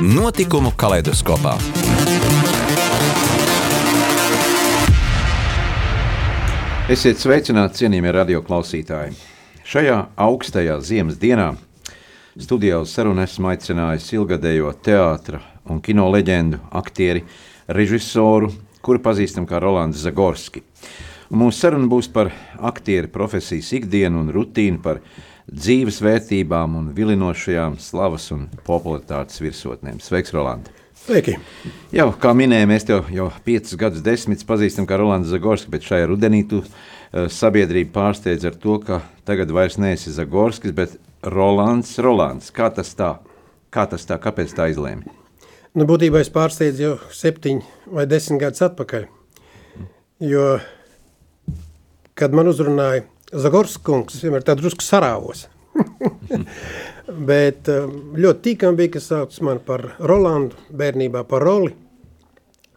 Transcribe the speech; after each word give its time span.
Notikumu 0.00 0.70
kaleidoskopā. 0.80 1.58
Esiet 6.88 7.20
sveicināti, 7.20 7.82
cienījamie 7.82 8.14
radioklausītāji! 8.16 9.12
Šajā 9.68 9.98
augstajā 10.24 10.78
ziemas 10.80 11.20
dienā 11.20 11.50
studijā 12.32 12.80
uz 12.80 12.94
sarunu 12.96 13.20
esmu 13.26 13.52
aicinājis 13.52 14.08
ilgadējo 14.16 14.72
teātra 14.80 15.42
un 15.68 15.84
kino 15.84 16.08
leģendu, 16.08 16.62
aktieri, 16.80 17.26
režisoru, 17.68 18.48
kuru 18.80 19.04
pazīstam 19.04 19.44
kā 19.44 19.60
Rolands 19.60 20.00
Zagorski. 20.00 20.64
Un 21.28 21.44
mūsu 21.44 21.66
saruna 21.66 21.92
būs 21.92 22.08
par 22.08 22.32
aktieru 22.56 23.12
profesijas 23.12 23.68
ikdienu 23.76 24.24
un 24.24 24.32
rutīnu, 24.32 24.80
par 24.80 25.04
dzīves 25.50 25.98
vērtībām 26.04 26.76
un 26.78 26.90
vilinošajām 26.94 27.78
slavas 27.82 28.28
un 28.34 28.46
popularitātes 28.66 29.40
virsotnēm. 29.42 29.98
Sveiks, 30.02 30.34
Roland! 30.36 30.70
Sveiki! 31.00 31.38
Jau, 31.96 32.10
kā 32.20 32.32
minēju, 32.36 32.68
mēs 32.70 32.86
tev 32.86 33.08
jau 33.14 33.30
piecus 33.46 33.74
gadus 33.80 34.04
desmitus 34.04 34.46
pazīstam 34.46 34.86
kā 34.86 34.98
Rolands 35.00 35.30
Zagorskis, 35.32 35.70
bet 35.72 35.86
šajā 35.86 36.10
rudenī 36.10 36.42
tu 36.46 36.60
uh, 36.62 37.26
sabiedrību 37.32 37.90
pārsteidz 37.94 38.46
ar 38.46 38.58
to, 38.62 38.76
ka 38.84 39.00
tagad 39.26 39.50
vairs 39.54 39.78
neesi 39.80 40.12
Zagorskis, 40.14 40.74
bet 40.76 40.98
Rolands 41.24 41.96
Rolands. 41.98 42.52
Kā 42.54 42.68
tas 42.74 42.92
tā? 42.98 43.14
Kā 43.74 43.86
tas 43.90 44.06
tā? 44.06 44.20
Kāpēc 44.22 44.54
tā 44.54 44.68
izlēmi? 44.70 45.08
Nu, 45.74 45.86
būtībā 45.86 46.20
es 46.22 46.30
pārsteidzu 46.34 46.84
jau 46.84 46.94
septiņu 47.14 47.94
vai 47.96 48.04
desmit 48.10 48.42
gadus 48.42 48.62
atpakaļ, 48.66 49.04
jo, 50.26 50.46
kad 52.18 52.34
man 52.34 52.50
uzrunāja 52.50 53.06
Zagorskas 53.30 53.78
kungs 53.86 54.16
vienmēr 54.24 54.42
tā 54.42 54.56
drusku 54.58 54.82
sarāvos. 54.82 55.44
Bet 57.30 57.68
um, 57.70 57.92
ļoti 58.18 58.42
tīkam 58.48 58.78
bija, 58.78 58.96
kas 58.96 59.06
sauc 59.12 59.36
man 59.46 59.60
par 59.66 59.92
Rolandu, 60.02 60.58
bērnībā 60.74 61.22
par 61.30 61.46
Roli. 61.46 61.70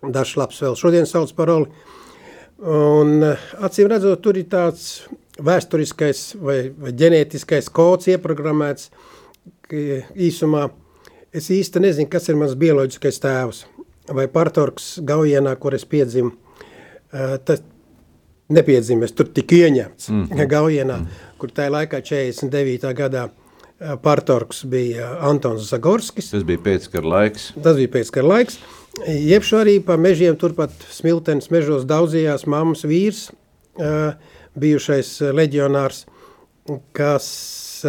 Dažs 0.03 0.35
labs 0.37 0.61
vēl 0.61 0.77
šodien 0.77 1.09
sauc 1.09 1.33
par 1.37 1.49
Roli. 1.49 1.71
Un 2.61 3.15
uh, 3.25 3.47
acīm 3.65 3.89
redzot, 3.89 4.21
tur 4.21 4.37
ir 4.37 4.45
tāds 4.51 5.07
vēsturiskais 5.41 6.21
vai, 6.37 6.59
vai 6.69 6.93
ģenētiskais 7.01 7.71
kods 7.73 8.11
ieprogrammēts, 8.13 8.91
ka 9.65 9.83
īsumā 10.13 10.67
es 11.33 11.49
īsti 11.49 11.81
nezinu, 11.81 12.11
kas 12.13 12.29
ir 12.29 12.37
mans 12.37 12.53
bioloģiskais 12.61 13.21
tēvs. 13.25 13.65
Vai 14.13 14.29
partorks 14.29 14.99
Gaujienā, 15.01 15.55
kur 15.57 15.73
es 15.73 15.87
piedzimu, 15.89 16.35
uh, 16.35 17.39
tas, 17.41 17.65
nepiedzimis, 18.49 19.13
tur 19.15 19.29
tika 19.33 19.55
ieņemts 19.55 20.09
mm 20.09 20.25
-hmm. 20.25 20.47
Gaujienā, 20.47 20.97
mm 20.97 21.05
-hmm. 21.05 21.37
kur 21.37 21.51
tajā 21.51 21.69
laikā 21.69 22.01
49. 22.01 22.93
gadā 22.93 23.29
partorgs 24.01 24.63
bija 24.65 25.17
Antons 25.21 25.69
Zagorskis. 25.69 26.31
Tas 26.31 26.43
bija 26.43 26.59
pēckara 26.63 27.09
laiks. 27.09 27.51
Tas 27.63 27.75
bija 27.77 27.87
pēckara 27.87 28.27
laiks. 28.27 28.59
Jebšu 29.07 29.57
arī 29.57 29.79
pa 29.83 29.97
mežiem 29.97 30.37
turpat 30.37 30.71
smiltenes 30.91 31.49
mežos 31.49 31.85
daudzījās 31.89 32.45
mammas 32.45 32.83
vīrs, 32.85 33.31
bijušais 34.55 35.09
leģionārs, 35.33 36.05
kas 36.93 37.85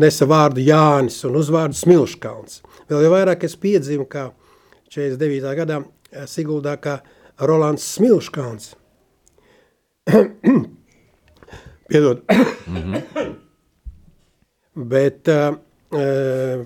nesa 0.00 0.26
vārdu 0.26 0.64
Jānis 0.64 1.20
un 1.28 1.36
uzvārdu 1.36 1.76
Smilškalns. 1.76 2.62
Vēl 2.88 3.04
jau 3.04 3.12
vairāk 3.12 3.44
es 3.44 3.56
piedzimu, 3.60 4.08
kā 4.08 4.30
49. 4.90 5.54
gadā 5.58 5.82
Siguldā, 6.26 6.74
kā 6.80 7.00
Rolands 7.40 7.84
Smilškāns. 7.96 8.74
Piedod. 11.88 12.22
mm 12.66 12.76
-hmm. 12.82 13.34
Bet 14.74 15.28
uh, 15.28 15.56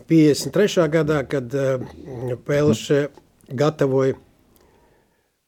53. 0.07 0.89
gadā, 0.89 1.25
kad 1.29 1.55
uh, 1.55 1.81
Pelše 2.45 3.09
gatavoja 3.49 4.15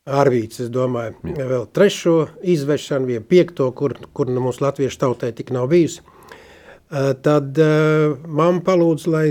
Arvīts, 0.06 0.60
es 0.62 0.70
domāju, 0.70 1.16
Jā. 1.22 1.46
vēl 1.50 1.66
trešo 1.74 2.28
izvešanu, 2.42 3.06
vai 3.06 3.20
piekto, 3.20 3.72
kur, 3.72 3.96
kur 4.12 4.30
nu 4.30 4.40
mums 4.40 4.60
latviešu 4.60 4.98
tautai 4.98 5.32
tik 5.32 5.50
nav 5.50 5.66
bijusi, 5.66 6.00
uh, 6.00 7.10
tad 7.22 7.58
uh, 7.58 8.14
mamma 8.26 8.62
palūdza, 8.62 9.10
lai 9.10 9.26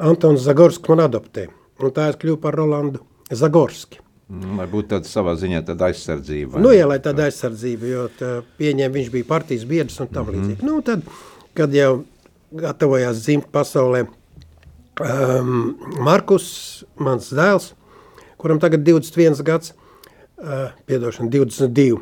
Antons 0.00 0.40
Zagorskis 0.40 0.88
man 0.88 1.04
adoptē. 1.04 1.46
Un 1.80 1.92
tā 1.92 2.08
es 2.10 2.16
kļuvu 2.16 2.40
par 2.40 2.56
Rolandu 2.56 3.04
Zagorski. 3.30 4.00
Nu, 4.26 4.56
lai 4.58 4.66
būtu 4.66 4.90
tāda 4.90 5.06
savā 5.06 5.36
ziņā 5.38 5.60
tāda 5.68 5.86
aizsardzība. 5.92 6.58
Nu, 6.58 6.72
jā, 6.74 6.86
lai 6.90 6.98
tāda 7.02 7.28
aizsardzība, 7.28 7.86
jo 7.86 8.06
tā, 8.18 8.30
pieņem, 8.58 8.90
viņš 8.96 9.10
bija 9.14 9.28
partijas 9.28 9.64
biedrs 9.70 10.00
un 10.02 10.08
tam 10.10 10.26
mm 10.26 10.32
-hmm. 10.32 10.40
līdzīgi. 10.40 10.66
Nu, 10.66 10.80
tad, 10.82 11.04
kad 11.54 11.74
jau 11.74 12.04
gatavojās 12.50 13.22
dzimt 13.22 13.46
pasaulē 13.52 14.06
um, 15.00 15.76
Markus, 16.02 16.84
mans 16.98 17.30
dēls, 17.32 17.72
kuram 18.36 18.60
tagad 18.60 18.82
21 18.86 19.42
gads, 19.42 19.74
uh, 20.38 20.70
piedošana 20.86 21.30
22. 21.30 22.00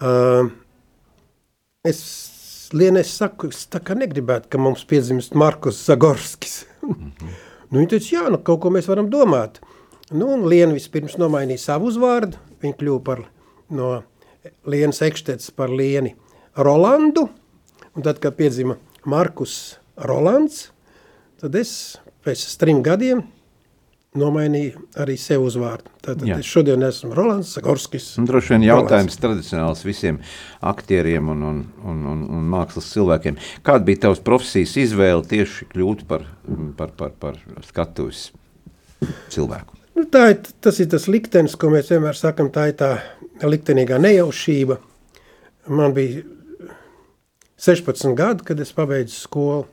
Uh, 0.00 0.50
es 1.84 2.26
Lienes 2.72 3.12
saku, 3.16 3.46
es 3.46 3.68
tā 3.70 3.78
kā 3.80 3.94
negribētu, 3.94 4.50
ka 4.50 4.58
mums 4.58 4.84
piedzimst 4.84 5.34
Markus 5.34 5.78
Zagorskis. 5.86 6.66
Mm 6.82 6.92
-hmm. 6.92 7.28
nu, 7.70 7.78
viņi 7.78 7.88
teica, 7.88 8.16
jā, 8.16 8.30
nu 8.30 8.38
kaut 8.38 8.60
ko 8.60 8.70
mēs 8.70 8.88
varam 8.88 9.10
domāt. 9.10 9.60
Nu, 10.14 10.28
un 10.36 10.44
Liena 10.46 10.74
vispirms 10.76 11.16
nomainīja 11.18 11.64
savu 11.64 11.90
uzvārdu, 11.90 12.38
viņa 12.62 12.78
kļuva 12.78 13.02
par 13.06 13.24
no 13.74 13.90
Lienas 14.70 15.02
Ekštets 15.02 15.50
par 15.56 15.72
Lieni 15.74 16.14
Rolandu, 16.54 17.26
un 17.96 18.04
tad, 18.06 18.20
kad 18.22 18.36
piedzima 18.38 18.76
Markus 19.06 19.80
Rolands, 19.98 20.68
tad 21.42 21.58
es 21.58 21.72
pēc 22.26 22.44
trim 22.60 22.84
gadiem 22.86 23.24
nomainīju 24.16 24.86
arī 25.02 25.16
sev 25.20 25.44
uzvārdu. 25.44 25.90
Tātad 26.04 26.24
Jā. 26.28 26.38
es 26.40 26.48
šodien 26.48 26.86
esmu 26.86 27.10
Rolands 27.16 27.50
Sagorskis. 27.56 28.06
Un 28.20 28.28
droši 28.30 28.54
vien 28.54 28.66
jautājums 28.68 29.18
Rolands. 29.18 29.22
tradicionāls 29.24 29.84
visiem 29.84 30.20
aktieriem 30.64 31.32
un, 31.34 31.42
un, 31.50 31.62
un, 31.84 32.02
un, 32.14 32.26
un 32.38 32.50
mākslas 32.54 32.88
cilvēkiem. 32.94 33.40
Kāda 33.66 33.84
bija 33.88 34.06
tavs 34.06 34.22
profesijas 34.24 34.76
izvēle 34.86 35.26
tieši 35.28 35.68
kļūt 35.74 36.06
par, 36.08 36.28
par, 36.78 36.94
par, 36.96 37.16
par 37.20 37.42
skatuves 37.68 38.30
cilvēku? 39.34 39.75
Nu, 39.96 40.04
tā 40.12 40.26
ir, 40.34 40.40
tas 40.60 40.76
ir 40.82 40.90
tas 40.92 41.06
liktenis, 41.08 41.54
ko 41.56 41.70
mēs 41.72 41.88
vienmēr 41.88 42.18
sakam, 42.18 42.50
tā 42.52 42.66
ir 42.68 42.74
tā 42.76 42.90
liktenīgā 43.40 43.96
nejaušība. 43.96 44.76
Man 45.72 45.94
bija 45.96 46.20
16 47.56 48.12
gadi, 48.18 48.44
kad 48.44 48.60
es 48.60 48.74
pabeidzu 48.76 49.16
skolu. 49.16 49.64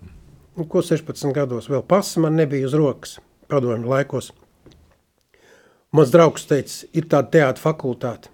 Nu, 0.56 0.64
ko 0.70 0.80
16 0.86 1.34
gados 1.36 1.68
vēl 1.68 1.84
pasa 1.90 2.22
man 2.24 2.38
nebija 2.40 2.70
uz 2.70 2.78
rokas 2.78 3.18
padomju 3.52 3.90
laikos. 3.90 4.32
Mans 5.94 6.14
draugs 6.14 6.48
teica, 6.50 6.88
ir 6.96 7.10
tāda 7.12 7.30
teātra 7.36 7.66
fakultāte. 7.66 8.32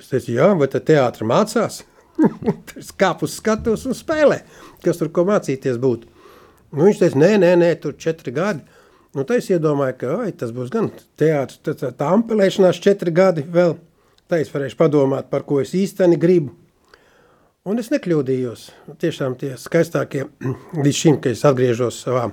Es 0.00 0.08
teicu, 0.08 0.32
jā, 0.38 0.48
vai 0.56 0.70
tad 0.70 0.88
teātra 0.88 1.28
mācās? 1.28 1.82
es 2.80 2.94
kāpu 2.96 3.28
uz 3.28 3.36
skatos 3.36 3.84
un 3.90 3.94
spēlē, 3.98 4.40
kas 4.80 5.02
tur 5.02 5.12
ko 5.12 5.28
mācīties 5.28 5.76
būtu. 5.82 6.08
Nu, 6.72 6.86
viņš 6.86 7.04
teica, 7.04 7.20
nē, 7.20 7.34
nē, 7.44 7.56
nē, 7.60 7.74
tur 7.82 8.00
četri 8.00 8.32
gadi. 8.32 8.64
Nu, 9.16 9.24
tā 9.26 9.40
es 9.40 9.48
iedomāju, 9.50 9.96
ka 9.98 10.16
ai, 10.22 10.30
tas 10.38 10.52
būs 10.54 10.70
gan 10.70 10.86
teātris, 11.18 11.58
tā, 11.66 11.74
tā, 11.74 11.90
tā 11.90 12.10
ampelēšanās 12.14 12.78
četri 12.82 13.10
gadi 13.14 13.42
vēl. 13.42 13.74
Tā 14.30 14.38
es 14.38 14.52
varēšu 14.52 14.78
padomāt, 14.78 15.26
par 15.32 15.42
ko 15.48 15.58
es 15.58 15.72
īsteni 15.74 16.18
gribu. 16.20 16.52
Un 17.66 17.82
es 17.82 17.90
nekļūdījos. 17.90 18.68
Tiešām 19.02 19.34
tie 19.40 19.56
skaistākie 19.58 20.28
līdz 20.84 21.00
šim, 21.00 21.18
ka 21.22 21.32
es 21.34 21.42
atgriežos 21.48 21.98
savā 22.06 22.28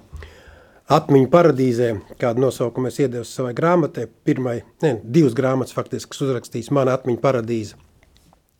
atmiņu 0.93 1.31
paradīzē, 1.33 1.89
kādu 2.21 2.45
nosaukumu 2.45 2.91
es 2.91 3.01
iedevu 3.01 3.25
savai 3.27 3.55
grāmatai. 3.57 4.05
Pirmai, 4.27 4.59
ne, 4.85 4.93
divas 5.01 5.33
grāmatas 5.35 5.75
faktiski, 5.75 6.13
kas 6.13 6.23
uzrakstīs 6.29 6.69
mana 6.77 6.93
atmiņu 6.99 7.19
paradīze. 7.25 7.81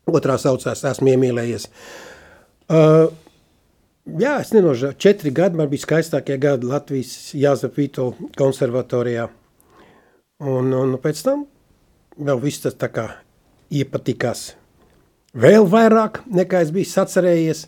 Otrā 0.10 0.40
saucās 0.42 0.82
Esmu 0.90 1.14
iemīlējies. 1.14 1.70
Uh, 2.68 3.14
Jā, 4.08 4.38
es 4.40 4.54
nenožēlu. 4.56 4.96
Četri 4.96 5.34
gadi 5.36 5.60
man 5.60 5.68
bija 5.72 5.84
skaistākie 5.84 6.38
gadi 6.40 6.70
Latvijas 6.70 7.34
Jāzep 7.36 7.76
Vito 7.76 8.14
konservatorijā. 8.40 9.28
Un, 10.48 10.72
un 10.72 10.96
pēc 11.02 11.26
tam 11.26 11.44
vēl 12.16 12.40
viss 12.40 12.64
tas 12.64 12.78
tā 12.80 12.88
kā 12.94 13.10
iepatikās 13.74 14.54
vēl 15.38 15.68
vairāk 15.70 16.22
nekā 16.34 16.64
es 16.66 16.72
biju 16.74 16.90
sacerējies. 16.90 17.66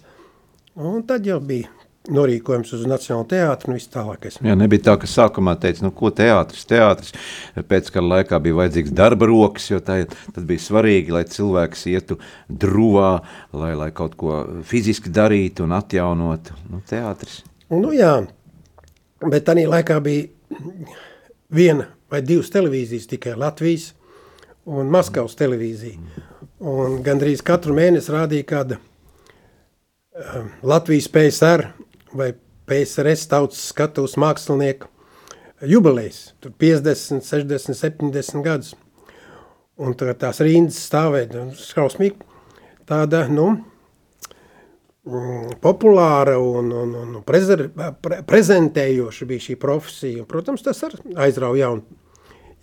Un 0.79 1.03
tad 1.07 1.27
jau 1.27 1.39
bija 1.43 1.69
norīkojums 2.07 2.71
uz 2.77 2.85
Nacionālo 2.87 3.25
teātru 3.29 3.71
un 3.71 3.77
viss 3.77 3.91
tālākais. 3.91 4.39
Jā, 4.45 4.55
nebija 4.57 4.85
tā, 4.87 4.95
ka 5.01 5.09
sākumā 5.09 5.55
teica, 5.61 5.83
nu 5.85 5.91
ko 5.95 6.11
teātris, 6.15 6.65
teātris. 6.69 7.13
Pēc 7.69 7.91
kara 7.93 8.07
laikā 8.15 8.39
bija 8.43 8.57
vajadzīgs 8.61 8.95
darba 8.95 9.27
rokas, 9.29 9.67
jo 9.71 9.81
tā, 9.83 9.99
tad 10.07 10.47
bija 10.49 10.63
svarīgi, 10.63 11.13
lai 11.13 11.25
cilvēks 11.29 11.85
ietu 11.91 12.19
druvā, 12.49 13.11
lai, 13.53 13.73
lai 13.77 13.89
kaut 13.95 14.15
ko 14.19 14.41
fiziski 14.67 15.11
darītu 15.13 15.67
un 15.67 15.75
atjaunotu. 15.77 16.57
Nu, 16.71 16.81
teātris. 16.89 17.41
Nu 17.69 17.93
jā, 17.93 18.15
bet 19.27 19.45
tā 19.49 19.57
laikā 19.59 19.99
bija 20.05 20.29
viena 21.53 21.89
vai 22.09 22.23
divas 22.25 22.49
televīzijas 22.53 23.09
tikai 23.11 23.35
Latvijas 23.37 23.91
un 24.69 24.89
Maskavas 24.89 25.37
televīzija. 25.37 25.99
Un 26.59 26.99
gandrīz 27.05 27.43
katru 27.45 27.75
mēnesi 27.75 28.11
rādīja 28.11 28.47
kāda 28.47 28.79
um, 30.19 30.49
Latvijas 30.67 31.07
PSR 31.11 31.69
vai 32.13 32.33
PSRS 32.69 33.27
tautas 33.29 33.61
skatuves 33.71 34.15
mākslinieku 34.19 34.89
jubilejas. 35.65 36.33
Tur 36.39 36.53
50, 36.57 37.25
60, 37.25 37.75
70 37.77 38.45
gadus. 38.45 38.75
Un 39.79 39.95
tā, 39.95 40.11
tās 40.19 40.41
rindas 40.43 40.79
stāvēja 40.89 41.47
šausmīgi. 41.55 42.19
Tāda, 42.89 43.23
nu, 43.31 43.47
mm, 45.07 45.59
populāra 45.63 46.35
un, 46.41 46.71
un, 46.73 46.93
un 46.99 47.23
prezer, 47.25 47.67
pre, 48.03 48.21
prezentējoša 48.27 49.29
bija 49.29 49.45
šī 49.47 49.57
profesija. 49.61 50.27
Protams, 50.29 50.65
tas 50.65 50.83
arī 50.87 51.15
aizrauja 51.27 51.67
jaunu 51.67 51.99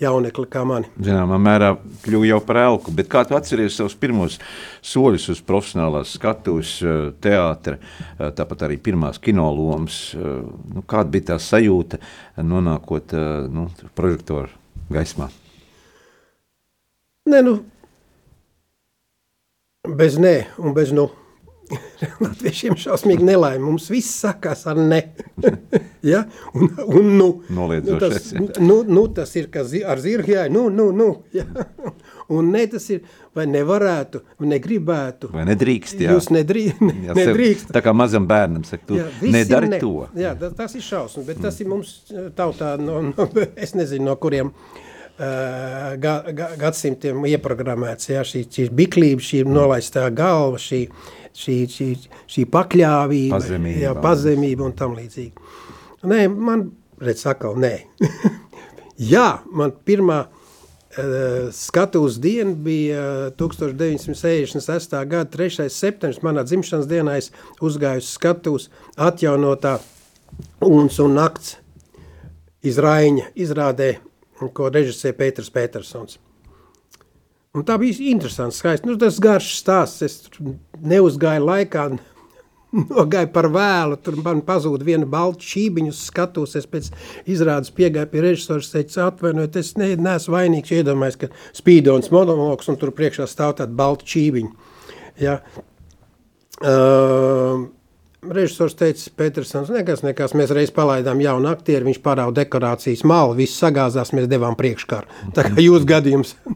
jaunekli 0.02 0.46
kā 0.52 0.62
mani. 0.68 0.88
Zināmā 1.00 1.38
mērā 1.40 1.70
kļuva 2.04 2.28
jau 2.28 2.40
par 2.44 2.60
elku, 2.60 2.92
bet 2.94 3.08
kā 3.12 3.22
tu 3.26 3.36
atceries 3.36 3.78
savus 3.78 3.96
pirmos 3.98 4.38
soļus 4.84 5.30
uz 5.32 5.42
profesionālās 5.46 6.12
skatuves 6.18 6.76
eh, 6.84 6.98
teātra, 7.24 7.78
eh, 7.78 8.30
tāpat 8.36 8.66
arī 8.68 8.78
pirmās 8.82 9.20
kinolomas, 9.22 10.00
eh, 10.16 10.38
nu, 10.76 10.84
kāda 10.88 11.12
bija 11.14 11.30
tā 11.32 11.40
sajūta 11.40 12.00
nonākot 12.44 13.16
nu, 13.52 13.70
prožektoru 13.96 14.52
gaismā? 14.92 15.30
Nē, 17.26 17.40
nu, 17.42 17.56
bez 19.96 20.20
nē 20.20 20.36
un 20.60 20.76
bez 20.76 20.92
nu. 20.94 21.08
Latviešiem 22.24 22.76
šausmīgi 22.78 23.24
nelaime. 23.26 23.64
Mums 23.64 23.88
viss 23.90 24.20
sakās 24.22 24.64
ar 24.70 24.78
ne. 24.78 25.00
ja? 26.12 26.24
Un, 26.54 26.70
un 26.86 27.10
nu. 27.18 27.28
Nu, 27.50 27.68
tas, 28.00 28.32
nu, 28.62 28.80
nu, 28.86 29.06
tas 29.14 29.34
ir 29.38 29.50
kā 29.52 29.64
zi, 29.66 29.82
ar 29.86 30.00
zirgu, 30.02 30.34
jā, 30.36 30.46
nu, 30.52 30.68
nu, 30.72 30.90
nu. 30.94 31.10
Ja? 31.34 31.46
Un 32.26 32.48
ne 32.50 32.64
tas 32.66 32.82
ir, 32.90 33.04
vai 33.38 33.44
nevarētu, 33.46 34.18
vai 34.40 34.48
negribētu. 34.50 35.28
Vai 35.30 35.44
nedrīkst, 35.46 36.00
jā. 36.02 36.16
Jūs 36.16 36.26
nedrī, 36.34 36.64
ne, 36.82 36.94
jā, 37.06 37.14
nedrīkst. 37.14 37.68
Tā 37.74 37.82
kā 37.86 37.92
mazam 37.94 38.26
bērnam 38.26 38.64
saka, 38.66 38.82
tu 38.88 38.98
jā, 38.98 39.04
nedari 39.22 39.70
ne. 39.70 39.78
to. 39.78 40.08
Jā, 40.18 40.32
tas, 40.40 40.56
tas 40.58 40.74
ir 40.74 40.82
šausmas, 40.82 41.22
bet 41.22 41.38
mm. 41.38 41.44
tas 41.46 41.60
ir 41.62 41.70
mums 41.70 41.92
tautā, 42.34 42.72
no, 42.82 42.98
no, 43.12 43.28
es 43.54 43.76
nezinu, 43.78 44.08
no 44.08 44.16
kuriem 44.18 44.50
uh, 44.50 45.94
ga, 46.02 46.16
ga, 46.34 46.50
gadsimtiem 46.58 47.28
ieprogrammēts, 47.30 48.10
jā, 48.10 48.26
šī, 48.26 48.42
šī 48.58 48.66
biklība, 48.74 49.22
šī 49.22 49.44
nolaistā 49.46 50.08
galva, 50.10 50.58
šī, 50.58 50.82
uh, 50.90 51.25
šī, 51.36 51.56
šī, 51.70 51.88
šī 52.32 52.46
pakļāvība, 52.52 53.36
pazemība. 53.36 53.82
Jā, 53.84 53.92
pazemība 54.02 54.66
un 54.66 54.74
tam 54.78 54.96
līdzīgi. 54.98 55.52
Nē, 56.06 56.26
man, 56.30 56.68
redz, 57.02 57.24
sakal, 57.26 57.58
nē. 57.60 57.74
jā, 59.14 59.26
man 59.52 59.74
pirmā 59.86 60.22
uh, 60.26 61.50
skatuves 61.56 62.20
diena 62.22 62.54
bija 62.54 63.02
1966. 63.38 64.96
gada 65.10 65.28
3. 65.36 65.68
septembris, 65.72 66.22
manā 66.26 66.46
dzimšanas 66.46 66.88
dienā 66.90 67.18
es 67.20 67.32
uzgāju 67.64 68.04
uz 68.04 68.14
skatuves 68.16 68.70
atjaunotā 68.96 69.78
Uns 70.66 70.98
un 71.00 71.14
nakts 71.16 71.56
izraiņa 72.66 73.30
izrādē, 73.38 73.90
ko 74.36 74.68
režisē 74.72 75.12
Pēters 75.16 75.52
Petersons. 75.52 76.18
Un 77.56 77.64
tā 77.64 77.78
bija 77.80 77.96
interesanti, 78.10 78.58
skaisti. 78.58 78.88
Nu, 78.88 78.98
tas 79.00 79.16
garš 79.22 79.54
stāsts, 79.56 80.02
es 80.04 80.16
neuzgāju 80.84 81.46
laikā, 81.46 81.86
nogāju 82.92 83.30
par 83.32 83.48
vēlu, 83.54 83.96
tur 84.04 84.18
man 84.20 84.42
pazūda 84.44 84.84
viena 84.84 85.08
balta 85.08 85.46
šībiņu 85.46 85.94
skatos, 85.96 86.56
es 86.60 86.68
pēc 86.68 86.90
izrādes 87.32 87.72
piegāju 87.76 88.10
pie 88.12 88.24
režisors, 88.26 88.72
teicu, 88.74 89.00
atvainojiet, 89.06 89.56
es 89.62 89.72
ne, 89.80 89.94
neesmu 89.96 90.36
vainīgs, 90.36 90.74
iedomājos, 90.76 91.20
ka 91.22 91.30
spīdons 91.56 92.12
monologs 92.12 92.68
un 92.72 92.76
tur 92.80 92.92
priekšā 92.96 93.28
stāv 93.30 93.56
tāda 93.62 93.72
balta 93.78 94.08
šībiņa. 94.12 94.74
Ja. 95.22 95.38
Uh, 96.56 97.66
režisors 98.32 98.76
teica, 98.76 99.10
Petersons, 99.16 99.72
nekas, 99.72 100.02
nekas, 100.04 100.36
mēs 100.36 100.52
reiz 100.56 100.72
palaidām 100.74 101.20
jaunu 101.24 101.50
aktieru, 101.52 101.88
viņš 101.88 102.00
parāda 102.04 102.42
dekorācijas 102.42 103.04
malu, 103.08 103.36
viss 103.40 103.60
sagāzās, 103.60 104.12
mēs 104.16 104.28
devām 104.28 104.56
priekškaru. 104.58 105.32
Tā 105.36 105.48
kā 105.48 105.56
jūs 105.62 105.88
gadījums. 105.88 106.36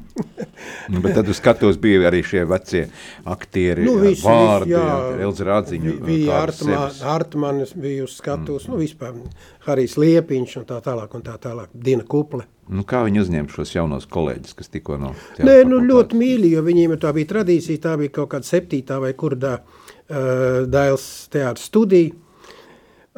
nu, 0.90 1.00
bet 1.04 1.16
tad 1.18 1.28
uz 1.30 1.38
skatos 1.40 1.78
bija 1.80 2.04
arī 2.10 2.22
šie 2.26 2.44
vecie 2.50 2.84
aktieri, 3.30 3.86
nu, 3.86 3.96
visi, 4.02 4.24
vārdi, 4.26 4.76
Elza 5.22 5.46
Rādziņa. 5.48 5.96
Bija 6.04 6.40
Artmanis, 7.14 7.74
bija 7.78 8.06
uz 8.06 8.16
skatos, 8.18 8.66
mm. 8.66 8.72
nu 8.72 8.80
vispār 8.80 9.18
Harijs 9.66 9.96
Liepiņš 10.00 10.56
un 10.62 10.66
tā 10.68 10.80
tālāk 10.84 11.14
un 11.16 11.26
tā 11.26 11.36
tālāk, 11.42 11.70
Dina 11.74 12.06
Kuple. 12.06 12.46
Nu, 12.70 12.84
kā 12.86 13.02
viņi 13.06 13.24
uzņem 13.24 13.48
šos 13.50 13.74
jaunos 13.74 14.06
kolēģus, 14.10 14.54
kas 14.58 14.70
tikko 14.70 14.98
no 15.00 15.12
Nē, 15.42 15.62
nu 15.66 15.80
ļoti 15.82 16.18
mīļi, 16.18 16.52
jo 16.54 16.64
viņiem 16.66 16.94
tā 17.02 17.10
bija 17.16 17.32
tradīcija, 17.32 17.82
tā 17.82 17.96
bija 17.98 18.14
kaut 18.20 18.30
kāda 18.36 18.46
septītā 18.46 19.00
vai 19.02 19.10
kurdā 19.18 19.56
uh, 19.58 20.66
Dailes 20.70 21.06
teātra 21.32 21.62
studija. 21.62 22.14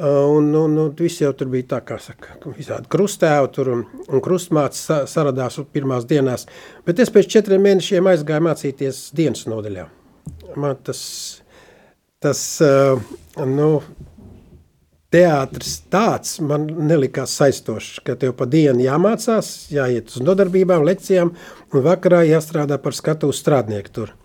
Un, 0.00 0.54
un, 0.56 0.76
un 0.80 0.92
viss 0.96 1.20
jau 1.20 1.34
tur 1.36 1.50
bija 1.52 1.66
tā, 1.74 1.78
kā 1.84 1.98
saka, 2.00 2.38
visādi 2.56 2.88
krustēvi 2.92 3.50
tur 3.52 3.68
un, 3.74 3.82
un 4.08 4.22
krustmāts 4.24 4.86
sa, 4.88 5.02
saradās 5.04 5.58
pirmās 5.68 6.06
dienās. 6.08 6.46
Bet 6.86 7.02
es 7.04 7.12
pēc 7.12 7.28
četriem 7.34 7.60
mēnešiem 7.66 8.08
aizgāju 8.08 8.46
mācīties 8.48 9.02
dienas 9.12 9.44
nodaļā. 9.52 9.84
Man 10.56 10.80
tas, 10.88 11.02
tas 12.24 12.40
nu, 13.36 13.68
teātris 15.12 15.76
tāds 15.92 16.38
man 16.40 16.66
nelikās 16.88 17.36
saistošs, 17.36 18.00
ka 18.06 18.16
tev 18.16 18.32
pa 18.38 18.48
dienu 18.48 18.86
jāmācās, 18.86 19.52
jāiet 19.76 20.08
uz 20.08 20.24
nodarbībām, 20.24 20.86
lekcijām 20.88 21.34
un 21.68 21.84
vakarā 21.84 22.24
jāstrādā 22.30 22.80
par 22.80 22.96
skatu 22.96 23.28
strādnieku 23.36 23.92
tur. 23.92 24.16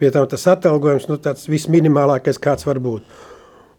Pie 0.00 0.08
tam 0.14 0.24
tas 0.32 0.46
atalgojums, 0.48 1.10
nu 1.10 1.20
tāds 1.20 1.44
visminimālākais 1.50 2.40
kāds 2.40 2.64
var 2.64 2.80
būt. 2.80 3.04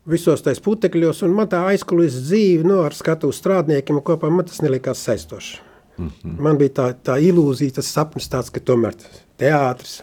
Visos 0.10 0.42
tais 0.42 0.58
putekļos, 0.58 1.20
un 1.28 1.36
man 1.38 1.50
tā 1.50 1.60
aizkulis 1.70 2.16
dzīve, 2.26 2.66
nu, 2.66 2.80
ar 2.82 2.96
skatu 2.98 3.30
strādniekiem 3.30 4.00
kopā, 4.02 4.32
man 4.34 4.48
tas 4.50 4.64
nelikās 4.66 5.04
saistoši. 5.06 5.60
Mm 5.98 6.08
-hmm. 6.08 6.40
Man 6.42 6.58
bija 6.58 6.70
tā, 6.70 6.94
tā 7.04 7.20
ilūzija, 7.22 7.76
tas 7.76 7.94
sapnis 7.94 8.30
tāds, 8.30 8.50
ka 8.50 8.60
tomēr 8.60 8.96
teātris, 9.38 10.02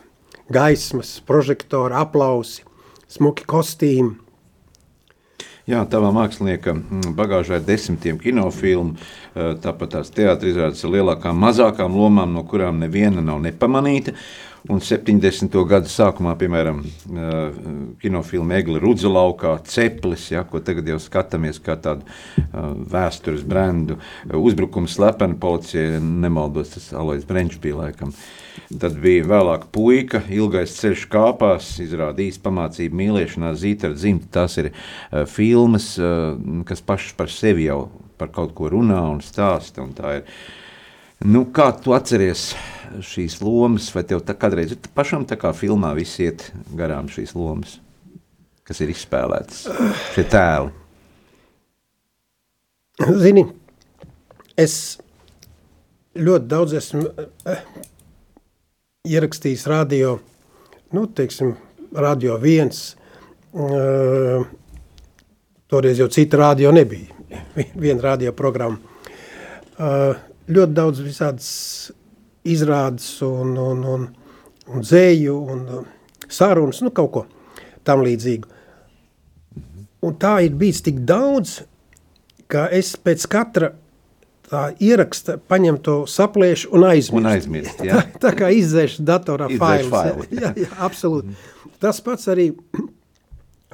gaismas, 0.52 1.20
prožektori, 1.26 1.94
aplausi, 1.94 2.62
smuki 3.08 3.44
kostīmi. 3.44 4.14
Jā, 5.68 5.82
tavā 5.84 6.08
mākslinieka 6.16 6.72
mm, 6.72 7.14
bagāžā 7.16 7.58
ir 7.60 7.66
desmitiem 7.66 8.18
kinofilmu, 8.18 8.94
tāpat 9.34 9.90
tās 9.90 10.10
teātris 10.10 10.54
izrādes 10.54 10.84
ar 10.84 10.90
lielākām, 10.90 11.36
mazākām 11.36 11.96
lomām, 11.96 12.32
no 12.32 12.44
kurām 12.48 12.78
neviena 12.80 13.20
nav 13.20 13.42
nepamanīta. 13.44 14.14
Un 14.68 14.82
70. 14.84 15.54
gada 15.64 15.88
sākumā, 15.88 16.34
piemēram, 16.36 16.82
kinofilma 18.02 18.58
Egli 18.58 18.80
Rudzu 18.82 19.08
laukā, 19.08 19.54
Ceplis, 19.64 20.26
ja, 20.34 20.42
ko 20.44 20.60
tagad 20.60 20.90
jau 20.90 20.98
skatāmies 21.00 21.56
kā 21.64 21.78
tādu 21.80 22.04
vēstures 22.92 23.46
brendu, 23.48 23.96
uzbrukums 24.36 24.98
slepeni 24.98 25.38
policija, 25.40 26.02
nemaldos, 26.04 26.74
tas 26.74 26.90
Alois 26.92 27.24
Brenčs 27.28 27.62
bija 27.64 27.80
laikam. 27.80 28.12
Tad 28.68 28.98
bija 29.00 29.24
vēlāk 29.24 29.70
puika, 29.72 30.20
ilgais 30.28 30.76
ceļš 30.76 31.06
kāpās, 31.08 31.70
izrādījis 31.80 32.36
pamācību 32.44 33.00
mīlēšanā, 33.00 33.54
zīta 33.56 33.88
ar 33.88 33.96
dzimtu. 33.96 34.28
Tas 34.36 34.58
ir 34.60 34.68
uh, 34.74 35.22
filmas, 35.30 35.94
uh, 35.96 36.34
kas 36.68 36.84
pašas 36.84 37.16
par 37.16 37.32
sevi 37.32 37.70
jau 37.70 37.86
par 38.20 38.28
kaut 38.34 38.52
ko 38.58 38.68
runā 38.74 39.00
un 39.08 39.22
stāsta. 39.24 39.80
Un 39.86 39.94
tā 39.96 40.18
ir. 40.18 40.40
Nu, 41.24 41.46
kā 41.54 41.70
tu 41.80 41.96
atceries 41.96 42.50
šīs 43.04 43.38
lomas, 43.42 43.88
vai 43.94 44.04
tev 44.08 44.22
tā 44.26 44.34
kādreiz 44.38 44.74
ir 44.74 44.90
pašam 44.94 45.26
tā 45.28 45.38
kā 45.40 45.52
filmā 45.56 45.92
viss 45.98 46.20
iet 46.22 46.48
garām 46.78 47.08
šīs 47.12 47.34
lomas, 47.38 47.78
kas 48.68 48.82
ir 48.84 48.92
izspēlētas, 48.92 49.66
šie 50.14 50.24
tēli? 50.28 50.74
Zini, 53.22 53.44
es 54.58 54.74
ļoti 56.18 56.50
daudz 56.50 56.74
esmu 56.80 57.04
eh, 57.46 57.60
ierakstījis 59.06 59.66
radio, 59.70 60.16
nu, 60.96 61.06
teiksim, 61.06 61.54
radio 61.94 62.36
viens, 62.42 62.96
uh, 63.56 64.44
toreiz 65.70 66.00
jau 66.02 66.08
cita 66.12 66.40
radio 66.40 66.72
nebija, 66.74 67.14
viena 67.82 68.02
radio 68.10 68.34
programma. 68.36 68.80
Uh, 69.78 70.18
ļoti 70.50 70.74
daudz 70.74 71.00
visādas 71.04 71.48
izrādes 72.44 73.08
un, 73.26 73.56
un, 73.58 73.82
un, 73.84 74.06
un 74.68 74.84
dzēju 74.84 75.34
un 75.54 75.66
sarunas, 76.28 76.82
nu 76.84 76.92
kaut 76.94 77.12
ko 77.14 77.24
tam 77.88 78.04
līdzīgu. 78.04 78.54
un 80.04 80.14
tā 80.14 80.38
ir 80.46 80.54
bijis 80.54 80.82
tik 80.84 81.00
daudz, 81.08 81.62
ka 82.46 82.68
es 82.72 82.94
pēc 82.96 83.26
katra 83.30 83.72
tā 84.48 84.62
ieraksta, 84.80 85.36
paņem 85.50 85.78
to 85.84 85.96
sapliešu 86.08 86.70
un 86.76 86.86
aizmirst. 86.88 87.20
Un 87.20 87.30
aizmirst, 87.32 87.82
jā. 87.84 88.00
tā, 88.14 88.20
tā 88.28 88.34
kā 88.38 88.50
izdzēš 88.54 88.98
datorā 89.04 89.50
failus. 89.60 89.90
failu. 89.92 90.28
jā, 90.42 90.52
jā, 90.56 90.70
absolūti. 90.84 91.36
Tas 91.82 92.00
pats 92.04 92.30
arī 92.32 92.50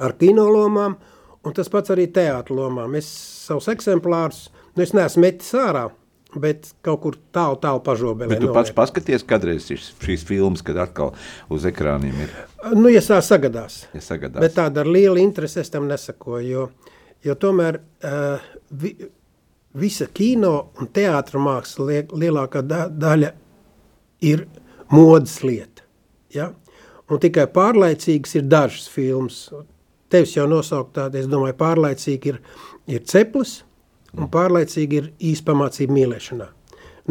ar 0.01 0.15
kinolomām, 0.19 0.97
un 1.45 1.55
tas 1.55 1.71
pats 1.71 1.93
arī 1.95 2.09
teātra 2.11 2.57
lomām. 2.57 2.97
Es 2.99 3.07
savus 3.45 3.69
eksemplārus, 3.71 4.49
nu 4.75 4.83
es 4.83 4.91
neesmu 4.95 5.23
metis 5.23 5.53
ārā, 5.59 5.87
bet 6.41 6.69
kaut 6.85 7.01
kur 7.03 7.17
tālu, 7.35 7.57
tālu 7.61 7.81
pažobelē. 7.85 8.29
Bet 8.31 8.43
tu 8.43 8.51
pats 8.51 8.69
noliek. 8.69 8.77
paskaties 8.77 9.25
kādreiz 9.27 9.67
šīs, 9.69 9.91
šīs 10.03 10.25
filmas, 10.27 10.63
kad 10.65 10.79
atkal 10.85 11.13
uz 11.51 11.67
ekrāniem 11.67 12.25
ir 12.25 12.35
Nu, 12.73 12.89
ja 12.89 13.01
tā 13.05 13.19
sagadās. 13.21 13.83
ja 13.93 14.01
sagadās. 14.01 14.41
Bet 14.41 14.55
tāda 14.57 14.81
ar 14.81 14.89
lielu 14.89 15.21
interesi 15.21 15.59
es 15.61 15.69
tam 15.69 15.85
nesakoju, 15.89 16.47
jo, 16.49 16.67
jo 17.25 17.35
tomēr 17.37 17.77
uh, 17.77 18.45
vi, 18.71 18.95
visa 19.77 20.07
kino 20.13 20.71
un 20.81 20.89
teātra 20.93 21.41
māksla 21.41 21.89
liek, 21.91 22.15
lielākā 22.15 22.63
da, 22.65 22.85
daļa 22.89 23.31
ir 24.25 24.47
modas 24.93 25.41
lieta. 25.43 25.85
Ja? 26.33 26.51
Un 27.05 27.21
tikai 27.21 27.45
pārlaicīgas 27.53 28.39
ir 28.39 28.49
dažas 28.49 28.89
filmas. 28.89 29.45
Tevis 30.09 30.33
jau 30.37 30.47
nosauktā, 30.49 31.09
es 31.17 31.29
domāju, 31.29 31.57
pārlaicīgi 31.59 32.33
ir, 32.33 32.41
ir 32.89 33.05
ceplis 33.05 33.59
un 34.15 34.29
pārlaicīgi 34.31 35.01
ir 35.01 35.09
īspamācība 35.33 35.95
mīlēšanā. 35.99 36.47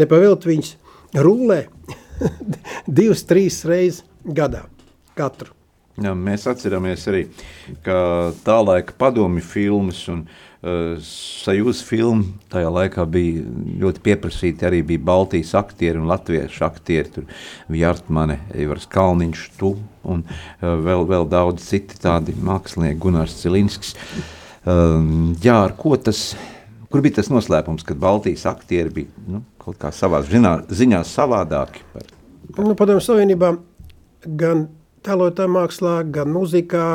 Nepavilt 0.00 0.48
viņas 0.48 0.74
rullē 1.24 1.64
divas, 3.00 3.26
trīs 3.28 3.62
reizes 3.68 4.02
gadā 4.24 4.64
katru. 5.18 5.52
Jā, 6.02 6.10
mēs 6.18 6.48
atceramies 6.50 7.04
arī, 7.06 7.20
ka 7.86 8.32
tā 8.42 8.56
laika 8.64 8.96
padomju 8.98 9.44
filmas 9.46 10.00
un 10.10 10.24
uh, 10.24 10.96
sajūta 11.06 11.84
filma 11.86 12.48
tajā 12.50 12.72
laikā 12.74 13.04
bija 13.06 13.44
ļoti 13.84 14.02
pieprasīta. 14.02 14.66
Arī 14.66 14.80
bija 14.88 15.04
Baltijas 15.06 15.52
aktieri 15.54 16.02
un 16.02 16.08
latviešu 16.10 16.64
aktieri. 16.66 17.12
Tur 17.14 17.28
bija 17.70 17.92
Artmane, 17.94 18.40
Ivars 18.58 18.88
Kalniņš, 18.90 19.44
tu 19.60 19.76
un 20.02 20.24
uh, 20.26 20.72
vēl, 20.82 21.06
vēl 21.12 21.28
daudz 21.30 21.62
citi 21.68 22.00
tādi 22.02 22.34
mākslinieki, 22.42 22.98
Gunārs 23.04 23.38
Cilinskis. 23.44 23.94
Um, 24.66 25.36
jā, 25.44 25.60
ar 25.60 25.76
ko 25.78 25.94
tas, 25.94 26.32
kur 26.94 27.02
bija 27.02 27.18
tas 27.18 27.30
noslēpums, 27.32 27.82
kad 27.86 27.98
Baltijas 27.98 28.46
aktieri 28.46 28.94
bija 29.02 29.26
nu, 29.26 29.42
kaut 29.58 29.80
kā 29.82 29.90
savā 29.94 30.22
ziņā, 30.22 31.02
savādāki? 31.10 31.82
Par, 31.92 32.12
Nu, 32.54 32.74
Padomju 32.78 33.02
Savienībā 33.02 33.54
gan 34.38 34.66
tēlotā 35.04 35.46
mākslā, 35.50 35.98
gan 36.12 36.30
mūzikā, 36.32 36.86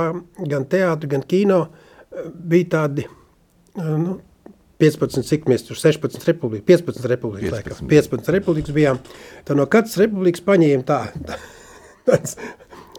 gan 0.49 0.65
teātrī, 0.69 1.09
gan 1.15 1.23
kino 1.27 1.59
eh, 1.65 2.29
bija 2.29 2.69
tādi 2.75 3.05
eh, 3.05 3.89
nu, 3.99 4.19
15, 4.79 5.25
cik 5.27 5.49
mēs 5.51 5.65
tur 5.67 5.79
16 5.79 6.23
republikas, 6.29 6.63
15 6.69 7.09
republikas, 7.11 7.57
15. 7.65 7.89
15, 7.89 8.13
15 8.13 8.33
republikas 8.37 8.75
bijām. 8.75 9.01
Tad 9.47 9.59
no 9.59 9.67
katras 9.71 9.97
republikas 9.99 10.45
paņēma 10.45 10.87
tā, 10.87 11.01
tāds 12.07 12.37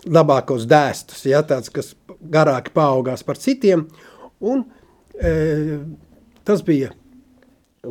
labākos 0.04 0.66
dēstus, 0.68 1.24
ja, 1.30 1.40
tāds, 1.46 1.72
kas 1.72 1.94
garāki 2.20 2.74
paaugās 2.76 3.24
par 3.24 3.40
citiem. 3.40 3.86
Un, 4.44 4.66
e, 5.16 5.32
tas 6.50 6.66
bija 6.66 6.90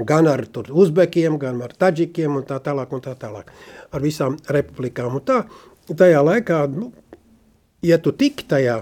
gan 0.05 0.27
ar 0.29 0.45
uzbekiem, 0.69 1.39
gan 1.41 1.61
ar 1.65 1.73
taģikiem 1.73 2.37
un 2.37 2.45
tā 2.45 2.59
tālāk 2.63 2.93
un 2.93 3.01
tā 3.01 3.15
tālāk. 3.17 3.49
Ar 3.91 4.03
visām 4.03 4.37
republikām. 4.47 5.15
Un 5.17 5.25
tā, 5.25 5.41
tajā 5.89 6.21
laikā, 6.25 6.61
nu, 6.69 6.91
ja 7.81 7.97
tu 7.97 8.13
tik 8.13 8.45
tajā 8.49 8.81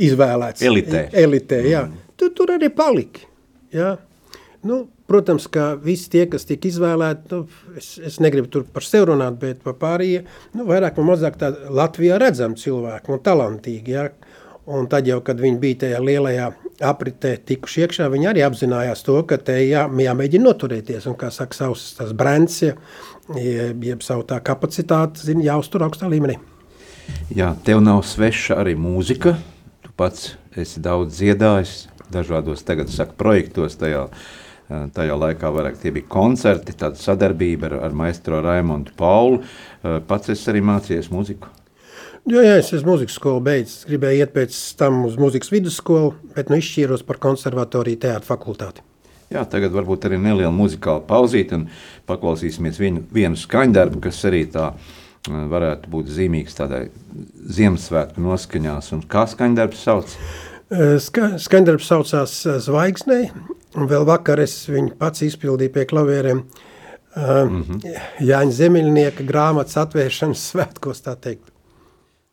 izvēlēts. 0.00 0.64
Elitē. 0.64 1.06
Elitē, 1.12 1.62
jā. 1.68 1.86
Tu 2.16 2.30
tur 2.36 2.54
arī 2.56 2.70
paliki. 2.72 3.26
Jā. 3.76 3.96
Nu, 4.66 4.86
protams, 5.06 5.46
ka 5.52 5.74
visi 5.80 6.08
tie, 6.10 6.24
kas 6.30 6.48
tika 6.48 6.68
izvēlēti, 6.70 7.28
nu, 7.34 7.74
es, 7.78 7.92
es 8.02 8.16
negribu 8.24 8.48
tur 8.52 8.64
par 8.72 8.84
sevi 8.86 9.10
runāt, 9.12 9.36
bet 9.42 9.60
par 9.64 9.76
pārējie, 9.80 10.24
nu, 10.56 10.66
vairāk 10.68 10.96
vai 10.98 11.06
mazāk 11.12 11.36
tā 11.40 11.52
Latvijā 11.70 12.16
redzam 12.22 12.56
cilvēku 12.58 13.14
un 13.14 13.22
talantīgi, 13.26 13.94
jā. 13.94 14.08
Un 14.66 14.88
tad 14.90 15.06
jau, 15.06 15.20
kad 15.22 15.38
viņi 15.38 15.60
bija 15.62 15.78
tajā 15.84 15.98
lielajā 16.02 16.48
apritē 16.88 17.36
tikuši 17.46 17.84
iekšā, 17.84 18.08
viņi 18.10 18.26
arī 18.32 18.42
apzinājās 18.42 19.04
to, 19.06 19.20
ka 19.28 19.38
te 19.38 19.54
jā, 19.62 19.84
jāmēģina 19.86 20.42
noturēties. 20.42 21.06
Un, 21.06 21.14
kā 21.20 21.30
saka, 21.30 21.54
savs 21.54 21.84
tas 21.94 22.10
brands, 22.16 22.56
jeb, 22.64 23.84
jeb 23.86 24.02
savu 24.02 24.24
tā 24.26 24.40
kapacitāti, 24.42 25.22
zin, 25.28 25.44
jāuztur 25.46 25.86
augstā 25.86 26.10
līmenī. 26.10 26.40
Jā, 27.30 27.52
tev 27.62 27.78
nav 27.86 28.02
sveša 28.06 28.58
arī 28.58 28.74
mūzika. 28.74 29.36
Tu 29.86 29.92
pats 29.94 30.32
esi 30.58 30.82
daudz 30.82 31.14
dziedājis, 31.20 31.76
dažādos 32.10 32.66
tagad 32.66 32.90
saka, 32.90 33.14
projektos. 33.18 33.78
Tajā, 33.78 34.08
tajā 34.66 35.20
laikā 35.22 35.52
vairāk 35.54 35.78
tie 35.78 35.94
bija 35.94 36.10
koncerti, 36.10 36.74
tāda 36.74 36.98
sadarbība 36.98 37.70
ar, 37.70 37.78
ar 37.86 37.94
maestro 37.94 38.42
Raimondu 38.42 38.98
Paulu. 38.98 39.44
Pats 40.10 40.34
es 40.34 40.42
arī 40.50 40.64
mācījies 40.66 41.12
mūziku. 41.14 41.54
Jā, 42.26 42.40
jā, 42.42 42.54
es 42.58 42.72
esmu 42.74 42.96
mūzikas 42.96 43.20
skolu 43.20 43.38
beidzis. 43.46 43.84
Gribēju 43.86 44.24
iet 44.24 44.32
pēc 44.34 44.56
tam 44.80 45.04
uz 45.06 45.14
mūzikas 45.20 45.52
vidusskolu, 45.54 46.10
bet 46.34 46.48
nu 46.50 46.58
izšķīros 46.58 47.06
par 47.06 47.20
konservatoriju 47.22 48.00
teātra 48.02 48.26
fakultāti. 48.26 48.82
Jā, 49.30 49.44
tagad 49.50 49.70
varbūt 49.74 50.08
arī 50.08 50.18
neliela 50.22 50.50
muzikāla 50.54 51.04
pauzīte 51.06 51.54
un 51.54 51.64
paklausīsimies 52.10 52.82
vienu, 52.82 53.04
vienu 53.14 53.38
skaņdarbu, 53.38 54.02
kas 54.02 54.20
arī 54.26 54.42
tā 54.50 54.72
eh, 54.74 55.38
varētu 55.54 55.90
būt 55.94 56.12
zīmīgs 56.18 56.58
tādai 56.58 56.84
Ziemassvētku 57.58 58.22
noskaņās. 58.26 58.92
Un 58.98 59.06
kā 59.10 59.26
skaņdarbs 59.30 59.86
sauc? 59.86 60.18
Eh, 60.66 60.96
Ska, 61.02 61.36
skandarbs 61.42 61.90
saucās 61.90 62.38
eh, 62.42 62.60
Zvaigznei, 62.62 63.30
un 63.78 63.90
vēl 63.90 64.06
vakar 64.06 64.42
es 64.42 64.64
viņu 64.66 64.96
pats 64.98 65.22
izpildīju 65.26 65.78
pie 65.78 65.84
klavieriem 65.86 66.42
uh, 66.42 67.44
mm 67.46 67.62
-hmm. 67.62 68.00
Jāņa 68.18 68.56
Zemeļnieka 68.62 69.26
grāmatas 69.26 69.78
atvēršanas 69.78 70.50
svētkos, 70.50 71.06
tā 71.06 71.14
teikt. 71.14 71.52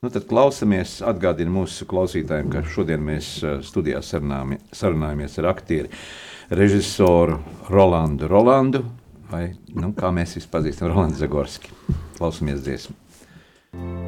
Nu, 0.03 0.09
tad 0.11 0.25
klausamies, 0.27 0.97
atgādina 1.07 1.47
mūsu 1.47 1.85
klausītājiem, 1.87 2.49
ka 2.51 2.59
šodien 2.67 2.99
mēs 3.07 3.37
studijā 3.63 4.01
sarunājami- 4.03 4.57
sarunājamies 4.75 5.37
ar 5.39 5.47
aktieri, 5.53 5.87
režisoru 6.51 7.37
Rolandu 7.69 8.27
Rolandu, 8.27 8.83
vai 9.31 9.55
nu, 9.71 9.93
kā 9.95 10.11
mēs 10.11 10.35
visi 10.35 10.51
pazīstam, 10.51 10.91
Rolandu 10.91 11.15
Zagorski. 11.15 11.71
Klausamies 12.17 12.59
dziesmu. 12.67 14.02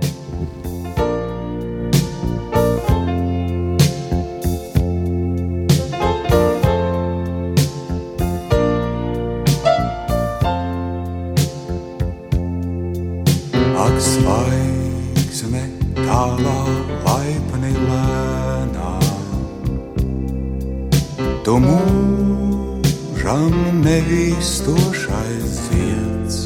Tu 21.45 21.55
mūžam 21.61 23.53
nevīstošais 23.85 25.51
zieds. 25.67 26.39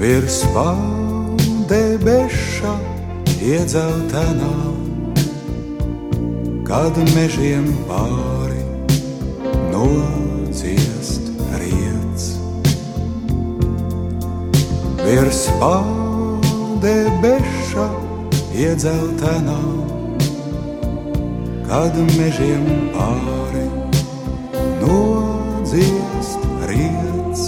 Virs 0.00 0.40
debeša 1.68 2.72
iedzeltenā, 3.36 4.54
kad 6.64 6.96
mežiem 7.12 7.68
pāri 7.90 8.64
nodziest 9.74 11.28
riets 11.60 11.92
virs 15.12 15.48
debeša 16.82 17.86
iedzeltenā, 18.56 19.60
kad 21.72 21.94
mežiem 22.18 22.64
pāri 22.92 23.62
nodziest 24.82 26.42
riets. 26.68 27.44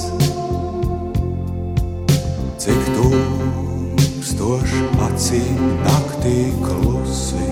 Cik 2.65 2.87
tūkstoši 2.95 4.81
acīm 5.11 5.61
naktī 5.83 6.39
klusi, 6.63 7.51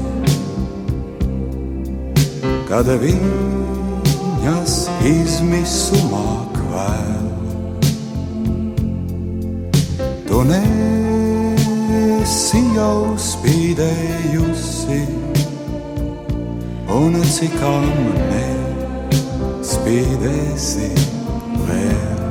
kad 2.70 2.88
viņas 3.04 4.78
izmisumā 5.12 6.24
kvēl. 6.56 7.28
Tu 10.24 10.40
nesi 10.54 12.64
jau 12.72 13.12
spīdējusi, 13.28 14.71
un 17.02 17.16
cikām 17.26 17.82
nespīdēsi 18.30 20.90
vēl. 21.66 22.23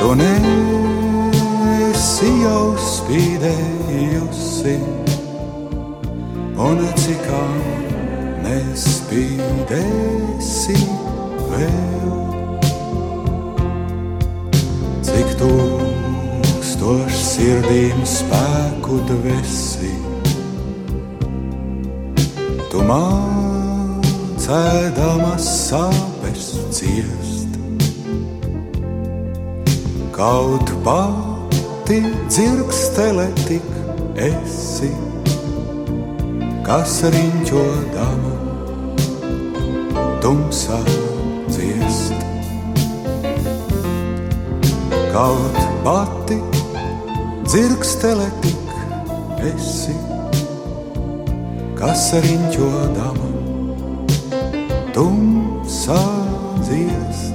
Tu 0.00 0.08
nesi 0.20 2.30
jau 2.42 2.66
spīdējusi, 2.88 4.76
monecikām 6.58 7.56
nespīdēsi 8.44 10.78
vēl. 11.48 12.12
Cik 15.08 15.28
tūkstoši 15.40 17.20
sirdīm 17.32 17.98
spēku 18.18 18.94
dvesi, 19.08 19.92
tu 22.72 22.80
mācēdamas 22.88 25.44
sāpes 25.44 26.44
ciest. 26.72 27.52
Kaut 30.16 30.72
pati 30.86 31.98
dzirkstele 32.30 33.26
tik 33.42 33.68
esi, 34.24 34.88
kas 36.64 36.94
riņķodama 37.12 38.32
tumsā 40.24 40.80
dziest. 41.50 42.16
Kaut 45.12 45.60
pati 45.84 46.40
dzirkstele 47.50 48.28
tik 48.46 48.64
esi, 49.52 49.94
kas 51.82 52.02
riņķodama 52.22 53.28
tumsā 54.94 56.02
dziest. 56.62 57.31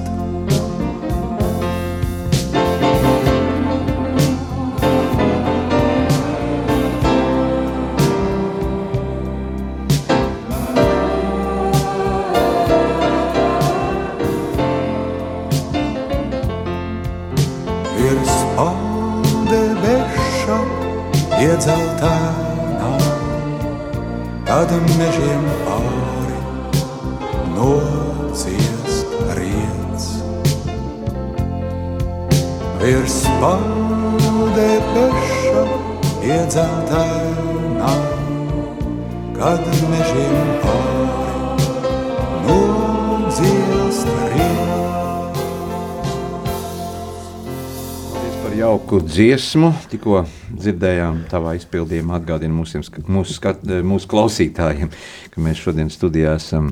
Dziesmu. 49.18 49.72
Tikko 49.90 50.22
dzirdējām 50.54 51.24
tavā 51.30 51.56
izpildījumā, 51.58 52.20
atgādina 52.20 52.64
sk- 52.68 53.02
mūsu, 53.10 53.34
skat, 53.34 53.64
mūsu 53.66 54.06
klausītājiem, 54.10 54.92
ka 55.32 55.42
mēs 55.42 55.62
šodien 55.64 55.90
studijā 55.90 56.36
esam 56.38 56.70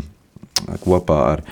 kopā 0.85 1.19
ar 1.33 1.43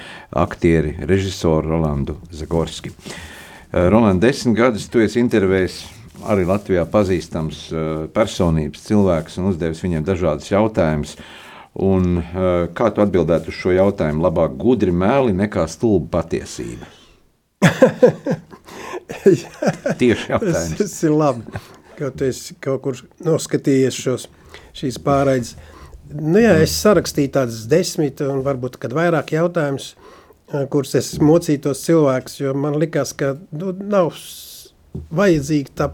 aktieri, 0.45 0.95
režisoru 1.09 1.75
Rolandu 1.75 2.17
Zagorski. 2.31 2.93
Eh, 2.95 3.89
Roland, 3.91 4.23
desmit 4.23 4.57
gadus 4.57 4.87
tu 4.89 5.03
esi 5.03 5.19
intervējis 5.21 5.83
arī 6.31 6.47
Latvijā 6.47 6.87
pazīstams 6.87 7.65
eh, 7.73 8.07
personības, 8.15 8.87
cilvēks 8.87 9.41
un 9.41 9.51
uzdevis 9.51 9.83
viņiem 9.83 10.07
dažādus 10.07 10.53
jautājumus. 10.53 11.17
Un, 11.75 12.21
eh, 12.23 12.69
kā 12.71 12.93
tu 12.95 13.03
atbildētu 13.03 13.51
uz 13.51 13.59
šo 13.59 13.75
jautājumu? 13.75 14.23
Labāk 14.29 14.55
gudri 14.63 14.95
meli 14.95 15.35
nekā 15.35 15.67
stulba 15.69 16.21
patiesība. 16.21 16.87
Tieši 20.01 20.31
jautājums. 20.33 20.75
Tas 20.79 20.97
ir 21.07 21.15
labi, 21.17 21.63
ka 21.99 22.11
tu 22.15 22.27
esi 22.29 22.57
kaut 22.65 22.83
kur 22.87 23.01
noskatījies 23.25 23.99
šos, 24.07 24.29
šīs 24.77 24.99
pārraides. 25.05 25.55
Nu 26.15 26.43
jā, 26.43 26.57
es 26.63 26.75
sarakstīju 26.85 27.33
tādas 27.39 27.63
desmit 27.71 28.21
un 28.27 28.43
varbūt 28.45 28.77
kad 28.83 28.93
vairāk 28.95 29.33
jautājumus, 29.35 29.95
eh, 30.53 30.67
kurus 30.71 30.95
es 31.01 31.15
mocītos 31.25 31.81
cilvēks, 31.87 32.41
jo 32.45 32.53
man 32.55 32.77
likās, 32.83 33.15
ka 33.17 33.35
nu, 33.57 33.73
nav 33.73 34.13
vajadzīga 35.15 35.73
tā 35.75 35.87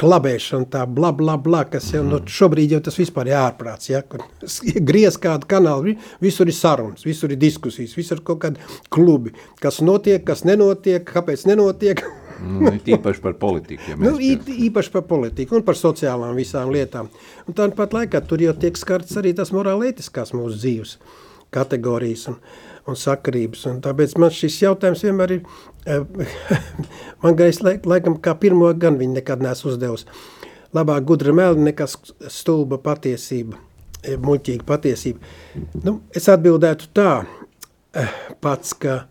klabēšana, 0.00 0.64
tā 0.72 0.84
bla 0.88 1.10
bla 1.12 1.34
bla, 1.36 1.64
kas 1.68 1.90
jau 1.92 2.00
nu, 2.06 2.22
šobrīd 2.24 2.72
jau 2.72 2.78
tas 2.86 2.96
vispār 2.96 3.28
ir 3.28 3.36
ārprāts, 3.36 3.90
ja, 3.92 4.00
kur 4.00 4.22
griez 4.88 5.18
kādu 5.20 5.44
kanālu, 5.50 5.90
vi- 5.90 5.98
visur 6.24 6.48
ir 6.48 6.56
sarunas, 6.56 7.04
visur 7.04 7.34
ir 7.34 7.40
diskusijas, 7.42 7.92
visur 7.98 8.16
ir 8.16 8.24
kaut 8.24 8.40
kādi 8.46 8.62
klubi, 8.88 9.34
kas 9.60 9.82
notiek, 9.84 10.24
kas 10.24 10.46
nenotiek, 10.48 11.04
kāpēc 11.04 11.44
nenotiek, 11.50 12.00
Nu, 12.40 12.72
Tīpaši 12.84 13.22
par 13.24 13.36
politiku. 13.40 13.82
Ja 13.90 13.96
Nu, 14.00 14.16
īpaši 14.20 14.92
par 14.92 15.04
politiku 15.08 15.56
un 15.58 15.64
par 15.66 15.78
sociālām 15.78 16.36
visām 16.36 16.72
lietām. 16.74 17.08
Un 17.48 17.56
tāpat 17.56 17.96
laikā 17.96 18.20
tur 18.28 18.42
jau 18.44 18.54
tiek 18.56 18.76
skarts 18.76 19.16
arī 19.20 19.32
tas 19.36 19.52
morālētiskās 19.56 20.34
mūsu 20.36 20.60
dzīves 20.60 20.96
kategorijas 21.54 22.26
un, 22.32 22.38
un 22.90 22.98
sakarības. 22.98 23.66
Un 23.70 23.80
tāpēc 23.84 24.16
man 24.20 24.34
šis 24.34 24.58
jautājums 24.64 25.04
vienmēr 25.06 25.38
ir, 25.38 25.46
eh, 25.86 26.04
man 27.22 27.38
gais, 27.38 27.62
laik, 27.64 27.86
laikam 27.88 28.18
kā 28.22 28.36
pirmo 28.40 28.72
gan 28.74 28.98
viņi 29.00 29.20
nekad 29.20 29.44
neesmu 29.44 29.72
uzdevusi. 29.72 30.08
Labāk 30.76 31.06
gudra 31.08 31.32
meli 31.32 31.70
nekā 31.70 31.86
stulba 31.88 32.78
patiesība, 32.82 33.56
eh, 34.02 34.20
muļķīga 34.20 34.66
patiesība. 34.68 35.34
Nu, 35.86 36.00
es 36.14 36.28
atbildētu 36.28 36.92
tā 36.96 37.10
eh, 37.96 38.16
pats, 38.44 38.74
ka 38.76 39.04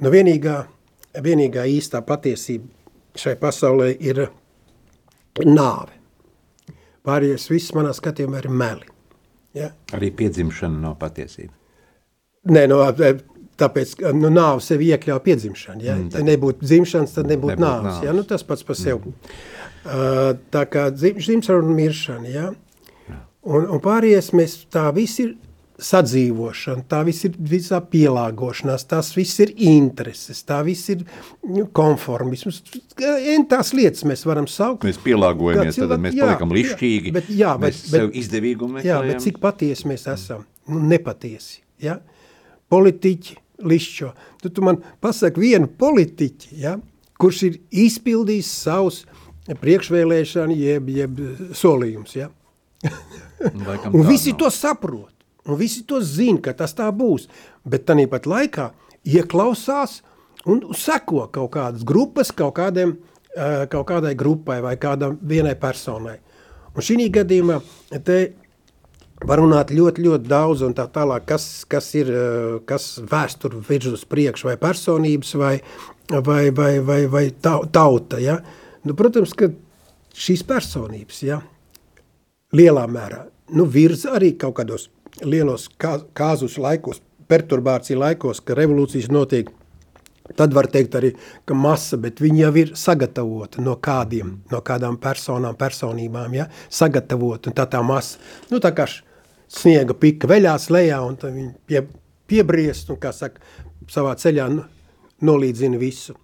Nu, 0.00 0.10
vienīgā, 0.10 0.62
vienīgā 1.22 1.66
īstā 1.68 2.00
patiesība 2.06 2.68
šai 3.18 3.34
pasaulē 3.40 3.90
ir 4.00 4.22
nāve. 5.44 5.92
Pārējais 7.04 7.48
viss 7.50 7.72
manā 7.74 7.92
skatījumā 7.96 8.40
ir 8.44 8.48
meli. 8.48 8.86
Ja? 9.58 9.72
Arī 9.92 10.12
piedzimšana 10.16 10.78
nav 10.80 10.96
patiesība. 11.00 11.52
Nē, 12.52 12.64
no, 12.70 12.78
tāpēc, 13.60 13.94
ka 14.00 14.12
nu, 14.16 14.30
nāve 14.32 14.62
sevi 14.64 14.88
iekļauj 14.94 15.20
piedzimšanu. 15.26 15.84
Ja, 15.84 15.96
ja 16.00 16.22
nebūtu 16.26 16.64
dzimšanas, 16.66 17.12
tad 17.18 17.28
nebūtu 17.30 17.52
Nebūtu 17.56 17.66
nāves. 17.66 17.88
nāves. 17.90 18.06
Ja? 18.06 18.14
Nu, 18.16 18.24
tas 18.26 18.42
pats 18.46 18.64
par 18.66 18.78
sevi. 18.78 19.12
Uh, 19.82 20.32
tā 20.54 20.64
kā 20.70 20.88
dzim- 20.94 21.18
dzimšana 21.20 21.58
un 21.66 21.74
miršana. 21.76 22.28
Ja? 22.32 22.48
Un, 23.42 23.66
un 23.66 23.80
pārējais 23.82 24.30
mēs 24.38 24.56
tā 24.70 24.86
viss 24.94 25.18
ir 25.22 25.34
sadzīvošana, 25.82 26.84
tā 26.90 27.00
viss 27.06 27.24
ir 27.26 27.34
visā 27.50 27.80
pielāgošanās, 27.92 28.84
tās 28.90 29.10
viss 29.16 29.40
ir 29.44 29.52
intereses, 29.56 30.42
tā 30.46 30.60
viss 30.66 30.88
ir 30.94 31.02
nu, 31.48 31.66
konformisms. 31.74 32.62
En 33.02 33.46
tās 33.50 33.72
lietas 33.76 34.04
mēs 34.08 34.24
varam 34.28 34.46
saukt. 34.50 34.86
Mēs 34.86 35.00
pielāgojamies, 35.02 35.78
Kā 35.82 35.88
tad 35.90 36.00
mēs 36.04 36.14
jā, 36.18 36.26
paliekam 36.28 36.52
jā, 36.54 36.58
lišķīgi. 36.60 37.12
bet- 37.18 37.30
jā, 37.30 37.52
bet- 37.58 37.72
mēs 37.74 37.82
bet- 37.90 37.90
sev 37.96 38.10
izdevīgumu 38.22 38.78
Jā, 38.78 39.00
meklējam. 39.02 39.08
bet 39.12 39.20
cik 39.26 39.38
patiesi 39.42 39.84
mēs 39.90 40.06
esam? 40.14 40.44
Nu, 40.68 40.78
nepatiesi. 40.92 41.60
Ja? 41.82 41.98
Politiķi 42.70 43.36
lišķo. 43.62 44.12
Tu, 44.42 44.48
tu 44.50 44.62
man 44.62 44.78
pasaki 45.00 45.40
vienu 45.40 45.66
politiķi, 45.68 46.48
ja? 46.62 46.76
kurš 47.18 47.42
ir 47.46 47.58
izpildījis 47.70 48.48
savus 48.64 49.04
priekšvēlēšanu 49.48 50.56
jeb, 50.56 50.88
jeb 50.88 51.18
solījumus. 51.58 52.14
Ja? 52.16 52.28
Laikam 53.66 53.94
Un 53.94 54.06
visi 54.06 54.30
nav. 54.32 54.38
to 54.38 54.50
saprot. 54.50 55.11
Un 55.48 55.58
visi 55.58 55.82
to 55.86 56.00
zina, 56.04 56.40
ka 56.42 56.54
tas 56.54 56.74
tā 56.78 56.86
būs. 56.94 57.26
Bet 57.66 57.86
tā 57.88 57.96
pat 58.10 58.28
laikā 58.30 58.68
ieklausās 59.04 60.00
un 60.46 60.62
seko 60.74 61.26
kaut 61.34 61.50
kādas 61.54 61.82
grupas, 61.86 62.30
kaut, 62.30 62.54
kādiem, 62.54 62.96
eh, 63.36 63.66
kaut 63.66 63.88
kādai 63.88 64.14
grupai 64.14 64.60
vai 64.62 64.76
kādam 64.76 65.18
vienai 65.22 65.54
personai. 65.58 66.18
Un 66.74 66.82
šī 66.82 67.10
gadījumā 67.10 67.60
te 68.04 68.34
var 69.26 69.38
runāt 69.38 69.70
ļoti, 69.70 70.02
ļoti 70.02 70.28
daudz, 70.28 70.62
un 70.62 70.74
tā 70.74 70.86
tālāk, 70.90 71.26
kas, 71.26 71.64
kas 71.64 71.94
ir 71.94 72.10
eh, 72.10 72.60
kas 72.66 72.98
vēsture 72.98 73.62
virz 73.68 73.92
uz 73.92 74.04
priekšu, 74.04 74.46
vai 74.50 74.56
personības, 74.56 75.34
vai, 75.34 75.60
vai, 76.08 76.50
vai, 76.50 76.78
vai, 76.78 77.06
vai 77.06 77.30
tau- 77.30 77.66
tauta. 77.66 78.18
Ja? 78.22 78.40
Nu, 78.84 78.94
protams, 78.94 79.34
ka 79.34 79.50
šīs 80.14 80.46
personības, 80.46 81.22
ja, 81.22 81.42
lielā 82.52 82.86
mērā 82.86 83.26
nu, 83.56 83.66
virza 83.68 84.14
arī 84.16 84.32
kaut 84.38 84.56
kādos 84.60 84.88
lielos 85.20 85.68
kā, 85.80 85.98
kāzus 86.16 86.56
laikos, 86.60 87.02
perturbāciju 87.28 88.00
laikos, 88.00 88.40
ka 88.44 88.56
revolūcijas 88.58 89.10
notiek. 89.12 89.50
Tad 90.38 90.54
var 90.54 90.68
teikt 90.70 90.94
arī, 90.96 91.10
ka 91.44 91.54
masa, 91.58 91.98
bet 92.00 92.20
viņi 92.22 92.44
jau 92.44 92.52
ir 92.62 92.70
sagatavota 92.78 93.60
no 93.60 93.74
kādiem, 93.82 94.36
no 94.52 94.60
kādām 94.64 94.96
personām, 95.02 95.56
personībām, 95.58 96.36
ja? 96.38 96.46
sagatavota, 96.72 97.50
un 97.50 97.56
tā 97.58 97.66
tā 97.68 97.82
masa, 97.84 98.20
nu 98.52 98.60
tā 98.62 98.70
kā 98.76 98.86
sniega 99.52 99.96
pika 99.98 100.30
veļās 100.30 100.70
lejā, 100.72 101.02
un 101.04 101.18
tad 101.20 101.34
viņi 101.36 101.52
pie, 101.68 101.82
piebriest, 102.30 102.92
un 102.94 103.00
kā 103.02 103.12
saka, 103.12 103.42
savā 103.92 104.14
ceļā 104.16 104.46
nolīdzina 105.26 105.80
visu. 105.80 106.16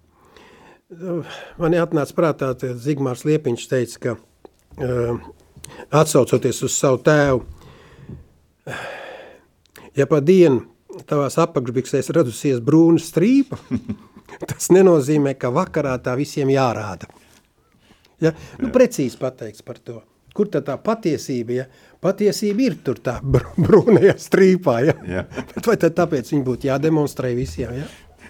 Man 1.59 1.75
atnāca 1.77 2.15
prātā, 2.17 2.53
Zigmārs 2.81 3.27
Liepiņš 3.27 3.67
teica, 3.69 3.99
ka 4.05 4.15
uh, 4.17 5.19
atsaucoties 5.93 6.63
uz 6.65 6.73
savu 6.73 7.03
tēvu, 7.05 7.43
ja 9.97 10.07
pa 10.09 10.19
dienu 10.23 10.65
tavās 11.09 11.37
apakšbiksēs 11.41 12.11
radusies 12.15 12.61
brūna 12.65 13.01
strīpa, 13.01 13.59
tas 14.49 14.69
nenozīmē, 14.73 15.35
ka 15.39 15.51
vakarā 15.53 15.95
tā 16.03 16.15
visiem 16.19 16.51
jārāda. 16.53 17.09
Ja? 18.19 18.33
Nu, 18.59 18.71
precīzi 18.75 19.19
pateikts 19.19 19.63
par 19.65 19.79
to. 19.83 20.01
Kur 20.35 20.49
tad 20.51 20.67
tā 20.67 20.75
patiesība, 20.81 21.55
ja? 21.55 21.65
Patiesība 22.03 22.67
ir 22.67 22.75
tur 22.85 22.99
tā 23.03 23.17
br 23.23 23.47
brūnajā 23.57 24.13
strīpā, 24.21 24.75
ja? 24.85 24.95
Jā. 25.07 25.23
Bet 25.55 25.67
vai 25.67 25.75
tad 25.81 25.97
tāpēc 25.97 26.29
viņi 26.33 26.45
būtu 26.45 26.69
jādemonstrē 26.69 27.33
visiem, 27.37 27.81
ja? 27.81 27.87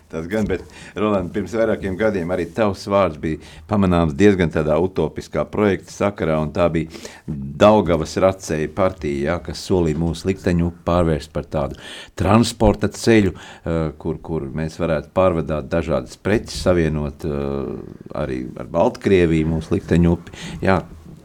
Tas 0.09 0.25
gan, 0.25 0.47
bet, 0.49 0.63
Roland, 0.97 1.29
pirms 1.33 1.53
vairākiem 1.53 1.93
gadiem 1.99 2.31
arī 2.33 2.47
tavs 2.57 2.87
vārds 2.89 3.19
bija 3.21 3.37
pamanāms 3.69 4.15
diezgan 4.17 4.49
tādā 4.49 4.73
utopiskā 4.81 5.43
projekta 5.45 5.93
sakarā, 5.93 6.39
un 6.41 6.49
tā 6.55 6.65
bija 6.73 6.89
Daugavas 7.29 8.15
racēja 8.17 8.71
partija, 8.73 9.19
ja, 9.27 9.37
kas 9.45 9.61
solīja 9.69 9.99
mūsu 10.01 10.31
likteņu 10.31 10.71
pārvērst 10.87 11.29
par 11.35 11.45
tādu 11.53 11.77
transporta 12.17 12.89
ceļu, 12.89 13.35
uh, 13.35 13.81
kur, 14.01 14.17
kur 14.25 14.49
mēs 14.49 14.79
varētu 14.81 15.13
pārvadāt 15.13 15.69
dažādas 15.69 16.17
preces, 16.17 16.57
savienot 16.65 17.29
uh, 17.29 17.75
arī 18.17 18.47
ar 18.57 18.71
Baltkrieviju 18.73 19.53
mūsu 19.53 19.77
likteņu 19.77 20.15
upi. 20.17 20.39
Jā, 20.65 20.81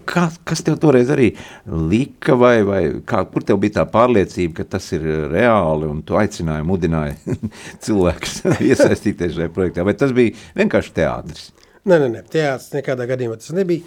Kā, 0.09 0.27
kas 0.47 0.63
tev 0.67 0.77
toreiz 0.83 1.11
arī 1.13 1.31
lika, 1.65 2.37
vai, 2.39 2.55
vai 2.67 2.83
kā, 3.09 3.23
kur 3.31 3.45
tev 3.47 3.59
bija 3.63 3.79
tā 3.81 3.85
pārliecība, 3.91 4.61
ka 4.61 4.69
tas 4.77 4.87
ir 4.97 5.05
reāli, 5.33 5.89
un 5.91 6.03
tu 6.07 6.19
aicināji, 6.21 6.67
mudināji 6.69 7.37
cilvēkus 7.85 8.41
iesaistīties 8.71 9.37
šajā 9.39 9.53
projektā? 9.55 9.87
Vai 9.87 9.97
tas 9.99 10.15
bija 10.17 10.37
vienkārši 10.59 10.95
teātris? 11.01 11.51
Nē, 11.85 11.99
nē, 11.99 12.09
nē 12.17 12.25
teātris 12.33 12.73
nekādā 12.77 13.09
gadījumā 13.11 13.41
tas 13.41 13.53
nebija, 13.57 13.85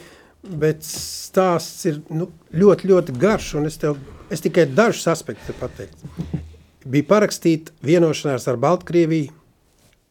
bet 0.62 0.86
stāsts 0.86 1.88
ir 1.90 2.00
nu, 2.14 2.30
ļoti, 2.54 2.92
ļoti 2.92 3.18
garš, 3.18 3.56
un 3.60 3.70
es, 3.70 3.80
tev, 3.82 3.98
es 4.34 4.44
tikai 4.46 4.68
dažus 4.70 5.08
aspektus 5.12 5.58
pateiktu. 5.60 6.12
Bija 6.88 7.10
parakstīta 7.10 7.74
vienošanās 7.84 8.48
ar 8.48 8.60
Baltkrieviju 8.62 9.34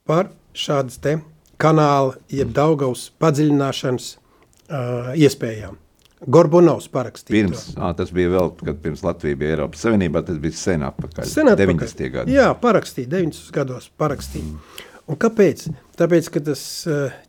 par 0.07 0.31
šādas 0.57 1.01
te 1.03 1.19
kanāla, 1.63 2.17
jeb 2.33 2.53
Daugavas 2.57 3.09
padziļināšanas 3.23 4.13
uh, 4.17 5.13
iespējām. 5.17 5.79
Gorbunovs 6.25 6.89
parakstīja 6.89 7.35
Pirms, 7.35 7.65
ā, 7.77 7.91
tas 7.97 8.11
bija 8.15 8.31
vēl, 8.33 8.51
kad 8.63 8.79
pirms 8.81 9.03
Latvija 9.05 9.37
bija 9.37 9.57
Eiropas 9.57 9.83
Savienībā, 9.85 10.23
tas 10.25 10.39
bija 10.41 10.57
sen 10.57 10.85
atpakaļ, 10.87 11.29
Sen 11.29 11.51
atpakaļ. 11.53 11.77
90. 11.77 12.13
gadi. 12.15 12.37
Jā, 12.39 12.47
parakstīja, 12.63 13.11
90 13.13 13.53
gados 13.53 13.91
parakstīja. 14.01 14.49
Mm. 14.49 14.87
Un 15.07 15.19
kāpēc? 15.23 15.67
Tāpēc, 16.01 16.31
ka 16.35 16.43
tas 16.49 16.63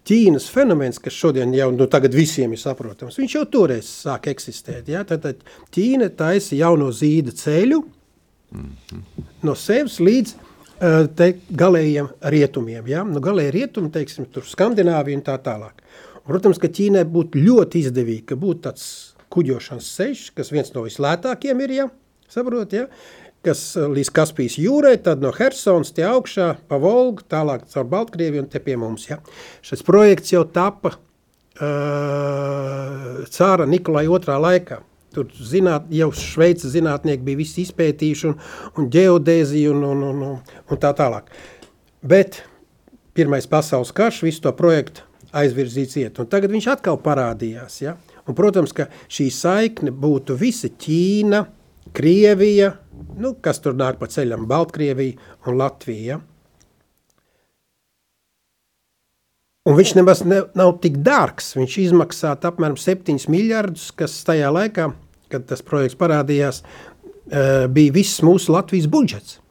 Ķīnas 0.07 0.47
fenomens, 0.49 0.97
kas 1.03 1.13
šodien 1.13 1.51
jau 1.53 1.67
nu, 1.75 1.85
tagad 1.91 2.15
visiem 2.17 2.55
ir 2.55 2.61
saprotams, 2.61 3.19
viņš 3.19 3.35
jau 3.37 3.43
toreiz 3.53 3.91
sāk 4.05 4.31
eksistēt. 4.31 4.89
Ja? 4.89 5.03
Tad, 5.07 5.27
tad 5.27 5.43
Ķīna 5.75 6.09
taisa 6.17 6.57
jauno 6.57 6.89
zīda 6.95 7.35
ceļu 7.37 7.83
mm 7.83 8.63
-hmm. 8.63 9.27
no 9.43 9.55
sevis 9.55 9.99
līdz 9.99 10.35
te 11.17 11.31
galējiem 11.49 12.09
rietumiem. 12.21 12.87
Ja? 12.87 13.03
Nu, 13.03 13.21
galēji 13.23 13.51
rietumi, 13.51 13.91
teiksim, 13.93 14.25
tur 14.31 14.45
Skandināvija 14.45 15.17
un 15.17 15.23
tā 15.25 15.37
tālāk. 15.41 15.85
Protams, 16.27 16.59
ka 16.61 16.67
Ķīnai 16.71 17.05
būtu 17.09 17.39
ļoti 17.39 17.79
izdevīgi, 17.85 18.25
ka 18.31 18.35
būtu 18.39 18.59
tāds 18.67 18.83
kuģošanas 19.33 19.87
ceļš, 19.97 20.21
kas 20.37 20.51
viens 20.53 20.73
no 20.75 20.81
vislētākiem 20.85 21.61
ir, 21.65 21.71
ja, 21.75 21.85
saprot, 22.31 22.73
ja, 22.75 22.85
kas 23.45 23.61
līdz 23.79 24.09
Kaspijas 24.15 24.57
jūrai, 24.59 24.97
tad 25.03 25.23
no 25.23 25.31
Hersons 25.35 25.93
tie 25.95 26.05
augšā 26.07 26.47
pa 26.67 26.75
Volgu, 26.81 27.21
tālāk 27.31 27.61
caur 27.71 27.85
Baltkrieviju 27.91 28.41
un 28.43 28.49
te 28.51 28.59
pie 28.63 28.75
mums, 28.79 29.03
ja. 29.11 29.17
Šis 29.65 29.81
projekts 29.87 30.33
jau 30.33 30.43
tapa 30.51 30.89
uh, 30.95 30.99
cāra 33.31 33.65
Nikolai 33.69 34.07
otrā 34.11 34.37
laikā. 34.41 34.77
Tur 35.15 35.25
zināt, 35.31 35.83
jau 35.95 36.11
Šveices 36.13 36.73
zinātnieki 36.75 37.25
bija 37.25 37.39
visi 37.39 37.61
izpētījuši 37.63 38.25
un, 38.29 38.35
un 38.77 38.83
ģeodēziju 38.93 39.69
un, 39.73 39.81
un, 39.93 39.99
un, 40.11 40.19
un 40.43 40.75
tā 40.81 40.91
tālāk. 40.97 41.25
Bet 42.03 42.43
Pirmais 43.17 43.47
pasaules 43.49 43.89
karš 43.97 44.19
visu 44.27 44.43
to 44.45 44.51
projektu 44.53 45.01
aizvirzīts 45.35 45.97
iet. 46.01 46.19
Un 46.21 46.29
tagad 46.31 46.53
viņš 46.53 46.69
atkal 46.75 46.99
parādījās. 47.03 47.81
Ja? 47.83 47.95
Un, 48.27 48.35
protams, 48.37 48.73
ka 48.75 48.87
šī 49.11 49.29
saikne 49.33 49.93
būtu 49.93 50.37
visa 50.39 50.69
Ķīna, 50.69 51.43
Krievija, 51.95 52.73
nu, 53.17 53.33
kas 53.41 53.61
tur 53.63 53.77
nāk 53.77 53.99
pa 54.01 54.09
ceļam, 54.11 54.47
Baltkrievija 54.49 55.47
un 55.47 55.57
Latvija. 55.59 56.19
Un 59.67 59.75
viņš 59.75 59.95
nemaz 59.97 60.21
ne, 60.27 60.41
nav 60.55 60.77
tik 60.83 60.99
dārgs. 61.03 61.53
Viņš 61.57 61.79
izmaksā 61.87 62.35
apmēram 62.37 62.77
7 62.79 63.27
miljardus, 63.31 63.89
kas 63.95 64.15
tajā 64.27 64.51
laikā, 64.53 64.91
kad 65.31 65.47
tas 65.49 65.63
projekts 65.65 65.97
parādījās, 65.99 66.61
bija 67.75 67.95
viss 67.95 68.23
mūsu 68.23 68.55
Latvijas 68.55 68.87
budžets. 68.91 69.41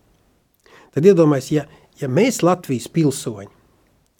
Tad 0.96 1.04
iedomājieties, 1.04 1.52
ja, 1.52 1.66
ja 2.00 2.08
mēs 2.08 2.40
Latvijas 2.44 2.88
pilsoņi 2.88 3.55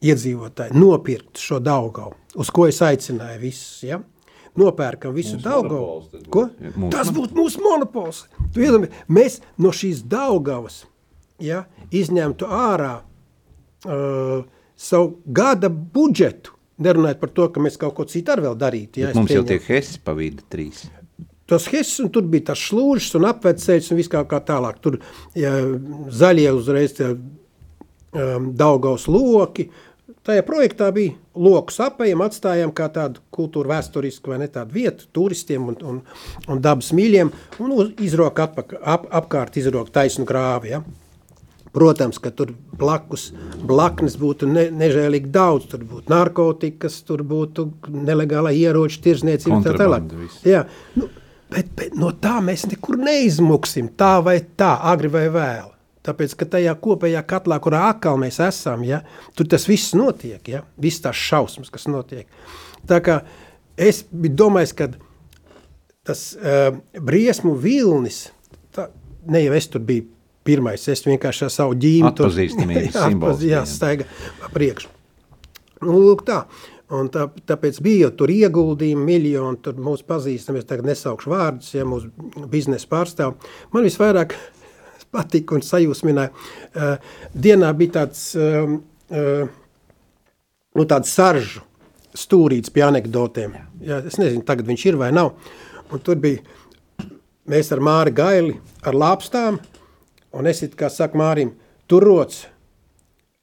iedzīvotāji 0.04 0.76
nopirkt 0.76 1.40
šo 1.40 1.60
Daugavu, 1.64 2.16
uz 2.36 2.50
ko 2.52 2.66
es 2.68 2.82
aicināju 2.84 3.40
visus, 3.40 3.80
ja? 3.86 4.00
nopērkam 4.56 5.14
visu 5.16 5.38
Daugavu. 5.42 6.02
Ko? 6.32 6.46
Mūsu 6.76 6.90
Tas 6.92 7.10
būtu 7.12 7.36
mūsu 7.36 7.62
monopols. 7.64 8.24
Tu 8.54 8.64
iedomājies, 8.64 9.00
mēs 9.12 9.40
no 9.60 9.72
šīs 9.74 10.02
Daugavas 10.08 10.84
ja, 11.42 11.64
izņemtu 11.92 12.48
ārā 12.48 12.92
uh, 13.02 14.44
savu 14.76 15.16
gada 15.26 15.70
budžetu, 15.70 16.56
nerunājot 16.82 17.20
par 17.20 17.32
to, 17.36 17.48
ka 17.52 17.64
mēs 17.64 17.78
kaut 17.80 17.96
ko 17.96 18.06
citu 18.08 18.34
arī 18.34 18.46
vēl 18.48 18.60
darītu. 18.60 19.04
Ja, 19.04 19.14
mums 19.16 19.32
jau 19.32 19.44
tiek 19.48 19.64
hesi 19.68 20.00
pa 20.04 20.16
vidu 20.16 20.44
trīs. 20.52 20.86
tos 21.46 21.68
hesses, 21.70 22.00
un 22.02 22.10
tur 22.12 22.26
bija 22.26 22.50
tas 22.52 22.62
slūžs 22.68 23.14
un 23.18 23.28
apveceļs 23.28 23.92
un 23.92 24.00
viss 24.00 24.10
kā, 24.12 24.24
kā 24.28 24.40
tālāk. 24.44 24.80
Tur 24.82 24.98
ja, 25.38 25.52
zaļie 26.10 26.48
uzreiz 26.56 26.96
tie, 26.98 27.12
um, 28.16 28.50
Daugavas 28.56 29.06
loki. 29.08 29.68
Tajā 30.26 30.42
projektā 30.42 30.88
bija 30.90 31.14
loku 31.38 31.70
sapējam, 31.70 32.24
atstājām 32.24 32.72
kā 32.74 32.88
tādu 32.90 33.20
kultūru 33.34 33.70
vēsturisku 33.70 34.32
vai 34.32 34.40
ne 34.42 34.48
tādu 34.50 34.74
vietu 34.74 35.06
turistiem 35.14 35.68
un, 35.70 35.76
un, 35.86 36.00
un 36.50 36.62
dabas 36.62 36.88
mīļiem 36.96 37.30
un 37.62 37.74
uz, 37.76 37.92
izrok 38.02 38.40
atpak, 38.42 38.74
ap, 38.82 39.06
apkārt 39.20 39.58
izrok 39.60 39.92
taisnu 39.94 40.26
grāvi, 40.26 40.72
ja. 40.74 40.82
Protams, 41.76 42.18
ka 42.18 42.32
tur 42.32 42.54
blakus 42.80 43.28
blaknes 43.68 44.16
būtu 44.18 44.48
ne, 44.48 44.66
nežēlīgi 44.72 45.30
daudz, 45.30 45.68
tur 45.70 45.84
būtu 45.86 46.10
narkotikas, 46.10 46.98
tur 47.06 47.22
būtu 47.22 47.68
nelegālā 47.92 48.54
ieroču 48.56 49.02
tirzniecība 49.04 49.60
tā 49.62 49.76
tālāk. 49.78 50.10
Jā, 50.48 50.64
nu, 50.96 51.10
bet, 51.52 51.70
bet 51.76 51.94
no 52.00 52.10
tā 52.16 52.40
mēs 52.42 52.66
nekur 52.72 52.98
neizmuksim, 52.98 53.92
tā 53.94 54.16
vai 54.24 54.40
tā, 54.56 54.72
agri 54.90 55.12
vai 55.12 55.26
vēl. 55.36 55.75
Tāpēc, 56.06 56.34
ka 56.38 56.46
tajā 56.56 56.74
kopējā 56.82 57.22
katlā, 57.26 57.58
kurā 57.64 57.80
atkal 57.90 58.18
mēs 58.22 58.38
esam, 58.44 58.84
ja, 58.86 59.00
tur 59.34 59.48
tas 59.50 59.64
viss 59.66 59.92
notiek, 59.98 60.40
ja, 60.52 60.62
viss 60.78 61.02
tās 61.02 61.18
šausmas, 61.18 61.72
kas 61.74 61.88
notiek. 61.90 62.28
Tā 62.86 63.00
kā 63.02 63.20
es 63.76 64.04
domājis, 64.12 64.74
ka 64.78 64.90
tas 66.06 66.20
uh, 66.38 66.76
briesmu 67.02 67.56
vilnis, 67.58 68.28
tā, 68.74 68.88
ne 69.26 69.42
jau 69.42 69.56
es 69.58 69.66
tur 69.72 69.82
biju 69.82 70.06
pirmais, 70.46 70.84
es 70.92 71.02
vienkārši 71.02 71.48
ar 71.48 71.50
savu 71.50 71.74
ģīmi 71.82 72.12
tur- 72.14 72.28
Atpazīstamības 72.30 72.94
Jā, 72.94 73.08
simbols, 73.08 73.34
atpaz- 73.40 73.48
Jā, 73.48 73.58
jā. 73.58 73.66
staiga 73.66 74.06
pa 74.44 74.52
priekšu. 74.54 74.92
Nu, 75.82 75.96
lūk 76.06 76.22
tā. 76.28 76.44
Un 76.94 77.08
tā, 77.10 77.24
tāpēc 77.50 77.80
bija 77.82 78.04
jau 78.06 78.12
tur 78.20 78.30
ieguldījumi, 78.30 79.02
miljoni, 79.08 79.58
tur 79.58 79.74
mūsu 79.82 80.04
pazīstami, 80.06 80.60
es 80.62 80.68
tagad 80.70 80.86
nesaukšu 80.86 81.32
vārdus, 81.32 81.72
ja 81.74 81.82
mūsu 81.82 82.12
biznesa 82.52 82.86
pārstāv. 82.92 83.34
Man 83.74 83.82
visvairāk 83.88 84.36
patika 85.16 85.56
un 85.56 85.64
sajūsmināja. 85.64 86.32
Uh, 86.76 87.14
dienā 87.32 87.72
bija 87.78 88.02
tāds, 88.02 88.28
um, 88.36 88.78
uh, 89.10 89.48
nu 90.76 90.86
tāds 90.88 91.12
saržu 91.16 91.64
stūrīts 92.16 92.72
pie 92.72 92.84
anekdotēm. 92.86 93.56
Jā, 93.84 94.02
es 94.08 94.18
nezinu, 94.20 94.44
tagad 94.46 94.68
viņš 94.68 94.86
ir 94.90 95.00
vai 95.00 95.10
nav. 95.14 95.34
Un 95.92 96.02
tur 96.04 96.18
bija, 96.20 96.42
mēs 97.50 97.70
ar 97.74 97.82
Māri 97.84 98.14
Gaili, 98.16 98.56
ar 98.86 98.96
lāpstām, 98.96 99.60
un 100.36 100.50
es 100.50 100.62
it 100.66 100.76
kā 100.78 100.90
saku 100.92 101.20
Mārim, 101.20 101.54
tur 101.88 102.06
rots 102.06 102.44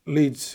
līdz 0.10 0.50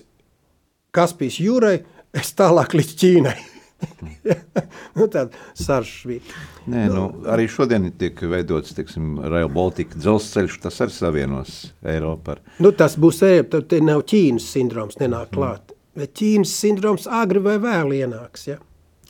Kaspijas 0.94 1.38
jūrai, 1.40 1.78
es 2.16 2.34
tālāk 2.36 2.74
līdz 2.76 2.98
Ķīnai. 2.98 3.36
nu, 4.98 5.06
tāda 5.06 5.28
saržu 5.58 6.10
bija. 6.10 6.36
Nē, 6.70 6.84
nu, 6.92 7.04
arī 7.30 7.46
šodien 7.50 7.88
tiek 7.98 8.18
veidots, 8.30 8.74
teiksim, 8.76 9.18
Rail 9.30 9.50
Baltica 9.52 9.98
dzelzceļš, 9.98 10.58
tas 10.64 10.80
arī 10.84 10.94
savienos 10.96 11.58
Eiropu 11.86 12.34
ar 12.34 12.42
Nu, 12.62 12.72
tas 12.74 12.98
būs 12.98 13.22
ēp, 13.26 13.54
tad 13.54 13.76
nav 13.86 14.02
Ķīnas 14.10 14.48
sindroms 14.56 14.98
nenāk 15.02 15.30
klāt. 15.36 15.74
Bet 15.98 16.16
Ķīnas 16.18 16.54
sindroms 16.58 17.06
agri 17.10 17.42
vai 17.42 17.56
vēl 17.62 17.94
ienāks, 18.00 18.48
ja? 18.50 18.58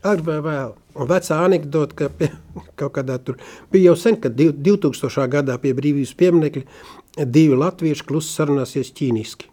Agri 0.07 0.29
vai 0.29 0.39
vēl. 0.45 0.75
Un 0.99 1.09
vecā 1.11 1.41
anekdota, 1.45 1.97
ka 1.99 2.09
pie, 2.13 2.31
kaut 2.79 2.97
kādā 2.99 3.19
tur 3.23 3.41
bija 3.73 3.91
jau 3.93 3.99
sen, 3.99 4.21
kad 4.21 4.37
div- 4.39 4.57
2000. 4.67 5.29
gadā 5.33 5.59
pie 5.63 5.75
brīvības 5.77 6.15
pieminekļa 6.19 7.25
divi 7.27 7.57
latvieši 7.59 8.07
klusi 8.07 8.35
sarunāsies 8.37 8.93
ķīniski. 8.95 9.49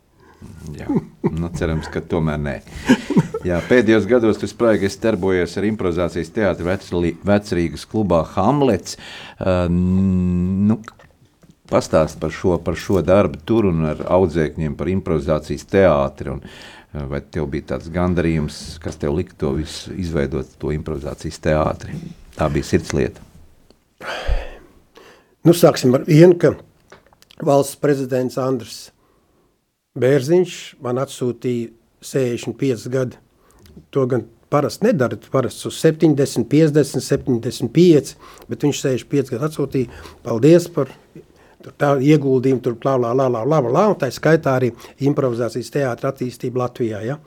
Jā, 0.76 0.86
nu, 1.32 1.50
cerams, 1.58 1.88
ka 1.90 2.04
tomēr 2.06 2.42
nē. 2.42 2.60
Jā, 3.46 3.60
pēdējos 3.70 4.08
gados 4.10 4.40
tu 4.42 4.48
spraigi 4.50 4.88
esi 4.88 4.98
darbojies 5.04 5.52
ar 5.60 5.68
improvizācijas 5.68 6.32
teātri 6.34 6.66
Vecrī- 6.66 7.18
Vecrīgas 7.30 7.84
klubā 7.90 8.24
Hamlets. 8.34 8.98
Uh, 9.38 9.68
nu, 9.70 10.80
Pastāst 11.66 12.20
par 12.22 12.30
šo, 12.30 12.60
par 12.62 12.76
šo 12.78 13.00
darbu 13.02 13.40
tur 13.42 13.66
un 13.72 13.88
ar 13.90 14.04
audzēkņiem 14.14 14.76
par 14.78 14.90
improvizācijas 14.92 15.66
teātri. 15.66 16.36
Un, 16.36 16.44
vai 17.10 17.20
tev 17.26 17.48
bija 17.52 17.72
tāds 17.74 17.90
gandarījums, 17.92 18.60
kas 18.84 19.00
tev 19.02 19.16
lika 19.18 19.34
to 19.42 19.56
visu 19.58 19.94
izveidot, 19.98 20.52
to 20.62 20.70
improvizācijas 20.76 21.42
teātri? 21.42 21.98
Tā 22.38 22.52
bija 22.54 22.70
sirdslieta. 22.70 23.24
Nu, 25.46 25.56
sāksim 25.58 25.98
ar 25.98 26.06
vienu, 26.06 26.38
ka 26.38 26.54
valsts 27.42 27.82
prezidents 27.82 28.38
Andris 28.42 28.80
Bērziņš 29.98 30.56
man 30.86 31.02
atsūtīja 31.02 31.74
65 32.06 32.90
gadu. 32.94 33.25
To 33.96 34.06
gan 34.10 34.26
parasti 34.50 34.86
nedara, 34.88 35.18
parasti 35.32 35.68
uz 35.68 35.80
70, 35.82 36.48
50, 36.52 37.02
75, 37.04 38.16
bet 38.50 38.66
viņš 38.66 38.82
65 38.86 39.34
gadu 39.34 39.50
atsūtīja. 39.50 40.04
Paldies 40.26 40.68
par 40.72 40.92
tā 41.82 41.96
ieguldījumu, 41.98 42.62
tur 42.64 42.78
plā, 42.82 42.96
lā, 43.02 43.12
lā, 43.18 43.26
lā, 43.32 43.42
lā, 43.48 43.60
lā, 43.66 43.88
un 43.92 43.98
tā 44.00 44.12
skaitā 44.14 44.54
arī 44.60 44.72
improvizācijas 45.08 45.74
teātra 45.74 46.12
attīstību 46.14 46.62
Latvijā. 46.62 47.02
Ja? 47.06 47.18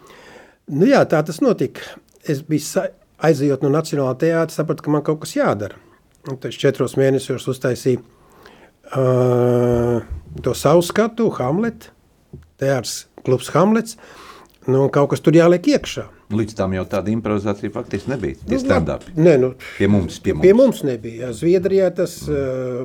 Nu 0.71 0.89
jā, 0.89 1.03
tā 1.11 1.23
tas 1.27 1.43
notika. 1.45 1.83
Es 2.29 2.43
biju 2.47 2.87
aizejot 3.25 3.65
no 3.65 3.73
Nacionālā 3.75 4.15
teātra, 4.21 4.55
sapratu, 4.55 4.85
ka 4.87 4.95
man 4.95 5.05
kaut 5.07 5.25
kas 5.25 5.35
jādara. 5.37 5.81
Un 6.29 6.39
tas 6.41 6.57
četros 6.61 6.95
mēnešos 6.99 7.49
uztaisīja 7.51 8.03
uh, 8.95 10.03
to 10.45 10.55
savu 10.55 10.85
skatu, 10.87 11.31
Hamlet, 11.39 11.91
teātris 12.61 13.07
klubs 13.27 13.51
Hamlets, 13.55 13.97
nu, 14.69 14.85
kaut 14.93 15.11
kas 15.13 15.23
tur 15.25 15.37
jāliek 15.37 15.65
iekšā. 15.73 16.05
Līdz 16.29 16.57
tam 16.59 16.75
jau 16.77 16.83
tāda 16.85 17.09
improvizācija 17.09 17.73
faktiski 17.73 18.11
nebija. 18.13 18.37
Tie 18.43 18.59
Nu, 18.59 18.61
stand-upi. 18.61 19.15
Nē, 19.17 19.35
nu, 19.41 19.49
Pie 19.79 19.89
mums, 19.89 20.19
pie 20.21 20.35
mums. 20.35 20.45
Pie 20.45 20.53
mums 20.57 20.83
nebija. 20.85 21.23
Jā, 21.23 21.31
Zviedrijā 21.39 21.89
tas, 21.97 22.19
uh, 22.29 22.85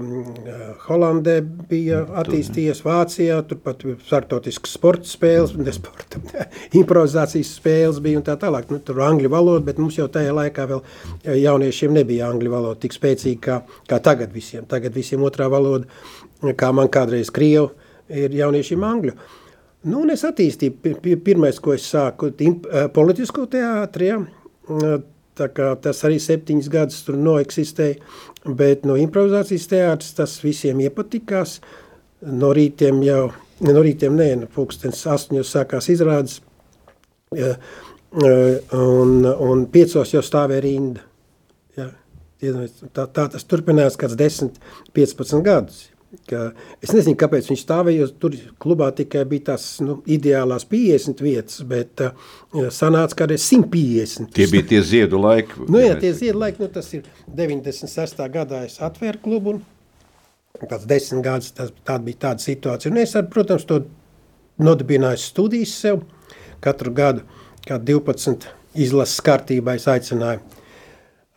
Holandē 0.85 1.35
bija 1.43 2.05
attīstījies, 2.21 2.79
Vācijā 2.87 3.41
turpat 3.49 3.83
bija 3.83 3.99
startautiskas 4.07 4.77
sporta 4.77 5.11
spēles, 5.11 5.57
ne 5.59 5.75
sporta, 5.75 6.23
improvizācijas 6.81 7.51
spēles 7.59 7.99
bija 8.03 8.21
un 8.21 8.27
tā 8.31 8.37
tālāk. 8.39 8.71
Nu, 8.71 8.79
tur 8.79 9.03
angļu 9.03 9.33
valoda, 9.35 9.65
bet 9.67 9.83
mums 9.83 9.99
jau 9.99 10.07
tajā 10.07 10.31
laikā 10.39 10.69
vēl 10.71 10.83
eh, 10.87 11.35
jauniešiem 11.43 11.99
nebija 11.99 12.31
angļu 12.31 12.55
valoda 12.55 12.79
tik 12.85 12.95
spēcīga 12.95 13.43
kā, 13.43 13.61
kā 13.91 13.99
tagad 14.07 14.31
visiem. 14.31 14.63
Tagad 14.71 14.95
visiem 14.95 15.27
otrā 15.27 15.51
valoda, 15.51 15.83
kā 16.55 16.71
man 16.71 16.87
kādreiz 16.87 17.27
krievu, 17.33 17.73
ir 18.07 18.31
jauniešiem 18.39 18.83
angļu. 18.87 19.19
Nu, 19.83 19.99
un 19.99 20.13
es 20.13 20.23
attīstīju, 20.23 20.77
pi- 20.81 20.93
pi- 21.03 21.17
pirmais, 21.19 21.57
ko 21.59 21.73
es 21.75 21.83
sāku, 21.91 22.29
eh, 22.31 22.87
politisko 22.93 23.47
teātri, 23.51 24.07
ja. 24.07 24.19
Eh, 24.69 25.01
tā 25.35 25.49
kā 25.49 25.73
tas 25.81 26.01
arī 26.03 26.19
septiņas 26.21 26.69
gadus 26.69 27.01
tur 27.03 27.15
noeksistēja, 27.15 27.97
bet 28.55 28.85
no 28.85 28.93
improvizācijas 28.95 29.67
teātris 29.67 30.13
tas 30.15 30.39
visiem 30.41 30.77
iepatikās. 30.79 31.59
No 32.21 32.53
rītiem 32.53 33.03
jau, 33.03 33.33
no 33.59 33.73
rītiem 33.83 34.15
nē, 34.15 34.39
no 34.39 34.47
pulkstens 34.47 35.03
astoņos 35.05 35.51
sākās 35.51 35.89
izrādes, 35.89 36.39
ja, 37.35 37.57
eh, 38.23 38.59
un, 38.71 39.25
un 39.25 39.65
piecos 39.65 40.11
jau 40.13 40.21
stāvēja 40.21 40.61
rinda. 40.61 41.01
Ja. 41.75 41.89
Tā, 42.41 43.07
tā 43.07 43.29
tas 43.31 43.43
turpinājās 43.43 43.97
kāds 43.97 44.15
10, 44.15 44.51
15 44.93 45.41
gadus. 45.43 45.89
Ka 46.29 46.43
es 46.83 46.91
nezinu, 46.93 47.17
kāpēc 47.17 47.47
viņš 47.49 47.61
stāvēja, 47.63 48.03
jo 48.03 48.07
tur 48.21 48.35
klubā 48.61 48.91
tikai 48.93 49.23
bija 49.29 49.47
tās 49.53 49.65
nu, 49.81 49.97
ideālās 50.05 50.65
50 50.69 51.23
vietas, 51.25 51.63
bet 51.65 52.03
uh, 52.05 52.13
sanāca 52.73 53.17
kādreiz 53.23 53.47
150. 53.47 54.29
Tie 54.35 54.45
bija 54.51 54.67
tie 54.69 54.81
ziedu 54.85 55.17
laiki. 55.21 55.65
Nu, 55.65 55.81
jā, 55.81 55.95
tie 56.01 56.13
ziedu 56.17 56.43
laiki, 56.43 56.61
nu, 56.61 56.69
tas 56.73 56.91
ir 56.93 57.07
96. 57.25 58.21
gadā 58.33 58.61
es 58.67 58.77
atvēru 58.85 59.23
klubu, 59.25 59.55
un 59.57 60.69
tāds 60.69 60.85
desmit 60.89 61.25
gadus 61.25 61.55
tas, 61.57 61.73
tāda 61.81 62.05
bija 62.05 62.21
tāda 62.27 62.45
situācija. 62.45 62.93
Un 62.93 63.01
es, 63.01 63.15
ar, 63.17 63.25
protams, 63.33 63.65
to 63.69 63.81
nodibināju 64.61 65.21
studijas 65.23 65.73
sev. 65.81 66.03
Katru 66.63 66.93
gadu, 66.95 67.25
kā 67.65 67.81
12 67.81 68.45
izlases 68.79 69.19
kārtībā, 69.25 69.75
es 69.75 69.89
aicināju 69.89 70.39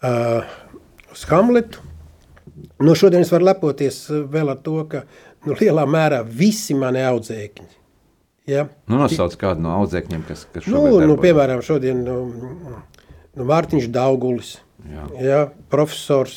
uh, 0.04 0.56
uz 1.12 1.24
Hamletu. 1.32 1.82
Nu, 2.80 2.94
šodien 2.96 3.24
es 3.24 3.32
varu 3.32 3.48
lepoties 3.50 4.02
uh, 4.10 4.22
vēl 4.32 4.52
ar 4.54 4.60
to, 4.64 4.78
ka 4.90 5.02
nu, 5.46 5.56
lielā 5.60 5.84
mērā 5.88 6.22
visi 6.24 6.76
mani 6.78 7.02
audzēkņi. 7.04 7.72
Ja? 8.46 8.68
Nu, 8.86 9.00
nosauc 9.00 9.34
kādu 9.40 9.64
no 9.64 9.72
audzēkņiem, 9.80 10.22
kas, 10.28 10.44
kas 10.52 10.68
Nu, 10.70 10.78
šobrīd 10.78 10.92
nu, 10.92 11.00
darbojas. 11.00 11.24
piemēram, 11.24 11.62
šodien 11.66 12.04
nu, 12.06 12.18
nu, 13.36 13.46
Mārtiņš 13.48 13.88
Daugulis, 13.94 14.52
Jā. 14.86 15.06
ja, 15.20 15.40
profesors 15.72 16.36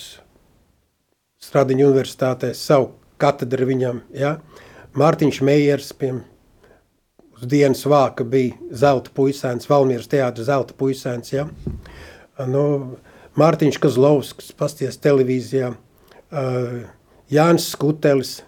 Stradiņu 1.39 1.85
universitātē, 1.91 2.49
savu 2.57 2.89
katedru 3.21 3.67
viņam, 3.69 4.01
ja, 4.17 4.33
Mārtiņš 4.97 5.37
Meijers, 5.45 5.91
piem, 5.95 6.23
uz 7.37 7.45
dienas 7.47 7.85
vāka 7.87 8.25
bija 8.27 8.57
zelta 8.75 9.13
puisēns, 9.15 9.69
Valmieras 9.69 10.09
teātris 10.11 10.49
zelta 10.49 10.73
puisēns, 10.75 11.31
ja. 11.31 11.45
Nu, 12.49 12.65
Mārtiņš 13.39 13.77
Kazlovskis, 13.85 14.49
pasties 14.57 14.97
televīzijā, 14.99 15.75
uh, 16.31 16.77
Jānis 17.29 17.71
Skutelis, 17.73 18.39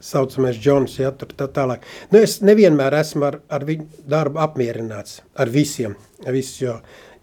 saucamais 0.00 0.56
Džons, 0.56 0.96
ja, 1.00 1.10
tur 1.12 1.32
tā 1.36 1.48
tālāk. 1.52 1.84
Nu, 2.12 2.20
es 2.22 2.38
nevienmēr 2.44 2.96
esmu 3.02 3.26
ar, 3.28 3.40
ar 3.52 3.66
viņu 3.68 4.06
darbu 4.08 4.40
apmierināts, 4.40 5.20
ar 5.36 5.52
visiem, 5.52 5.96
ar 6.24 6.36
visu, 6.36 6.64
jo, 6.64 6.76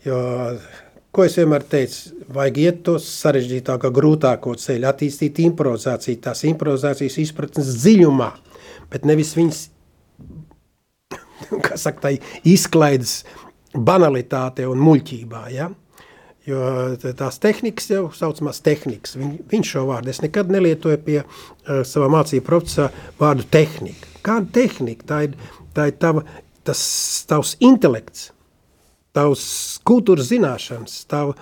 jo, 0.06 0.20
ko 1.16 1.26
es 1.26 1.38
vienmēr 1.40 1.66
teicu, 1.66 2.14
vajag 2.36 2.60
iet 2.62 2.84
tos 2.86 3.08
sarežģītāko, 3.24 3.90
grūtāko 3.96 4.54
ceļu, 4.62 4.86
attīstīt 4.92 5.42
improvizāciju, 5.48 6.22
tās 6.28 6.46
improvizācijas 6.50 7.18
izpratnes 7.24 7.74
dziļumā, 7.82 8.30
bet 8.94 9.10
nevis 9.10 9.34
viņas, 9.40 9.64
kā 11.66 11.82
saka, 11.82 12.06
tā 12.06 12.14
izklaides 12.46 13.24
banalitāte 13.74 14.70
un 14.70 14.86
muļķībā, 14.86 15.44
ja? 15.56 15.72
Jo 16.48 16.62
tās 17.20 17.42
tehnikas 17.44 17.90
jau 17.92 18.06
saucamās 18.16 18.62
tehnikas. 18.64 19.18
Viņ, 19.20 19.34
viņš 19.52 19.72
šo 19.74 19.84
vārdu 19.90 20.14
es 20.14 20.22
nekad 20.24 20.52
nelietoju 20.54 21.00
pie 21.04 21.18
uh, 21.26 21.82
savā 21.84 22.08
mācību 22.14 22.46
procesā 22.48 22.88
vārdu 23.20 23.44
tehnika. 23.52 24.08
Kāda 24.24 24.48
tehnika? 24.56 25.08
Tā 25.10 25.20
ir, 25.28 25.36
tā 25.76 25.90
ir 25.92 25.98
tava, 26.00 26.24
tas 26.68 26.80
tavs 27.28 27.58
intelekts, 27.64 28.30
tavs 29.16 29.44
kultūras 29.88 30.32
zināšanas, 30.32 31.02
tav, 31.12 31.36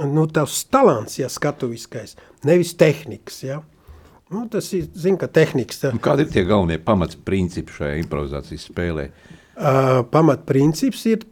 nu, 0.00 0.24
tavs 0.32 0.62
talants, 0.72 1.18
ja 1.20 1.28
skatuviskais, 1.32 2.16
nevis 2.48 2.72
tehnikas, 2.80 3.42
ja. 3.44 3.60
Nu, 4.32 4.48
tas 4.50 4.72
ir, 4.74 4.88
zin, 4.96 5.20
ka 5.20 5.28
tehnikas, 5.30 5.84
tā, 5.84 5.92
Nu, 5.94 6.00
Kādi 6.02 6.24
ir 6.24 6.32
tie 6.32 6.42
galvenie 6.48 6.80
pamatprincipi 6.82 7.76
šajā 7.76 8.00
improvizācijas 8.02 8.70
spēlē? 8.72 9.10
uh, 9.56 10.02
pamatprincips 10.10 11.04
ir 11.12 11.24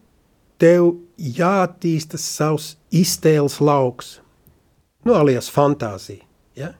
tev 0.58 0.94
jātīsta 1.18 2.18
savs 2.20 2.74
iztēles 2.94 3.60
lauks, 3.60 4.18
nu, 5.04 5.14
alias 5.14 5.50
fantāzija. 5.52 6.24
Ja? 6.56 6.72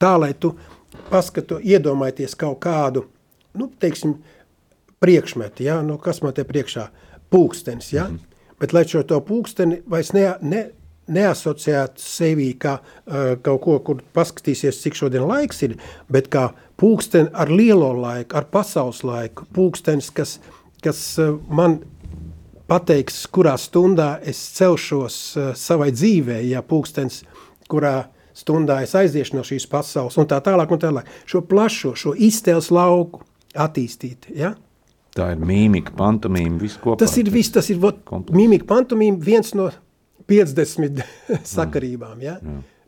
Tā, 0.00 0.16
lai 0.20 0.32
tu 0.34 0.54
paskatu, 1.10 1.60
iedomājieties 1.62 2.36
kaut 2.38 2.60
kādu, 2.64 3.06
nu, 3.54 3.70
teiksim, 3.80 4.18
priekšmetu, 5.00 5.64
ja? 5.64 5.80
nu, 5.82 5.98
kas 6.02 6.22
man 6.24 6.34
te 6.36 6.44
priekšā, 6.44 6.88
pulkstenis, 7.30 7.92
ja? 7.92 8.08
mm 8.08 8.16
-hmm. 8.16 8.56
bet 8.60 8.72
lai 8.72 8.84
šo 8.88 9.02
to 9.02 9.20
pulksteni 9.20 9.82
vairs 9.90 10.12
ne, 10.12 10.34
ne, 10.40 10.70
neasociētu 11.08 12.02
sevī 12.02 12.50
kā 12.58 12.78
uh, 12.78 13.36
kaut 13.42 13.60
ko, 13.60 13.78
kur 13.78 14.02
paskatīsies, 14.14 14.82
cik 14.82 14.94
šodien 14.94 15.26
laiks 15.28 15.62
ir, 15.62 15.76
bet 16.08 16.28
kā 16.28 16.50
pulksteni 16.76 17.30
ar 17.32 17.50
lielo 17.50 17.92
laiku, 18.00 18.36
ar 18.36 18.44
pasaules 18.44 19.02
laiku, 19.04 19.46
pulkstenis, 19.52 20.10
kas, 20.10 20.40
kas 20.82 21.18
uh, 21.18 21.38
man 21.48 21.80
pateiks, 22.70 23.24
kurā 23.32 23.56
stundā 23.58 24.14
es 24.26 24.38
celšos 24.56 25.18
uh, 25.36 25.50
savai 25.58 25.90
dzīvē, 25.94 26.38
ja 26.46 26.62
pulkstenis, 26.66 27.24
kurā 27.70 28.10
stundā 28.36 28.80
es 28.84 28.94
aiziešu 28.98 29.36
no 29.38 29.44
šīs 29.46 29.66
pasaules, 29.70 30.16
un 30.20 30.28
tā 30.30 30.38
tālāk, 30.44 30.70
un 30.70 30.82
tālāk. 30.82 31.10
Šo 31.28 31.42
plašo, 31.50 31.94
šo 31.98 32.14
iztēles 32.14 32.70
lauku 32.74 33.24
attīstīt, 33.58 34.30
ja? 34.36 34.54
Tā 35.16 35.32
ir 35.34 35.40
mīmika, 35.42 35.92
pantomīma, 35.98 36.60
viss 36.62 36.78
kopā. 36.78 37.00
Tas 37.02 37.16
ir 37.18 37.30
viss, 37.34 37.50
tas 37.50 37.66
ir 37.72 37.80
vot, 37.82 37.98
mimika 38.30 38.68
pantomīma, 38.70 39.18
viens 39.18 39.50
no 39.58 39.66
50 40.30 41.02
sakarībām. 41.56 42.20
Ja? 42.22 42.36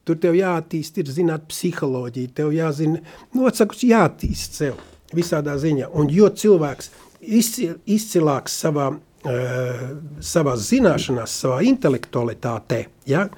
Tur 0.06 0.18
tev 0.22 0.38
jāattīst, 0.38 1.02
ir 1.02 1.10
zināt 1.10 1.48
psiholoģija, 1.50 2.34
tev 2.38 2.54
jāzina, 2.54 3.02
nu, 3.34 3.48
atsakus, 3.50 3.82
jāattīst 3.86 4.62
sev 4.62 4.78
visādā 5.14 5.58
ziņā. 5.58 5.90
Un 5.98 6.10
jo 6.14 6.30
cilvēks 6.30 6.92
izci- 7.26 7.72
izcilāks 7.90 8.54
savā, 8.62 8.92
uh, 8.94 9.12
savā 9.22 10.56
zināšanās, 10.58 11.35
savā 11.44 11.61
intelektualitātē, 11.68 12.85
ja? 13.06 13.28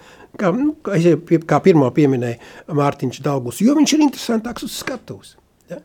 kā, 0.40 0.51
nu, 0.57 0.73
kā 0.83 1.61
pirmo 1.64 1.90
pieminēju 1.94 2.75
Mārtiņš 2.75 3.23
Dalgus, 3.25 3.61
jo 3.62 3.77
viņš 3.79 3.92
ir 3.99 4.05
interesantāks 4.09 4.64
uz 4.66 4.79
skatuves. 4.81 5.35
Ja? 5.70 5.83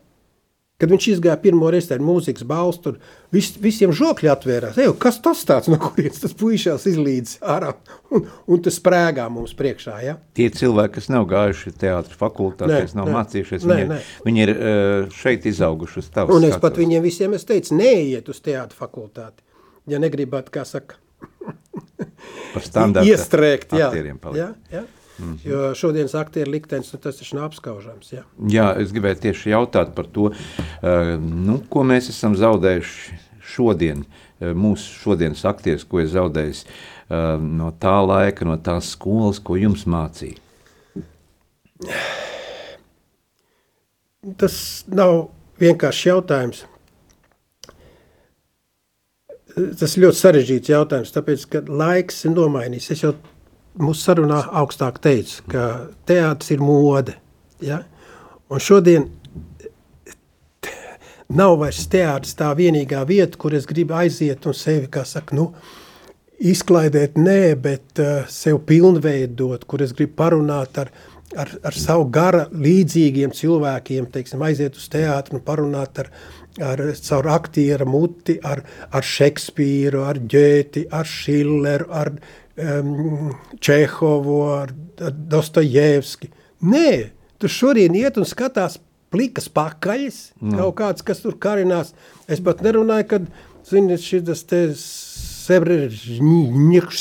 Kad 0.79 0.93
viņš 0.93 1.07
izgāja 1.17 1.35
pirmo 1.43 1.67
reizi 1.69 1.91
ar 1.93 1.99
mūzikas 2.01 2.45
balstu, 2.47 2.93
tur 2.95 3.35
vis, 3.35 3.49
visiem 3.59 3.91
žokļi 3.91 4.31
atvērās. 4.31 4.79
Ej, 4.79 4.93
kas 5.03 5.19
tas 5.21 5.43
tāds, 5.45 5.67
no 5.69 5.75
kurienes 5.83 6.23
tas 6.23 6.33
puišās 6.39 6.88
izlīdz 6.93 7.35
ārā 7.43 7.73
un, 8.15 8.23
un 8.47 8.63
tas 8.63 8.79
sprēgā 8.79 9.27
mums 9.35 9.51
priekšā, 9.59 9.97
ja? 10.07 10.15
Tie 10.39 10.47
cilvēki, 10.55 10.95
kas 11.01 11.12
nav 11.12 11.27
gājuši 11.29 11.75
teātris 11.83 12.17
fakultātēs, 12.23 12.95
nav 12.97 13.12
nē. 13.12 13.17
mācījušies, 13.19 13.67
Nē, 13.67 13.75
viņi, 13.83 13.91
nē. 13.91 13.99
viņi 14.29 14.43
ir 14.47 14.53
eh, 14.55 15.12
šeit 15.19 15.45
izauguši 15.51 15.99
uz 16.05 16.09
tavas 16.15 16.39
Un 16.39 16.47
es 16.47 16.55
pat 16.55 16.71
skatuves. 16.71 16.81
viņiem 16.85 17.05
visiem 17.05 17.35
es 17.38 17.45
teicu, 17.51 17.75
neiet 17.83 18.31
uz 18.31 18.39
teātra 18.47 18.79
fakultāti. 18.79 19.43
Ja 19.89 19.99
negribat, 19.99 20.49
kā 20.54 20.65
saka, 20.67 20.99
par 22.54 22.65
standarta 22.65 23.10
iestrēgt, 23.10 23.73
jā, 23.73 23.91
jā, 24.36 24.54
jā. 24.71 24.86
Mm 25.19 25.34
-hmm. 25.36 25.49
Jo 25.49 25.75
šodienas 25.75 26.15
aktieru 26.15 26.52
liktenis, 26.52 26.93
nu, 26.93 26.99
tas 26.99 27.34
nav 27.34 27.43
apskaužams, 27.43 28.13
jā. 28.13 28.23
Jā, 28.39 28.82
es 28.82 28.91
gribēju 28.91 29.15
tieši 29.15 29.49
jautāt 29.49 29.93
par 29.95 30.06
to, 30.08 30.32
eh, 30.32 31.17
nu, 31.19 31.62
ko 31.69 31.84
mēs 31.84 32.10
esam 32.10 32.36
zaudējuši 32.36 33.13
šodien. 33.41 34.04
eh, 34.39 34.54
Mūsu 34.54 35.02
šodienas 35.04 35.45
aktieris, 35.45 35.84
ko 35.84 35.99
ir 35.99 36.08
zaudējis 36.08 36.65
eh, 36.65 37.38
no 37.41 37.71
tā 37.80 38.08
laika, 38.08 38.45
no 38.45 38.58
tās 38.58 38.89
skolas, 38.89 39.39
ko 39.39 39.56
jums 39.56 39.86
mācīja. 39.86 40.38
Tas 44.38 44.84
nav 44.88 45.30
vienkāršs 45.60 46.06
jautājums. 46.06 46.65
Tas 49.79 49.95
ir 49.95 50.05
ļoti 50.05 50.19
sarežģīts 50.19 50.71
jautājums, 50.71 51.13
tāpēc, 51.15 51.45
ka 51.51 51.61
laiks 51.67 52.23
ir 52.27 52.35
nomainījis. 52.35 52.89
Es 52.95 53.03
jau 53.03 53.13
mūsu 53.79 54.03
sarunā 54.05 54.41
augstāk 54.61 54.99
teicu, 55.03 55.43
ka 55.51 55.65
teātris 56.09 56.53
ir 56.55 56.63
mode. 56.63 57.15
Ja? 57.63 57.81
Un 58.49 58.61
šodien 58.63 59.09
nav 61.29 61.59
vairs 61.61 61.83
teātris 61.91 62.37
tā 62.37 62.49
vienīgā 62.57 63.03
vieta, 63.09 63.37
kur 63.37 63.53
es 63.57 63.67
gribu 63.69 63.97
aiziet 63.99 64.47
un 64.49 64.57
sevi, 64.57 64.89
kā 64.91 65.05
saka, 65.05 65.37
nu, 65.37 65.51
izklaidēt, 66.39 67.19
nē, 67.19 67.55
bet 67.61 68.01
uh, 68.01 68.25
sev 68.31 68.61
pilnveidot, 68.67 69.65
kur 69.69 69.83
es 69.85 69.93
gribu 69.95 70.15
parunāt 70.21 70.79
ar, 70.81 70.91
ar, 71.37 71.51
ar 71.67 71.77
savu 71.77 72.07
gara 72.13 72.47
līdzīgiem 72.49 73.33
cilvēkiem, 73.35 74.07
teiksim, 74.13 74.41
aiziet 74.47 74.79
uz 74.79 74.87
teātru 74.91 75.37
un 75.37 75.45
parunāt 75.45 76.01
ar, 76.05 76.09
ar 76.65 76.83
caur 76.95 77.29
aktiera 77.33 77.87
muti, 77.87 78.37
ar, 78.43 78.63
ar 78.91 79.05
Šekspīru, 79.05 80.03
ar 80.07 80.19
Ģēti, 80.31 80.87
ar 80.91 81.07
Šilleru, 81.07 81.89
ar 81.91 82.13
um, 82.13 83.31
Čehovu, 83.59 84.41
ar, 84.57 84.75
ar 85.03 85.17
Dostojevski. 85.33 86.31
Nē, 86.69 86.91
tu 87.39 87.51
šodien 87.51 87.95
iet 87.95 88.19
un 88.19 88.27
skatās 88.27 88.79
plikas 89.09 89.49
pakaļas, 89.53 90.17
no. 90.41 90.57
kaut 90.59 90.75
kāds, 90.81 91.05
kas 91.05 91.23
tur 91.23 91.37
karinās. 91.41 91.93
Es 92.29 92.41
pat 92.45 92.61
nerunāju, 92.65 93.07
kad, 93.09 93.29
zini, 93.69 93.97
šis 94.01 94.43
te 94.49 94.61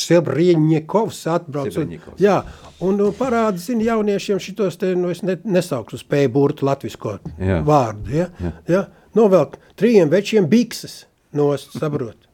Sebrieņikovs 0.09 1.21
atbrauc. 1.35 1.77
un-. 1.83 1.91
Jā, 2.23 2.39
un 2.85 2.97
nu, 3.01 3.11
parāda, 3.17 3.61
zini, 3.61 3.85
jauniešiem 3.91 4.39
šitos 4.41 4.81
te, 4.81 4.95
nu, 4.97 5.11
es 5.13 5.21
ne, 5.27 5.37
nesaukšu 5.45 5.95
uz 6.01 6.05
pēju 6.09 6.31
burtu 6.33 6.69
latvisko 6.69 7.19
Jā. 7.37 7.59
vārdu, 7.67 8.15
ja? 8.23 8.27
Jā. 8.41 8.53
Ja? 8.73 8.83
Novelk 9.17 9.57
trījiem 9.81 10.11
večiem 10.13 10.49
bikses 10.51 11.05
nost, 11.37 11.77
saprot. 11.79 12.29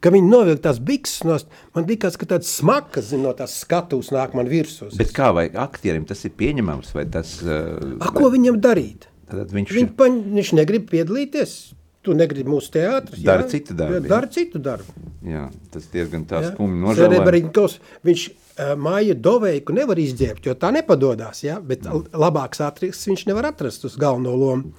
Ka 0.00 0.12
viņi 0.12 0.30
novilk 0.30 0.62
tās 0.64 0.78
bikses 0.80 1.24
nost, 1.28 1.50
man 1.76 1.84
likās, 1.88 2.16
ka 2.16 2.28
tāds 2.28 2.48
smakas, 2.56 3.10
zin, 3.10 3.24
no 3.24 3.34
tās 3.36 3.58
skatuves 3.62 4.08
nāk 4.14 4.36
man 4.36 4.48
virsū. 4.48 4.88
Bet 4.96 5.12
kā 5.16 5.28
vai 5.36 5.48
aktierim 5.52 6.06
tas 6.08 6.24
ir 6.24 6.32
pieņemams, 6.38 6.94
vai 6.96 7.04
tas 7.12 7.38
uh, 7.44 7.76
A, 8.00 8.12
ko 8.16 8.30
viņam 8.32 8.60
darīt? 8.64 9.10
tad 9.30 9.52
viņš 9.54 9.74
Viņ, 9.74 9.90
paņ, 9.98 10.20
viņš 10.38 10.54
negrib 10.60 10.88
piedalīties. 10.92 11.56
Tu 12.06 12.14
negribi 12.14 12.52
mūsu 12.52 12.70
teātrus. 12.76 13.18
Dara 13.26 13.42
jā? 13.42 13.50
citu 13.56 13.74
darbu, 13.74 13.98
jā. 13.98 14.10
Dara 14.12 14.28
citu 14.30 14.60
darbu. 14.62 14.92
Jā, 15.26 15.48
tas 15.74 15.88
diezgan 15.90 16.22
tā 16.30 16.44
skumji 16.52 16.78
nožēlojami. 16.84 17.16
Serebrīņkovs, 17.16 17.74
viņš 18.06 18.26
uh, 18.30 18.68
māja 18.78 19.16
doveiku 19.18 19.74
nevar 19.74 19.98
izģērbt, 19.98 20.46
jo 20.46 20.54
tā 20.54 20.70
nepadodās, 20.76 21.42
jā? 21.42 21.56
bet 21.58 21.88
labāks 22.14 22.62
atriks 22.62 23.02
viņš 23.10 23.26
nevar 23.32 23.50
atrast 23.50 23.88
uz 23.90 23.98
galveno 23.98 24.36
lomu. 24.38 24.70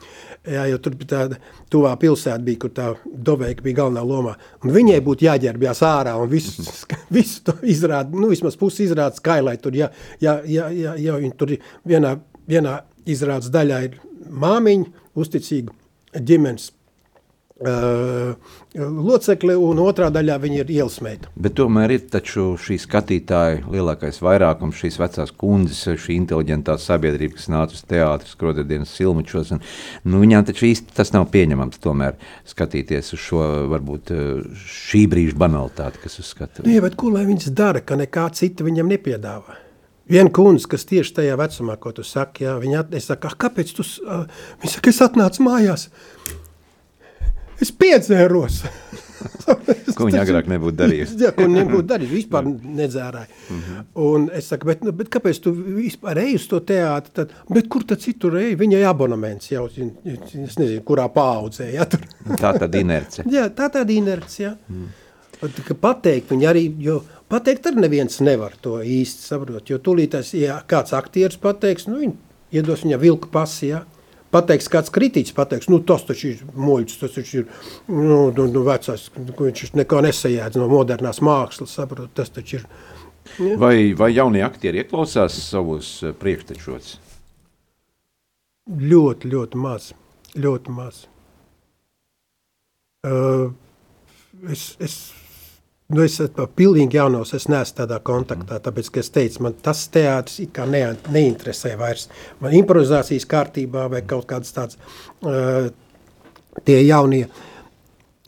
Jā, 0.48 0.64
jo 0.72 0.78
tur 0.80 0.96
bija 0.96 1.10
tāda 1.12 1.40
tuvā 1.72 1.92
pilsēta, 2.00 2.40
bija, 2.44 2.62
kur 2.64 2.72
tā 2.76 2.88
doveika 3.06 3.66
bija 3.66 3.82
galvenā 3.82 4.04
lomā. 4.08 4.36
Un 4.64 4.72
viņai 4.76 5.00
būtu 5.04 5.28
jāģērbjās 5.28 5.82
ārā 5.84 6.14
un 6.22 6.30
visu, 6.32 6.64
visu 7.18 7.44
to 7.50 7.58
izrāda, 7.68 8.14
nu 8.16 8.32
vismaz 8.32 8.56
pusi 8.60 8.86
izrāda 8.88 9.20
skailai. 9.20 9.58
Tur, 9.62 9.76
ja, 9.76 9.92
ja, 10.24 10.40
ja, 10.48 10.70
ja, 10.72 10.96
ja 11.02 11.18
tur 11.40 11.58
vienā, 11.88 12.16
vienā 12.48 12.80
izrādes 13.08 13.52
daļā 13.52 13.82
ir 13.90 14.00
māmiņa, 14.28 15.06
uzticīga 15.18 16.22
ģimenes 16.24 16.72
uh, 17.60 18.36
locekli, 18.78 19.56
un 19.58 19.80
otrā 19.82 20.10
daļā 20.14 20.38
viņa 20.44 20.60
ir 20.62 20.72
ielas 20.78 21.00
meita. 21.06 21.32
Bet 21.36 21.56
tomēr 21.58 21.94
ir 21.96 22.06
šī 22.08 22.78
skatītāja 22.82 23.64
lielākais 23.72 24.22
vairākums, 24.24 24.78
šīs 24.78 25.00
vecās 25.02 25.34
kundzes, 25.34 25.84
šī 26.04 26.18
inteliģentā 26.22 26.78
sabiedrība, 26.82 27.38
kas 27.38 27.50
nāca 27.54 27.78
uz 27.78 27.84
teātrus, 27.88 28.34
skrodienas 28.38 28.94
silmučos. 28.94 29.54
Un, 29.56 29.64
nu, 30.06 30.22
viņām 30.24 30.48
taču 30.48 30.68
īsti 30.70 30.98
tas 30.98 31.14
nav 31.16 31.30
pieņemams 31.34 31.82
tomēr 31.84 32.18
skatīties 32.48 33.14
uz 33.18 33.24
šo 33.24 33.44
varbūt 33.74 34.12
eh, 34.16 34.26
šī 34.88 35.06
brīža 35.12 35.38
banalitāti, 35.40 36.04
kas 36.04 36.20
uzskata. 36.24 36.66
Nu, 36.66 36.74
jā, 36.74 36.84
bet 36.86 36.98
ko 37.00 37.14
lai 37.14 37.26
viņas 37.30 37.54
dara, 37.58 37.82
ka 37.82 38.00
nekā 38.00 38.30
cita 38.38 38.68
viņam 38.68 38.94
nepiedāvā? 38.94 39.64
Viena 40.08 40.32
kundze, 40.32 40.70
kas 40.72 40.86
tieši 40.88 41.18
tajā 41.18 41.36
vecumā, 41.40 41.76
ko 41.84 41.92
tu 41.92 42.04
saki, 42.08 42.46
jā, 42.46 42.54
viņa 42.62 42.80
at, 42.80 42.94
es 42.96 43.10
saku, 43.10 43.28
"Ah, 43.28 43.36
kāpēc 43.36 43.74
tu, 43.76 43.84
ā?" 44.08 44.24
viņa 44.62 44.72
saka, 44.72 44.90
es 44.90 45.02
atnācu 45.04 45.44
mājās, 45.44 45.90
es 47.62 47.74
piedzēros. 47.74 48.64
Ko 49.98 50.06
viņa 50.06 50.22
agrāk 50.22 50.50
nebūtu 50.52 50.78
darījusi? 50.78 51.18
Jā, 51.24 51.32
ko 51.36 51.48
nebūtu 51.50 51.88
darījis, 51.90 52.12
vispār 52.14 52.46
nedzērāja. 52.48 53.28
Un 54.04 54.28
es 54.36 54.50
saku, 54.52 54.70
bet, 54.70 54.84
nu, 54.86 54.94
bet 54.96 55.10
kāpēc 55.14 55.40
tu 55.42 55.54
vispār 55.56 56.22
ej 56.22 56.38
uz 56.38 56.46
to 56.52 56.60
teātri? 56.68 57.14
Tad, 57.18 57.34
bet 57.50 57.70
kur 57.72 57.86
tad 57.88 58.04
citur 58.04 58.38
ej? 58.42 58.54
Viņai 58.60 58.84
abonements 58.90 59.50
jau, 59.52 59.66
es 59.72 60.28
nezinu, 60.60 60.84
kurā 60.88 61.08
paaudzē, 61.14 61.70
ja 61.74 61.88
tur. 61.90 62.06
Tā 62.44 62.54
tad 62.60 62.78
inerce. 62.78 63.26
Jā, 63.32 63.48
tā 63.50 63.72
tāda 63.74 63.96
inercija. 63.96 64.54
Mm. 64.70 64.88
Pateikt, 65.82 66.32
viņi 66.34 66.48
arī, 66.50 66.64
jo 66.82 67.02
pateikt, 67.30 67.70
arī 67.70 67.84
neviens 67.84 68.22
nevar 68.26 68.56
to 68.62 68.80
īsti 68.82 69.28
saprot. 69.32 69.70
Jo 69.70 69.78
tūlītās, 69.84 70.34
ja 70.38 70.62
kāds 70.70 70.96
aktieris 70.98 71.38
pateiks, 71.42 71.86
nu, 71.90 72.02
viņi 72.02 72.16
iedos 72.58 72.86
viņa 72.86 73.00
vilku 73.02 73.30
pasi, 73.34 73.72
ja? 73.74 73.84
Pateiks, 74.34 74.68
kāds 74.72 74.92
kritiķis 74.92 75.36
pateiks, 75.38 75.70
nu, 75.72 75.80
tas 75.88 76.04
taču 76.08 76.34
ir 76.34 76.44
muļķis, 76.52 77.00
tas 77.00 77.16
taču 77.16 77.42
ir, 77.42 77.46
nu, 77.88 78.28
nu, 78.36 78.48
nu 78.52 78.64
vecais, 78.68 79.08
viņš 79.16 79.72
neko 79.80 80.02
nesajēdz 80.04 80.60
no 80.60 80.68
modernās 80.72 81.22
mākslas, 81.24 81.78
saprot, 81.80 82.12
tas 82.18 82.34
taču 82.36 82.60
ir. 82.60 82.66
Vai, 83.60 83.94
vai 83.98 84.12
jaunie 84.14 84.44
aktieri 84.44 84.84
ieklausās 84.84 85.36
savos 85.50 85.92
eh, 86.04 86.14
priekštečos? 86.16 86.96
Ļoti, 88.68 89.32
ļoti 89.32 89.60
maz. 89.64 89.92
Ļoti 90.38 90.74
maz. 90.76 91.06
Uh, 93.08 93.54
es, 94.52 94.74
es, 94.84 94.98
nu 95.94 96.04
es 96.04 96.20
esmu 96.24 96.48
pilnīgi 96.58 97.00
jaunos, 97.00 97.34
es 97.38 97.48
neesmu 97.52 97.82
tādā 97.82 98.00
kontaktā, 98.04 98.60
tāpēc, 98.64 98.92
ka 98.92 99.04
es 99.04 99.12
teicu, 99.16 99.44
man 99.48 99.58
tas 99.64 99.86
teātris 99.94 100.42
it 100.44 100.54
kā 100.56 100.68
ne, 100.70 100.84
neinteresē 101.14 101.76
vairs. 101.80 102.10
Man 102.44 102.56
improvizācijas 102.58 103.28
kārtībā 103.30 103.88
vai 103.94 104.04
kaut 104.08 104.28
kādas 104.30 104.56
tāds 104.56 104.80
uh, 105.24 105.70
tie 106.68 106.82
jaunie 106.84 107.28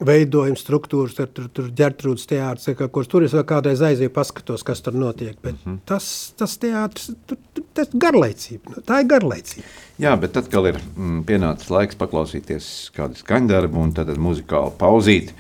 veidojumi, 0.06 0.56
struktūras, 0.56 1.16
tur, 1.18 1.28
tur, 1.36 1.48
tur 1.52 1.70
ģērtrūdas 1.76 2.28
teātris, 2.30 2.70
kurš 2.96 3.10
tur 3.12 3.26
es 3.28 3.34
vēl 3.36 3.44
kādreiz 3.48 3.82
aizēju 3.84 4.14
paskatos, 4.16 4.64
kas 4.64 4.80
tur 4.86 4.96
notiek, 4.96 5.36
bet 5.42 5.58
mm 5.58 5.66
-hmm. 5.66 5.80
tas, 5.86 6.34
tas 6.40 6.56
teātris, 6.58 7.12
tur, 7.28 7.38
tur, 7.54 7.66
tas 7.76 7.90
garlaicība, 7.94 8.76
nu, 8.76 8.84
tā 8.88 9.02
ir 9.04 9.10
garlaicība. 9.12 9.68
Jā, 10.00 10.16
bet 10.20 10.38
atkal 10.38 10.72
ir 10.72 10.80
mm, 10.80 11.24
pienācis 11.28 11.70
laiks 11.70 12.00
paklausīties 12.00 12.92
kādu 12.96 13.20
skaņdarbu 13.20 13.84
un 13.84 13.92
tad 13.94 14.16
muzikālu 14.18 14.72
pauzīt. 14.78 15.34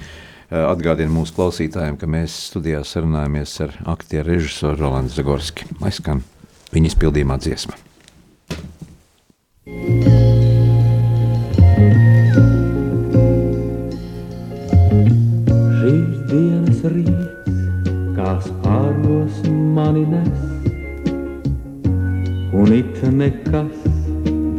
Eh, 0.49 0.57
Atgādinu 0.65 1.13
mūsu 1.13 1.35
klausītājiem, 1.38 1.93
ka 2.01 2.07
mēs 2.09 2.33
studijā 2.49 2.79
sarunājamies 2.81 3.51
ar 3.62 3.75
aktieru 3.91 4.31
režisoru 4.33 4.79
Rolandu 4.81 5.13
Zagorski. 5.13 5.67
Lai 5.77 5.91
skan 5.93 6.23
viņa 6.73 6.89
izpildījumā 6.89 7.37
dziesma. 7.37 7.77
Šīs 15.77 16.17
dienas 16.31 16.81
rīts, 16.95 17.62
kā 18.17 18.33
spārnos 18.47 19.37
mani 19.77 20.08
nes, 20.15 20.41
un 22.58 22.73
it 22.73 23.06
nekas 23.21 23.85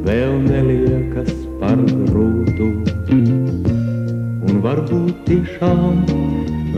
vēl 0.06 0.38
neliekas 0.46 1.34
par 1.58 1.82
grūtu. 1.82 2.89
Un 4.60 4.66
varbūt 4.66 5.20
tiešām 5.24 6.00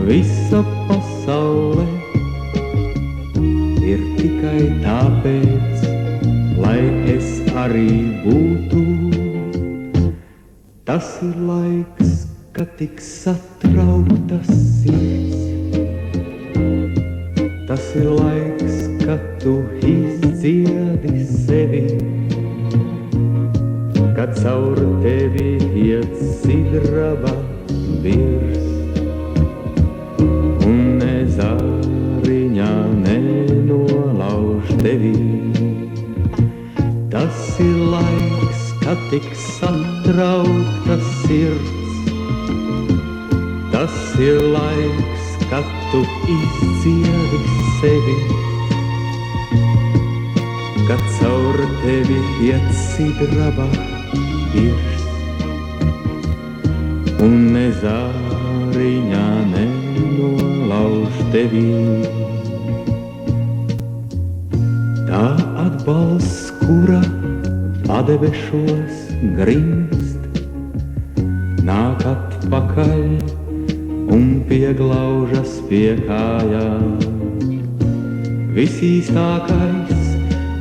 visa 0.07 0.61
pasaule 0.87 1.83
ir 3.83 4.05
tikai 4.15 4.61
tāpēc, 4.85 5.83
lai 6.63 6.79
es 7.11 7.27
arī 7.59 7.91
būtu. 8.23 8.85
Tas 10.87 11.11
ir 11.27 11.35
laiks, 11.49 12.15
kad 12.55 12.71
tik 12.79 13.03
satrauktas 13.03 14.47
sirds. 14.79 15.43
Tas 17.67 17.91
ir 17.99 18.13
laiks, 18.15 18.81
kad 19.03 19.27
tu 19.43 19.59
izdziedi 19.83 21.27
sevi, 21.35 21.87
kad 24.15 24.37
caur 24.39 24.79
tevi 25.03 25.57
iet 25.83 26.21
sidraba 26.39 27.42
tik 39.13 39.35
satraukta 39.35 40.95
sirds. 41.21 41.97
Tas 43.71 43.97
ir 44.17 44.39
laiks, 44.55 45.25
kad 45.51 45.67
tu 45.91 46.01
izdziedi 46.35 47.41
sevi. 47.77 48.15
Kad 50.87 51.03
caur 51.19 51.61
tevi 51.83 52.17
iet 52.47 52.65
sidraba 52.79 53.67
virs. 54.55 55.05
Un 57.27 57.37
nezāriņā 57.53 59.27
nenolauž 59.53 61.21
tevi. 61.37 61.67
Tā 65.05 65.23
atbalsts, 65.67 66.49
kura 66.65 67.05
padebešos 67.85 69.02
grimst, 69.37 70.41
nāk 71.63 72.03
atpakaļ 72.09 73.03
un 74.13 74.25
pieglaužas 74.49 75.57
pie 75.69 75.95
kājām. 76.03 76.97
Visīstākais 78.53 80.09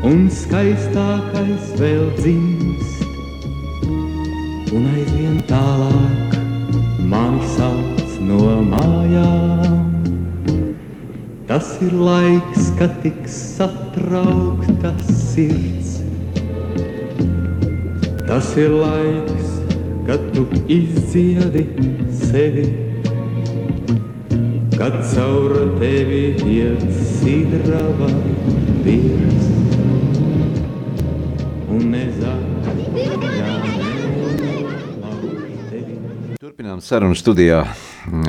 un 0.09 0.27
skaistākais 0.33 1.73
vēl 1.81 2.07
dzimst, 2.19 3.05
un 4.73 4.89
aizvien 4.95 5.43
tālāk 5.51 6.39
mani 7.13 7.51
sauc 7.57 8.17
no 8.29 8.61
mājām. 8.71 9.81
Tas 11.51 11.75
ir 11.85 11.93
laiks, 11.93 12.71
kad 12.79 12.95
tik 13.05 13.27
satraukta 13.29 14.95
sirds. 15.11 16.02
Tas 18.33 18.55
ir 18.57 18.71
laiks, 18.73 19.49
kad 20.07 20.23
tu 20.33 20.47
izdziedi 20.65 21.67
sevi, 22.17 22.63
kad 24.73 24.95
caur 25.11 25.53
tevi 25.77 26.23
iet 26.49 26.87
sidrava 27.11 28.07
virs. 28.87 29.51
Un. 31.69 31.93
Turpinām 36.41 36.81
sarunu 36.81 37.13
studijā 37.13 37.59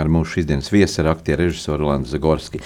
ar 0.03 0.11
mūsu 0.11 0.33
šīsdienas 0.33 0.67
viesu, 0.73 0.97
ar 1.05 1.13
aktieru 1.13 1.45
režisoru 1.45 1.85
Rolandu 1.85 2.11
Zagorski. 2.11 2.59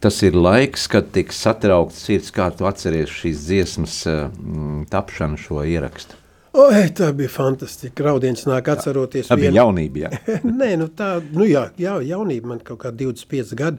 Tas 0.00 0.22
ir 0.24 0.40
laiks, 0.40 0.88
kad 0.88 1.12
tik 1.12 1.36
satraukts 1.36 2.00
sirds, 2.08 2.32
kā 2.32 2.48
tu 2.56 2.64
atceries 2.70 3.12
šīs 3.12 3.44
dziesmas 3.44 3.98
mm, 4.08 4.88
tapšanu, 4.88 5.36
šo 5.44 5.66
ierakstu. 5.68 6.16
Oi, 6.58 6.88
tā 6.96 7.12
bija 7.14 7.30
fantastiska. 7.30 8.02
Raudiens 8.02 8.42
nāk 8.48 8.66
atceroties. 8.72 9.28
Tā 9.30 9.36
bija 9.38 9.52
vienu- 9.52 9.60
jaunība, 9.60 10.00
jā. 10.06 10.38
Nē, 10.60 10.70
nu 10.80 10.88
tā, 10.90 11.10
nu 11.34 11.46
jā, 11.46 11.68
jā, 11.78 11.92
jaunība 12.08 12.54
man 12.54 12.62
kaut 12.66 12.80
kā 12.82 12.90
25 12.90 13.52
gadi, 13.58 13.78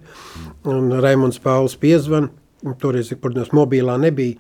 un 0.69 0.93
Raimunds 1.03 1.41
Pauls 1.43 1.75
piezvan, 1.82 2.30
toreiz, 2.80 3.11
protams, 3.19 3.51
mobilā 3.55 3.97
nebija, 3.99 4.38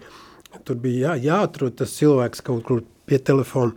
tur 0.63 0.79
bija 0.79 1.17
jā, 1.17 1.33
jāatrod 1.33 1.75
tas 1.81 1.95
cilvēks 1.97 2.43
kaut 2.47 2.63
kur 2.67 2.85
pie 3.09 3.19
telefona. 3.19 3.75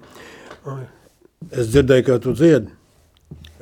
Es 1.50 1.72
dzirdēju, 1.72 2.06
kā 2.06 2.18
tu 2.22 2.34
dziedi. 2.38 2.70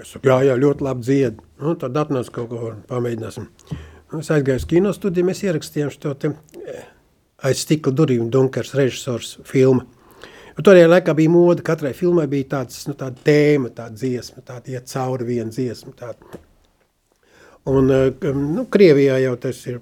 Es 0.01 0.11
saku, 0.13 0.29
jā, 0.29 0.37
jā, 0.51 0.59
ļoti 0.61 0.85
labi 0.85 1.07
dziedi. 1.07 1.47
Nu, 1.63 1.73
tad 1.81 1.97
atnāc 1.97 2.29
kaut 2.35 2.51
ko 2.53 2.75
pamēģināsim. 2.91 3.47
Es 4.21 4.29
aizgāju 4.35 4.61
uz 4.61 4.67
kino 4.69 4.93
studiju, 4.97 5.29
mēs 5.31 5.41
ierakstījām 5.47 5.93
šo 5.95 6.13
te 6.19 6.33
eh, 6.67 6.85
aiz 7.47 7.65
stikla 7.65 7.93
durvīm 7.97 8.29
Dunkers 8.33 8.75
režisors 8.77 9.39
filmu. 9.49 9.87
Un 10.61 10.65
Toreiz 10.67 10.91
laikā 10.93 11.15
bija 11.17 11.31
moda, 11.33 11.63
katrai 11.65 11.95
filmai 11.97 12.27
bija 12.29 12.51
tāds, 12.51 12.83
nu, 12.85 12.93
tāda 12.93 13.17
tēma, 13.25 13.71
tāda 13.73 13.97
dziesma, 13.97 14.43
tāda 14.45 14.75
iet 14.75 14.91
cauri 14.91 15.25
viena 15.25 15.49
dziesma. 15.49 15.95
Tāda. 15.97 16.41
Un, 17.73 17.89
eh, 17.89 18.27
nu, 18.37 18.67
Krievijā 18.69 19.17
jau 19.23 19.39
tas 19.41 19.63
ir, 19.71 19.79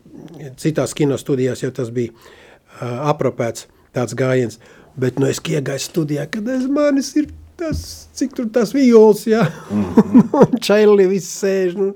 citās 0.63 0.95
kinostudijās 0.95 1.65
jau 1.65 1.73
tas 1.75 1.91
bija 1.91 2.15
uh, 2.15 3.11
apropēts 3.11 3.67
tāds 3.91 4.15
gājiens. 4.15 4.61
Bet 4.95 5.19
nu, 5.19 5.27
es 5.27 5.43
iegāju 5.43 5.83
studijā, 5.83 6.29
kad 6.31 6.47
aiz 6.47 6.71
manis 6.71 7.11
ir 7.19 7.27
tas, 7.59 7.83
cik 8.15 8.39
tur 8.39 8.47
tas 8.55 8.71
viols, 8.71 9.27
jā. 9.27 9.49
un 10.45 10.59
čaili 10.63 11.11
viss 11.11 11.43
sēž 11.43 11.75
nu, 11.75 11.91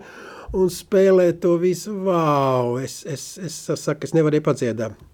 un 0.58 0.74
spēlē 0.74 1.30
to 1.38 1.54
visu. 1.62 1.94
Vau, 2.10 2.80
es, 2.82 3.04
es, 3.06 3.36
es, 3.38 3.62
es 3.70 3.86
saku, 3.86 4.10
es 4.10 4.18
nevarēju 4.18 4.50
padziedāt. 4.50 5.10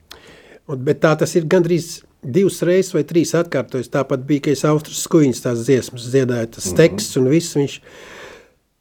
Un, 0.64 0.80
bet 0.88 1.04
tā 1.04 1.18
tas 1.20 1.36
ir 1.36 1.44
gandrīz 1.44 1.98
divas 2.22 2.60
reizes 2.66 2.94
vai 2.96 3.04
trīs 3.08 3.34
atkārtojas. 3.38 3.90
Tāpat 3.94 4.24
bija, 4.28 4.46
ka 4.48 4.54
es 4.54 4.64
Austrijas 4.68 5.04
skuiņas 5.06 5.42
tās 5.44 5.64
dziesmas 5.66 6.08
dziedāju, 6.12 6.52
tas 6.56 6.70
teksts 6.78 7.18
un 7.20 7.28
viss 7.32 7.56
viņš. 7.58 7.80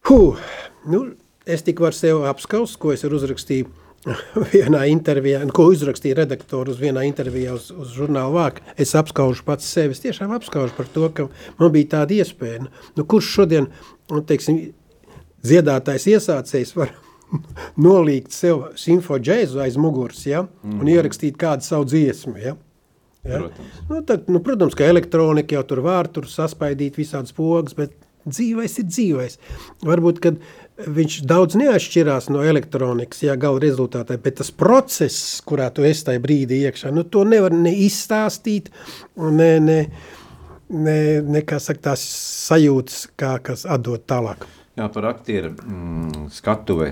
Huh, 0.07 0.39
nu, 0.88 1.03
es 1.45 1.63
tik 1.67 1.81
varu 1.83 1.95
sev 1.95 2.23
apskaust, 2.29 2.77
ko 2.79 2.93
es 2.95 3.03
uzrakstīju 3.03 3.67
vienā 4.53 4.85
intervijā, 4.88 5.41
ko 5.51 5.65
uzrakstīja 5.73 6.21
redaktori 6.21 6.71
uz 6.71 6.79
vienā 6.79 7.03
intervijā 7.07 7.55
uz, 7.57 7.69
uz 7.75 7.91
žurnālu 7.97 8.38
vāku. 8.38 8.63
Es 8.79 8.93
apskaužu 8.95 9.43
pats 9.47 9.67
sevi, 9.67 9.95
es 9.97 10.03
tiešām 10.03 10.31
apskaužu 10.38 10.75
par 10.77 10.88
to, 10.93 11.09
ka 11.11 11.27
man 11.59 11.73
bija 11.75 11.97
tāda 11.97 12.15
iespēja. 12.21 12.63
Nu, 12.65 12.71
nu, 12.95 13.05
kurš 13.05 13.33
šodien, 13.39 13.67
nu, 14.13 14.21
teiksim, 14.23 14.61
dziedātājs 15.43 16.07
iesācējs 16.13 16.71
var 16.77 16.93
nolīgt 17.88 18.31
sev 18.35 18.69
simfo 18.79 19.19
džēzu 19.19 19.59
aiz 19.65 19.75
muguras, 19.81 20.23
ja, 20.27 20.45
un 20.63 20.79
Mhm. 20.79 20.93
ierakstīt 20.95 21.35
kādu 21.38 21.67
savu 21.67 21.85
dziesmu, 21.91 22.38
ja. 22.39 22.55
Ja? 23.28 23.43
Protams. 23.43 23.80
Nu, 23.89 24.01
tad, 24.07 24.28
nu, 24.32 24.41
protams, 24.43 24.75
ka 24.78 24.88
elektronika 24.88 25.57
jau 25.57 25.63
tur 25.67 25.84
var 25.86 26.09
tur 26.11 26.30
saspaidīt 26.32 26.99
visādas 26.99 27.36
pogas, 27.36 27.75
bet 27.78 27.95
dzīvais 28.28 28.78
ir 28.82 28.88
dzīvais. 28.89 29.38
Varbūt, 29.88 30.19
kad 30.23 30.39
viņš 30.97 31.21
daudz 31.28 31.57
neatšķirās 31.59 32.30
no 32.34 32.43
elektronikas, 32.45 33.23
jā, 33.25 33.38
gala 33.39 33.61
rezultātā, 33.63 34.19
bet 34.21 34.39
tas 34.41 34.51
process, 34.53 35.39
kurā 35.47 35.69
tu 35.73 35.86
esi 35.88 36.05
tajā 36.09 36.21
brīdī 36.23 36.61
iekšā, 36.67 36.91
nu, 36.93 37.05
to 37.07 37.23
nevar 37.28 37.55
ne 37.55 37.73
izstāstīt, 37.88 38.69
ne, 39.17 39.51
ne, 39.63 39.80
ne, 40.69 40.99
ne 41.25 41.43
kā 41.47 41.59
saka, 41.63 41.89
tās 41.91 42.05
sajūtas, 42.47 43.07
kā, 43.19 43.38
kas 43.43 43.65
atdot 43.69 44.05
tālāk. 44.09 44.45
Jā, 44.78 44.91
par 44.93 45.09
aktieru 45.09 45.55
mm, 45.55 46.28
skatuvi. 46.36 46.91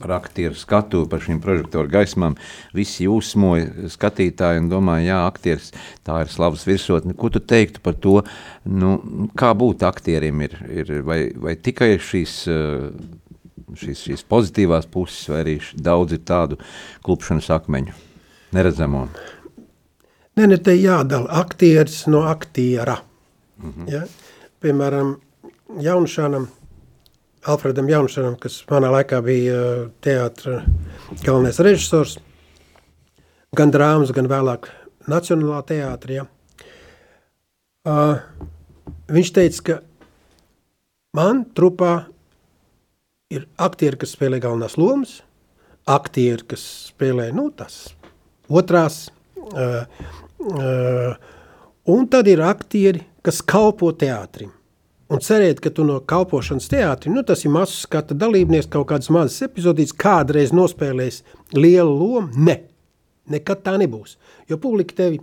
Par 0.00 0.14
aktieru 0.16 0.56
skatu, 0.56 1.02
par 1.10 1.20
šīm 1.20 1.42
prožektoru 1.44 1.90
gaismām. 1.92 2.36
Visi 2.76 3.04
jūsmoja 3.04 3.90
skatītāji 3.92 4.62
un 4.62 4.70
domāja, 4.72 5.10
jā, 5.10 5.18
aktieris 5.28 5.72
tā 6.06 6.22
ir 6.24 6.32
slavas 6.32 6.64
virsotne. 6.68 7.12
Ko 7.18 7.28
tu 7.32 7.42
teiktu 7.42 7.82
par 7.84 7.98
to, 8.00 8.20
nu, 8.64 8.94
kā 9.36 9.52
būt 9.52 9.84
aktierim? 9.84 10.40
Ir, 10.46 10.56
ir, 10.72 10.94
vai, 11.04 11.18
vai 11.36 11.56
tikai 11.60 11.92
šīs, 12.00 12.36
eh, 12.48 12.86
šīs, 13.82 14.06
šīs 14.08 14.24
pozitīvās 14.30 14.88
puses, 14.88 15.28
vai 15.28 15.42
arī 15.44 15.58
daudz 15.76 16.16
ir 16.16 16.24
tādu 16.24 16.60
klupšanas 17.04 17.50
akmeņu, 17.60 17.96
neredzamo? 18.56 19.04
Nē, 20.40 20.46
ne, 20.46 20.56
te 20.56 20.72
jādala 20.78 21.28
aktieris 21.42 22.06
no 22.08 22.24
aktiera. 22.30 23.02
Mm 23.60 23.72
-hmm. 23.76 23.92
ja? 23.92 24.06
Piemēram, 24.60 25.16
Jaunšanam, 25.80 26.48
Alfredam 27.48 27.88
Jaunšanam, 27.88 28.34
kas 28.36 28.58
manā 28.68 28.90
laikā 28.92 29.20
bija 29.24 29.54
uh, 29.56 29.84
teātra 30.04 30.58
galvenais 31.22 31.60
režisors, 31.64 32.18
gan 33.56 33.72
drāmas, 33.72 34.12
gan 34.12 34.28
vēlāk 34.28 34.68
Nacionālā 35.08 35.62
teātrī. 35.64 36.18
Ja? 36.20 36.26
Uh, 37.88 38.20
viņš 39.08 39.32
teica, 39.38 39.64
ka 39.64 39.78
man 41.16 41.46
trupā 41.56 41.94
ir 43.32 43.48
aktieri, 43.56 44.02
kas 44.04 44.12
spēlē 44.18 44.42
galvenās 44.44 44.76
lomas, 44.76 45.16
aktieri, 45.88 46.44
kas 46.52 46.66
spēlē 46.90 47.30
nu, 47.32 47.48
tās 47.56 47.86
otrās, 48.52 49.06
uh, 49.48 49.88
uh, 50.44 51.16
un 51.88 52.08
tad 52.12 52.28
ir 52.28 52.44
aktieri, 52.44 53.06
kas 53.24 53.40
kalpo 53.40 53.94
teātrim. 53.96 54.52
Un 55.10 55.18
cerēt, 55.18 55.58
ka 55.62 55.72
tu 55.74 55.82
no 55.86 55.96
kalpošanas 56.06 56.68
teātrim, 56.70 57.16
nu, 57.16 57.24
tas 57.26 57.42
ir 57.42 57.50
mazs 57.50 57.80
skata 57.82 58.14
dalībnieks, 58.14 58.68
kaut 58.70 58.86
kādas 58.92 59.10
mazas 59.10 59.42
epizodītas, 59.48 59.96
kādreiz 59.98 60.52
nospēlēs 60.54 61.24
lielu 61.56 61.90
lomu. 61.90 62.30
Ne, 62.46 62.60
nekad 63.30 63.64
tā 63.66 63.74
nebūs. 63.80 64.14
Jo 64.50 64.60
publika 64.62 64.94
tevi, 65.02 65.18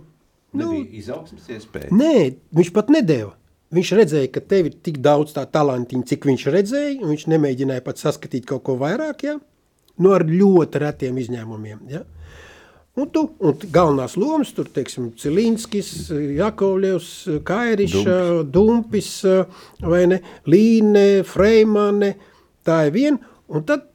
nu, 0.60 0.74
izaugsmes 1.00 1.48
iespēja. 1.56 1.92
nē, 1.94 2.14
viņš 2.58 2.72
pat 2.76 2.92
nedēva. 2.92 3.32
viņš 3.72 3.94
redzēja, 3.96 4.28
ka 4.32 4.40
tev 4.40 4.70
ir 4.70 4.76
tik 4.84 5.00
daudz 5.04 5.34
tā 5.36 5.44
talantiņa, 5.44 6.04
cik 6.08 6.24
viņš 6.24 6.44
redzēja, 6.52 6.94
un 7.02 7.12
viņš 7.12 7.26
nemēģināja 7.32 7.84
pat 7.84 8.00
saskatīt 8.00 8.46
kaut 8.48 8.62
ko 8.64 8.76
vairāk, 8.80 9.24
ja? 9.24 9.34
nu 9.98 10.12
ar 10.14 10.24
ļoti 10.24 10.80
retiem 10.84 11.18
izņēmumiem. 11.20 11.82
Ja? 11.92 12.04
Un 12.98 13.06
tu, 13.14 13.20
un 13.38 13.54
galvenās 13.70 14.16
lomas 14.18 14.50
tur, 14.56 14.66
teiksim, 14.74 15.12
Cilinskis, 15.20 16.08
Jakovļevs, 16.10 17.10
Kairiša, 17.46 18.16
Dumpis, 18.50 19.12
ne, 19.86 20.18
Līne, 20.50 21.04
Freimane, 21.28 22.10
tā 22.66 22.80
ir 22.88 22.96
viena, 22.96 23.36
un 23.54 23.62
tad, 23.68 23.86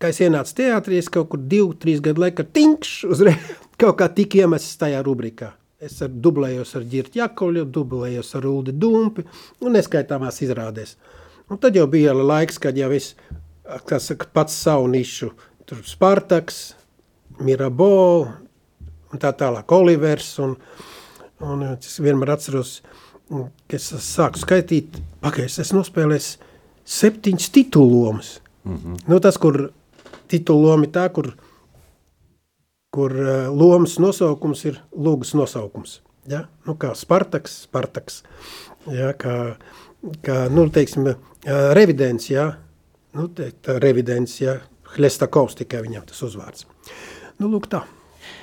kā 0.00 0.14
es 0.14 0.22
ienācu 0.24 0.56
teātrī, 0.62 1.02
es 1.02 1.12
kaut 1.12 1.28
kur 1.34 1.44
divu, 1.44 1.74
trīs 1.76 2.00
gadu 2.04 2.24
laikā 2.24 2.46
tinkš, 2.56 2.94
uzreiz 3.12 3.52
kaut 3.82 4.00
kā 4.00 4.08
tik 4.16 4.40
iemests 4.40 4.80
tajā 4.80 5.04
rubrikā. 5.04 5.52
Es 5.82 5.98
ar, 6.00 6.12
dublējos 6.24 6.76
ar 6.78 6.88
Girtu 6.88 7.18
Jakovļu, 7.18 7.66
dublējos 7.74 8.36
ar 8.38 8.46
Uldi 8.48 8.72
Dumpi 8.72 9.26
un 9.60 9.74
neskaitāmās 9.76 10.38
izrādēs. 10.46 10.94
Un 11.50 11.58
tad 11.60 11.76
jau 11.76 11.88
bija 11.90 12.14
laiks, 12.16 12.56
kad 12.62 12.78
jau 12.78 12.92
es, 12.94 13.12
saka, 13.90 14.30
pats 14.32 14.54
savu 14.56 14.86
nišu, 14.94 15.34
tur 15.66 15.82
Spartaks, 15.84 16.70
Mirabo 17.40 17.92
un 19.12 19.20
tā 19.20 19.32
tālāk 19.36 19.72
Olivers 19.72 20.38
un, 20.42 20.56
un 21.40 21.62
es 21.72 21.98
vienmēr 22.00 22.34
atceros, 22.34 22.80
ka 23.28 23.78
es 23.78 23.92
sāku 24.04 24.40
skaitīt, 24.42 24.98
pagaies, 25.20 25.58
es 25.58 25.72
nospēlēs 25.72 26.36
septiņas 26.84 27.50
titulomas. 27.50 28.40
Mm 28.64 28.76
-hmm. 28.76 28.98
nu, 29.08 29.20
tas, 29.20 29.38
kur 29.38 29.72
tituloma 30.28 30.84
ir 30.84 30.92
tā, 30.92 31.08
kur 31.12 31.32
kur 32.92 33.12
uh, 33.16 33.48
lomas 33.48 33.96
nosaukums 33.98 34.64
ir 34.68 34.80
lūgas 34.92 35.32
nosaukums. 35.32 36.00
Ja? 36.28 36.44
Nu, 36.66 36.76
kā 36.76 36.92
Spartaks, 36.94 37.62
Spartaks. 37.64 38.20
Ja? 38.92 39.14
Kā, 39.16 39.56
kā 40.24 40.36
nu, 40.52 40.66
teiksim, 40.68 41.08
uh, 41.08 41.16
revidents, 41.78 42.28
ja? 42.30 42.50
nu, 43.16 43.30
te, 43.32 43.48
tā 43.64 43.78
revidents, 43.80 44.36
ja? 44.42 44.58
Hļestakovs 44.92 45.56
tikai 45.56 45.80
viņam 45.86 46.04
tas 46.10 46.20
uzvārds. 46.26 46.66
Nu, 47.42 47.50
lūk 47.50 47.66
tā. 47.72 47.82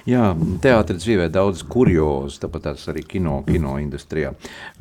Jā, 0.09 0.33
teātris 0.59 1.05
dzīvē 1.05 1.29
daudz 1.31 1.63
kuriozu, 1.71 2.41
tāpat 2.43 2.67
arī 2.91 3.05
kino, 3.07 3.39
kino 3.47 3.77
industrijā. 3.79 4.33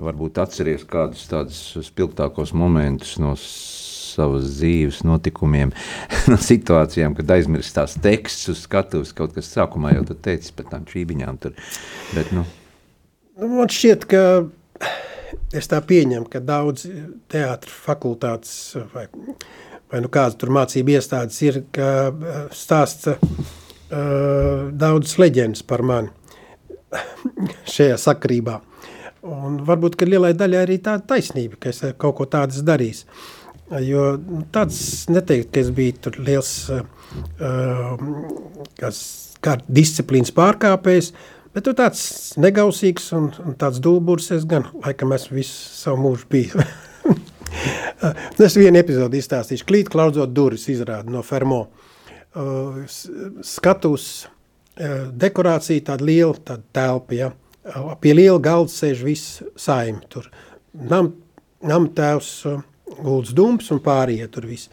Varbūt 0.02 0.40
atceries 0.42 0.82
kādus 0.88 1.28
tādus 1.30 1.62
spilgtākos 1.86 2.50
momentus 2.50 3.14
no 3.22 3.36
savas 3.38 4.48
dzīves 4.58 5.04
notikumiem, 5.06 5.70
no 6.32 6.38
situācijām, 6.42 7.14
kad 7.14 7.36
aizmirst 7.38 7.78
tās 7.78 7.94
tekstus 8.02 8.56
uz 8.56 8.64
skatuves, 8.66 9.14
kaut 9.14 9.36
kas 9.38 9.52
sākumā 9.54 9.94
jau 9.94 10.08
tu 10.10 10.18
teici 10.18 10.50
par 10.56 10.72
tām 10.72 10.88
čībiņām 10.88 11.38
tur, 11.44 11.54
bet 12.16 12.34
nu, 12.34 12.42
Nu, 13.38 13.46
man 13.52 13.68
šķiet, 13.70 14.04
ka 14.10 14.20
es 15.54 15.70
tā 15.70 15.78
pieņemu, 15.86 16.26
ka 16.26 16.40
daudz 16.42 16.88
teātra 17.30 17.70
fakultātes 17.70 18.50
vai, 18.90 19.04
vai 19.92 20.00
nu 20.02 20.10
kādas 20.10 20.34
tur 20.40 20.50
mācību 20.56 20.96
iestādes 20.96 21.38
ir, 21.46 21.60
ka 21.70 21.90
eh, 22.10 22.40
stāsta 22.50 23.14
uh, 23.90 24.68
daudzas 24.72 25.18
leģendas 25.20 25.64
par 25.66 25.84
mani 25.86 26.12
šajā 27.74 27.98
sakrībā. 28.00 28.60
Un 29.28 29.58
varbūt, 29.66 29.98
lielai 30.06 30.32
daļai 30.38 30.60
arī 30.62 30.78
tāda 30.82 31.04
taisnība, 31.10 31.58
ka 31.60 31.72
es 31.72 31.82
kaut 32.00 32.16
ko 32.20 32.28
tādas 32.30 32.62
darījis. 32.64 33.04
Jo 33.84 34.14
nu, 34.16 34.44
tāds 34.54 34.78
neteikt, 35.12 35.50
ka 35.52 35.60
es 35.60 35.72
biju 35.74 35.96
tur 36.06 36.20
liels 36.24 36.52
uh, 36.72 36.86
kas, 38.80 39.00
kā 39.44 39.58
disciplīnas 39.66 40.32
pārkāpējs, 40.36 41.10
bet 41.52 41.66
tu 41.66 41.74
tāds 41.76 42.06
negausīgs 42.40 43.10
un, 43.18 43.28
un 43.44 43.58
tāds 43.60 43.82
dulburs 43.84 44.30
es 44.36 44.46
gan, 44.48 44.70
laikam 44.86 45.12
esmu 45.16 45.40
visu 45.42 45.58
savu 45.82 46.04
mūžu 46.06 46.30
biju. 46.32 46.68
Es 48.38 48.54
vienu 48.54 48.78
epizodi 48.78 49.18
izstāstīšu. 49.18 49.64
Klīt 49.66 49.88
klaudzot 49.90 50.30
durvis 50.30 50.68
izrāda 50.70 51.10
no 51.10 51.24
Fermo. 51.26 51.62
Uh, 51.64 51.87
skatus 53.46 54.26
uh, 54.26 55.08
dekorācija 55.16 55.86
tāda 55.90 56.06
liela, 56.06 56.36
tāda 56.36 56.64
telpa, 56.76 57.16
ja. 57.16 57.30
Uh, 57.64 57.94
Pie 58.00 58.14
liela 58.14 58.38
galda 58.42 58.72
sēž 58.72 59.04
viss 59.06 59.42
saimi 59.58 60.04
tur. 60.12 60.28
Nam, 60.72 61.12
nam 61.64 61.88
tēvs 61.96 62.32
uh, 62.48 62.62
Gulds 62.98 63.34
Dumps 63.36 63.72
un 63.74 63.82
pārējie 63.84 64.28
tur 64.32 64.48
viss. 64.48 64.70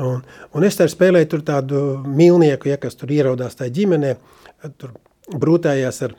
Un, 0.00 0.22
un 0.56 0.64
es 0.64 0.78
tur 0.78 0.88
spēlēju 0.88 1.28
tur 1.32 1.44
tādu 1.44 1.82
mīlnieku, 2.06 2.70
ja, 2.70 2.78
kas 2.80 2.96
tur 2.96 3.10
ieraudās 3.12 3.58
tajā 3.58 3.74
ģimenē, 3.80 4.14
tur 4.80 4.94
brūtējās 5.30 6.02
ar 6.06 6.16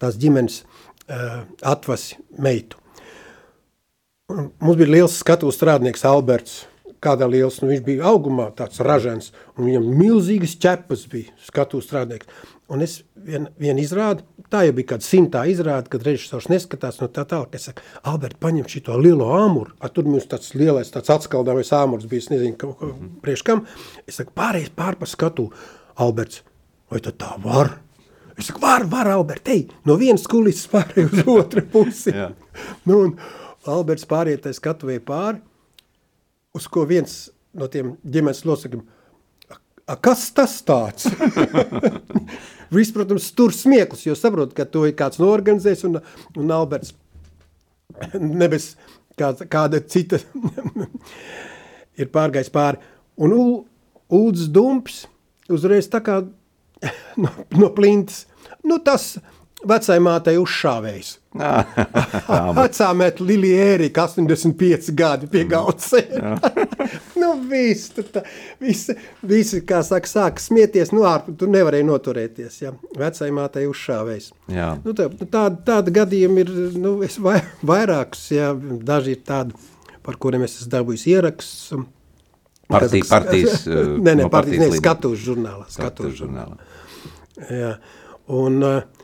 tās 0.00 0.18
ģimenes 0.18 0.62
uh, 0.64 1.44
atvasi 1.62 2.18
meitu. 2.38 2.80
Un 4.28 4.50
Mums 4.60 4.76
bija 4.76 4.90
liels 4.92 5.14
skatu 5.22 5.48
strādnieks 5.48 6.02
Alberts. 6.04 6.66
Kādā 7.04 7.28
liels, 7.30 7.60
nu 7.62 7.70
viņš 7.70 7.82
bija 7.86 8.08
augumā 8.10 8.48
tāds 8.58 8.80
ražens, 8.82 9.30
un 9.56 9.68
viņam 9.68 9.84
milzīgas 10.00 10.56
ķepas 10.58 11.04
bija 11.12 11.34
skatu 11.46 11.78
strādnieks. 11.84 12.26
Un 12.68 12.82
es 12.84 12.98
vien, 13.24 13.46
vien 13.56 13.78
izrādu, 13.80 14.26
tā 14.52 14.66
jau 14.66 14.74
bija 14.76 14.90
kāda 14.90 15.06
simtā 15.06 15.44
izrāda, 15.48 15.88
kad 15.88 16.02
režisors 16.04 16.50
neskatās 16.52 16.98
no 17.00 17.08
tā 17.08 17.24
tālāk. 17.28 17.54
Es 17.56 17.64
saku, 17.70 17.84
Albert, 18.10 18.36
paņem 18.42 18.66
šito 18.68 18.96
lielo 19.00 19.30
āmuru. 19.38 19.72
A, 19.80 19.88
tur 19.88 20.04
mums 20.10 20.28
tāds 20.28 20.52
lielais, 20.58 20.90
tāds 20.92 21.08
atskaldāmais 21.14 21.72
āmurs 21.78 22.04
bija, 22.10 22.26
es 22.26 22.30
nezinu, 22.34 22.58
kaut 22.60 22.76
ko 22.80 22.90
priekš 23.24 23.44
kam. 23.48 23.64
Es 24.04 24.20
saku, 24.20 24.34
pārējais 24.36 24.74
pār 24.76 24.98
pa 25.00 25.08
skatu. 25.08 25.48
Alberts, 25.98 26.42
vai 26.92 27.00
tad 27.04 27.16
tā 27.22 27.30
var? 27.40 27.78
Es 28.36 28.50
saku, 28.50 28.60
var, 28.66 28.84
var, 28.90 29.14
Albert, 29.16 29.48
ej, 29.54 29.64
no 29.88 29.96
vienas 29.98 30.28
kulisses 30.28 30.68
pārēj 30.70 31.08
uz 31.08 31.24
otru 31.38 31.64
pusi. 31.72 32.12
Nu, 32.84 33.00
un 33.00 33.16
Alberts 33.64 34.04
pāriet 34.08 34.44
tai 34.44 34.52
skatuvē 34.56 35.00
pāri, 35.08 35.40
uz 36.56 36.66
ko 36.70 36.84
viens 36.88 37.28
no 37.58 37.66
tiem 37.70 37.96
ģimenes 38.04 38.44
locekļiem, 38.46 38.82
"A- 39.88 39.96
kas 39.96 40.30
tas 40.36 40.58
tāds? 40.62 41.08
Viss, 42.74 42.92
protams, 42.92 43.30
tur 43.32 43.52
smieklis, 43.56 44.04
jo 44.06 44.14
saprot, 44.18 44.52
ka 44.54 44.66
to 44.68 44.84
ir 44.86 44.92
kāds 44.96 45.18
noorganizējis, 45.22 45.84
un, 45.88 46.00
un 46.36 46.50
Alberts 46.52 46.92
nebes 48.42 48.74
kāda, 49.18 49.46
kāda 49.48 49.80
cita 49.88 50.20
ir 52.00 52.10
pārgājis 52.12 52.52
pāri. 52.52 52.78
Un 53.18 53.32
Ulds 54.08 54.46
Dumps 54.52 55.06
uzreiz 55.50 55.88
tā 55.90 56.00
kā 56.04 56.20
no, 57.16 57.32
no 57.56 57.70
plintas, 57.74 58.26
nu 58.64 58.76
tas 58.84 59.16
vecai 59.66 59.98
mātei 60.04 60.36
uzšāvējs. 60.38 61.14
Vecā 62.58 62.88
mēt 62.98 63.20
Lilija 63.22 63.64
Ērika, 63.74 64.06
85 64.08 64.88
gadi 64.96 65.28
pie 65.30 65.44
galda 65.48 66.00
nu, 67.20 67.28
viss, 67.50 67.90
tur 67.94 68.06
tā, 68.14 68.22
visi, 68.62 68.94
visi, 69.28 69.60
kā 69.68 69.82
saka, 69.86 70.08
sāka 70.10 70.42
smieties, 70.42 70.90
nu, 70.96 71.04
ārpus, 71.08 71.36
tu 71.40 71.48
nevarēji 71.50 71.86
noturēties, 71.88 72.56
ja. 72.64 72.72
Vecai 72.98 73.28
mātei 73.36 73.66
uzšāvējs. 73.70 74.30
Jā. 74.54 74.70
Nu, 74.84 74.94
tā, 74.98 75.08
nu, 75.12 75.28
tāda, 75.28 75.60
tāda 75.68 75.94
gadījuma 76.00 76.42
ir, 76.44 76.52
nu, 76.80 76.96
es 77.06 77.18
vai, 77.22 77.38
vairākus, 77.66 78.24
ja, 78.34 78.50
daži 78.56 79.16
ir 79.18 79.22
tādi, 79.28 79.54
par 80.06 80.16
kuriem 80.22 80.46
es 80.48 80.58
esmu 80.60 80.72
dabūjis 80.78 81.06
ieraksts. 81.14 81.72
un- 81.78 81.86
Partija- 82.68 83.00
kas- 83.04 83.10
partijas, 83.14 83.62
Nē, 83.68 84.12
nē, 84.12 84.22
no 84.24 84.28
partijas, 84.28 84.32
partijas 84.32 84.74
līdera. 84.74 84.80
skatūs 84.82 85.22
žurnālā. 85.24 85.68
Skatūs 85.72 86.18
žurnālā. 86.18 86.58
Jā. 87.48 87.70
Un, 88.28 88.58
uh, 88.60 88.97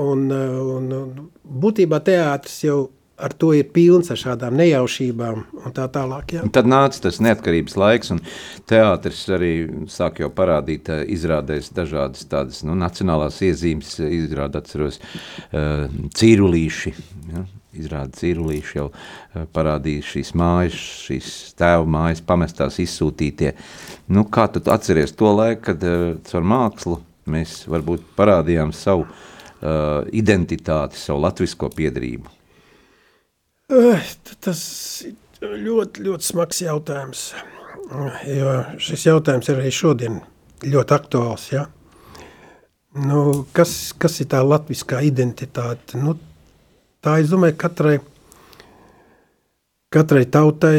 un, 0.00 0.28
uh, 0.30 0.60
un, 0.76 0.92
un 0.98 1.30
būtībā 1.64 2.02
teātris 2.04 2.62
jau 2.66 2.78
ar 3.16 3.32
to 3.32 3.52
ir 3.54 3.68
pilns 3.74 4.10
ar 4.10 4.18
šādām 4.18 4.56
nejaušībām 4.58 5.42
un 5.64 5.74
tā 5.74 5.86
tālāk. 5.92 6.34
Jā. 6.36 6.44
Tad 6.54 6.68
nāca 6.68 7.04
tas 7.06 7.20
neatkarības 7.22 7.76
laiks, 7.78 8.10
un 8.14 8.22
teātris 8.70 9.22
arī 9.34 9.52
sāk 9.92 10.20
jau 10.24 10.30
parādīt, 10.34 10.90
eh, 10.90 11.04
izrādēs 11.14 11.70
dažādas 11.74 12.26
tādas 12.30 12.62
nu, 12.66 12.74
nacionālās 12.78 13.40
iezīmes, 13.46 13.96
izrāda 14.02 14.62
atceros 14.62 14.98
uh, 15.00 15.86
cīrulīši, 16.18 16.94
ja? 17.34 17.44
izrāda 17.74 18.14
cīrulīši 18.18 18.76
jau 18.78 18.88
parādīja 19.54 20.04
šīs 20.06 20.34
mājas, 20.38 20.78
šīs 21.08 21.30
tēva 21.58 21.86
mājas 21.90 22.22
pamestās 22.22 22.78
izsūtītie. 22.82 23.54
Nu, 24.14 24.26
kā 24.30 24.46
tu 24.50 24.62
atceries 24.70 25.14
to 25.18 25.30
laiku, 25.34 25.70
kad 25.70 25.86
uh, 25.86 26.08
caur 26.30 26.50
mākslu 26.50 26.98
mēs 27.30 27.62
varbūt 27.70 28.04
parādījām 28.18 28.74
savu 28.76 29.06
uh, 29.06 29.22
identitāti, 30.12 31.00
savu 31.00 31.22
latvisko 31.24 31.70
piedrību? 31.72 32.32
Eh, 33.72 34.10
Tas 34.44 34.60
ir 35.06 35.54
ļoti, 35.64 36.04
ļoti 36.04 36.26
smags 36.26 36.60
jautājums. 36.60 37.32
Jo 38.28 38.52
šis 38.80 39.06
jautājums 39.06 39.48
ir 39.48 39.60
arī 39.60 39.72
šodien 39.72 40.20
ļoti 40.64 40.94
aktuāls. 40.96 41.46
Ja? 41.52 41.64
Nu, 42.94 43.46
kas, 43.56 43.94
kas 43.98 44.20
ir 44.20 44.28
tā 44.32 44.42
latviskā 44.44 45.00
identitāte? 45.04 45.98
Nu, 46.00 46.16
tā 47.04 47.18
es 47.22 47.32
domāju, 47.32 47.56
katrai, 47.60 47.96
katrai 49.92 50.24
tautai, 50.28 50.76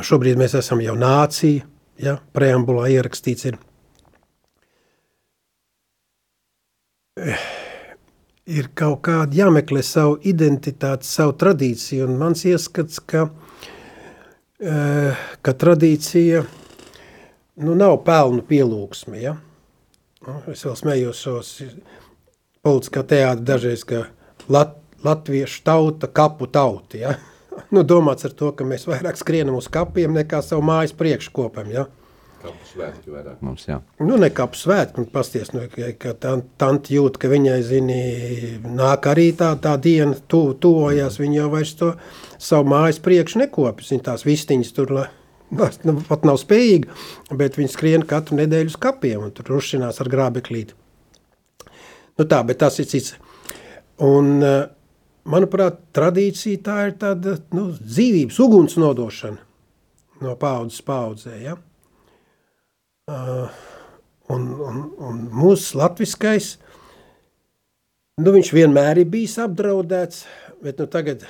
šobrīd 0.00 0.40
mēs 0.40 0.56
esam 0.58 0.82
jau 0.84 0.96
nācija, 0.98 1.64
ja? 2.02 2.18
preambulā 2.32 2.88
ierakstīts 2.96 3.52
ir. 3.52 3.60
Ir 8.46 8.70
kaut 8.74 9.02
kāda 9.06 9.36
jāmeklē 9.36 9.82
savu 9.86 10.18
identitāti, 10.26 11.06
savu 11.06 11.34
tradīciju, 11.38 12.06
un 12.08 12.18
mans 12.18 12.44
ieskats, 12.48 12.98
ka, 13.06 13.28
eh, 14.60 15.16
ka 15.42 15.52
tradīcija 15.52 16.44
nu, 17.62 17.74
nav 17.74 18.02
pelnu 18.04 18.42
pielūgsme, 18.42 19.20
ja? 19.22 19.36
Nu, 20.26 20.38
es 20.50 20.62
vēl 20.64 20.76
smējos 20.78 21.24
politiskā 22.62 23.02
teātra 23.02 23.42
dažreiz, 23.42 23.84
ka 23.84 24.06
lat, 24.48 24.76
latviešu 25.02 25.62
tauta, 25.66 26.06
kapu 26.06 26.46
tauta, 26.46 26.98
ja? 26.98 27.18
Nu, 27.72 27.82
domāts 27.84 28.24
ar 28.24 28.32
to, 28.32 28.48
ka 28.56 28.64
mēs 28.64 28.86
vairāk 28.88 29.18
skrienam 29.20 29.58
uz 29.58 29.66
kapiem 29.68 30.14
nekā 30.16 30.40
savu 30.44 30.64
mājas 30.64 30.94
priekškopam, 30.96 31.68
ja? 31.72 31.86
Kapu 32.42 32.66
svētki 32.66 33.12
vairāk 33.14 33.38
mums, 33.46 33.68
jā. 33.68 33.76
Nu, 34.02 34.16
ne 34.18 34.28
kā 34.34 34.48
svētki, 34.58 35.04
pasties, 35.14 35.52
nu, 35.54 35.68
ka, 35.70 35.92
ka 35.98 36.12
tan- 36.18 36.42
tanti 36.58 36.96
jūt, 36.96 37.20
ka 37.22 37.28
viņai, 37.30 37.58
zini, 37.62 37.98
nāk 38.66 39.06
arī 39.12 39.28
tā, 39.38 39.52
tā 39.62 39.76
diena 39.78 40.16
tu, 40.28 40.40
tuvojās, 40.58 41.20
viņa 41.22 41.38
jau 41.38 41.48
vairs 41.52 41.74
to 41.78 41.92
savu 42.42 42.66
mājas 42.74 42.98
priekšu 43.04 43.44
nekopjas, 43.44 43.92
viņa 43.94 44.06
tās 44.10 44.26
vistiņas 44.26 44.74
tur, 44.74 44.90
la- 44.98 45.08
nu, 45.86 45.96
pat 46.08 46.24
nav 46.26 46.40
spējīga, 46.42 46.90
bet 47.38 47.60
viņa 47.60 47.70
skrien 47.76 48.02
katru 48.10 48.40
nedēļu 48.42 48.74
uz 48.74 48.76
kapiem 48.76 49.22
un 49.28 49.30
tur 49.36 49.52
rušinās 49.54 50.00
ar 50.02 50.10
grābeklīti. 50.10 50.74
Nu 52.18 52.24
tā, 52.28 52.42
bet 52.46 52.58
tas 52.58 52.78
ir 52.82 52.86
cits. 52.90 53.14
Un, 54.02 54.42
eh, 54.42 54.66
manuprāt, 55.24 55.78
tradīcija 55.94 56.58
tā 56.66 56.78
ir 56.88 56.92
tāda, 56.98 57.38
nu, 57.54 57.70
dzīvības 57.72 58.38
uguns 58.42 58.74
nodošana 58.76 59.38
no 60.22 60.34
paudzes 60.36 60.82
paudzē, 60.82 61.38
ja? 61.42 61.56
Uh, 63.12 63.48
un, 64.32 64.44
un, 64.64 64.76
un 65.04 65.16
mūsu 65.36 65.76
latviskais, 65.76 66.54
nu, 68.22 68.32
viņš 68.32 68.52
vienmēr 68.56 69.02
ir 69.02 69.10
bijis 69.12 69.34
apdraudēts, 69.42 70.22
bet 70.64 70.80
nu, 70.80 70.86
tagad, 70.88 71.26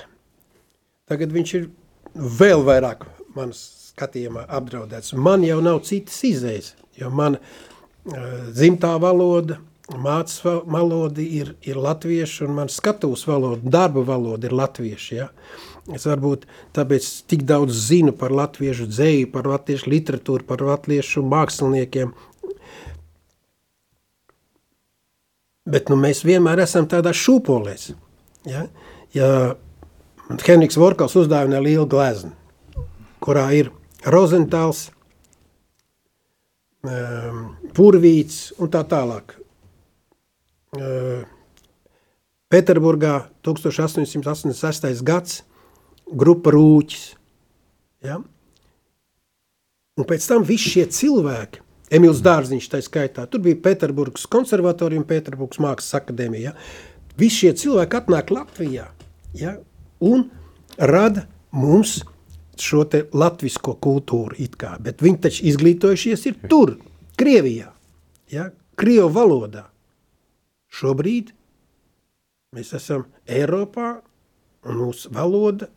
tagad 1.10 1.34
viņš 1.34 1.54
ir 1.58 1.66
vēl 2.14 2.62
vairāk 2.68 3.02
manas 3.34 3.64
skatījumā 3.92 4.44
apdraudēts. 4.60 5.16
Man 5.18 5.42
jau 5.46 5.58
nav 5.64 5.82
citas 5.88 6.20
izējas, 6.28 6.72
jo 7.00 7.10
man 7.10 7.40
uh, 7.40 8.22
dzimtā 8.52 8.94
valoda, 9.02 9.58
mācas 9.90 10.38
va- 10.44 10.60
valoda 10.78 11.24
ir, 11.24 11.56
ir 11.66 11.80
latviešu, 11.82 12.46
un 12.46 12.60
man 12.62 12.70
skatūs 12.72 13.26
valoda, 13.26 13.74
darba 13.80 14.04
valoda 14.14 14.46
ir 14.48 14.54
latviešu, 14.56 15.18
ja? 15.18 15.32
Es 15.90 16.04
varbūt 16.06 16.44
tāpēc 16.76 17.06
tik 17.26 17.42
daudz 17.48 17.74
zinu 17.88 18.12
par 18.14 18.30
latviešu 18.30 18.86
dzēju, 18.86 19.32
par 19.32 19.48
latviešu 19.50 19.90
literatūru, 19.90 20.46
par 20.46 20.62
latviešu 20.62 21.24
māksliniekiem. 21.26 22.12
Bet 25.66 25.90
nu, 25.90 25.98
mēs 25.98 26.22
vienmēr 26.26 26.62
esam 26.62 26.86
tādā 26.90 27.10
šūpolēs. 27.14 27.90
Ja, 28.46 28.68
ja 29.14 29.28
Henriks 30.46 30.78
Vorkals 30.78 31.18
uzdāvina 31.18 31.58
lielu 31.62 31.86
gleznu, 31.90 32.32
kurā 33.22 33.48
ir 33.58 33.74
Rozentāls, 34.06 34.88
um, 36.86 37.44
Purvīts 37.74 38.52
un 38.62 38.70
tā 38.70 38.86
tālāk. 38.86 39.38
Uh, 40.78 41.22
Pēterburgā 42.52 43.24
1886. 43.46 45.02
gads 45.06 45.42
grupa 46.12 46.52
rūķis. 46.54 47.04
Ja? 48.06 48.20
Un 49.98 50.08
pēc 50.08 50.26
tam 50.28 50.46
visi 50.48 50.76
šie 50.76 50.86
cilvēki, 50.92 51.60
Emīls 51.92 52.22
Dārziņš 52.24 52.70
tā 52.72 52.80
skaitā, 52.84 53.26
tur 53.28 53.42
bija 53.44 53.58
Pēterburgas 53.66 54.24
konservatorija 54.32 55.02
un 55.02 55.08
Pēterburgas 55.08 55.60
mākslas 55.60 55.98
akadēmija. 56.00 56.52
Ja? 56.52 57.10
Visi 57.20 57.42
šie 57.42 57.52
cilvēki 57.60 57.98
atnāk 58.00 58.32
Latvijā 58.32 58.86
ja? 59.36 59.58
un 60.00 60.24
rada 60.78 61.26
mums 61.52 61.98
šo 62.62 62.84
te 62.88 63.04
latvisko 63.16 63.74
kultūru 63.82 64.38
it 64.40 64.56
kā, 64.60 64.76
bet 64.80 65.02
viņi 65.04 65.20
taču 65.26 65.44
izglītojušies 65.50 66.26
ir 66.30 66.40
tur, 66.48 66.76
Krievijā, 67.18 67.68
ja? 68.32 68.48
Krievu 68.80 69.10
valodā. 69.12 69.66
Šobrīd 70.72 71.34
mēs 72.56 72.72
esam 72.78 73.04
Eiropā 73.28 73.98
un 74.64 74.78
mūsu 74.80 75.12
valoda 75.12 75.68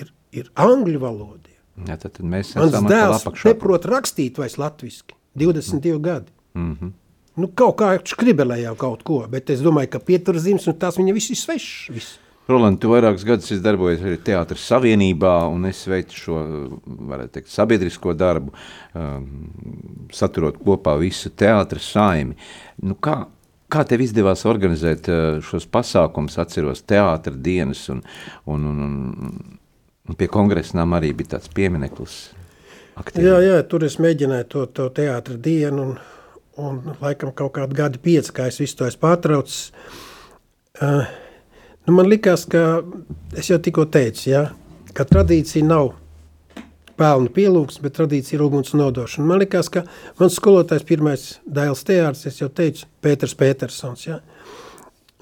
ir, 0.00 0.12
ir 0.32 0.50
angļu 0.54 1.00
valoda. 1.02 1.52
jā 1.88 1.96
tad, 1.96 2.12
tad 2.18 2.26
mēs 2.28 2.54
Mans 2.56 2.76
dēls 2.88 3.26
neprot 3.44 3.86
rakstīt 3.88 4.38
vairs 4.38 4.58
latviski. 4.60 5.16
22 5.38 5.94
mm. 5.96 6.02
gadi. 6.02 6.32
Mm 6.54 6.76
-hmm. 6.76 6.92
Nu, 7.40 7.48
kaut 7.48 7.78
kā 7.80 7.94
skribelē 8.04 8.58
jau 8.60 8.74
kaut 8.76 9.02
ko, 9.02 9.22
bet 9.28 9.50
es 9.50 9.62
domāju, 9.64 9.88
ka 9.94 9.98
pieturzīmes 9.98 10.66
un 10.68 10.76
tās 10.78 10.98
viņa 11.00 11.14
viss 11.16 11.30
ir 11.30 11.36
svešs. 11.36 12.18
Roland, 12.48 12.80
tu 12.82 12.90
vairākus 12.90 13.24
gadus 13.24 13.52
esi 13.52 13.62
darbojies 13.62 14.02
arī 14.02 14.18
Teātras 14.26 14.64
Savienībā, 14.66 15.46
un 15.48 15.64
es 15.68 15.84
veicu 15.86 16.18
šo, 16.18 16.40
varētu 16.84 17.36
teikt, 17.36 17.52
sabiedrisko 17.52 18.14
darbu, 18.18 18.52
um, 18.98 20.08
saturot 20.12 20.58
kopā 20.58 20.96
visu 20.98 21.30
teātras 21.30 21.86
saimi. 21.94 22.34
Nu, 22.82 22.98
kā, 22.98 23.28
kā 23.70 23.84
tev 23.88 24.02
izdevās 24.02 24.42
organizēt 24.50 25.08
uh, 25.08 25.38
šos 25.46 25.68
pasākumus, 25.70 26.40
atceros 26.42 26.82
teātra 26.82 27.32
dienas, 27.38 27.86
un, 27.94 28.02
un, 28.50 28.66
un, 28.72 28.82
un, 28.82 29.58
un 30.08 30.18
pie 30.18 30.28
kongresnām 30.30 30.96
arī 30.96 31.12
bija 31.16 31.36
tāds 31.36 31.50
piemineklis 31.54 32.16
aktīvi. 32.98 33.26
Jā, 33.26 33.38
jā, 33.44 33.58
tur 33.68 33.86
es 33.86 33.98
mēģināju 34.02 34.48
to, 34.54 34.64
to 34.76 34.88
teātra 34.96 35.38
dienu, 35.40 35.88
un, 35.88 35.98
un 36.60 36.80
laikam 37.02 37.32
kaut 37.36 37.54
kādu 37.58 37.78
gadu 37.78 38.02
pieci, 38.02 38.34
kā 38.34 38.48
es 38.50 38.60
visu 38.62 38.80
to 38.80 38.88
esmu 38.88 39.04
pārtraucis. 39.06 39.72
Uh, 40.82 41.04
nu 41.86 41.96
man 41.96 42.10
likās, 42.10 42.46
ka 42.50 42.82
es 43.38 43.50
jau 43.52 43.60
tikko 43.62 43.86
teicu, 43.92 44.28
ja, 44.32 44.46
ka 44.96 45.06
tradīcija 45.08 45.66
nav 45.68 45.92
pelnu 46.98 47.32
pielūgs, 47.34 47.80
bet 47.82 47.96
tradīcija 47.96 48.38
ir 48.38 48.44
uguns 48.46 48.74
nodošana. 48.76 49.26
Man 49.28 49.40
likās, 49.42 49.70
ka 49.72 49.84
mans 50.20 50.36
skolotājs 50.38 50.84
pirmais 50.88 51.26
Dailes 51.46 51.84
teārs, 51.88 52.26
es 52.28 52.40
jau 52.42 52.50
teicu, 52.52 52.86
Pēters 53.02 53.34
Petersons, 53.38 54.06
ja. 54.06 54.20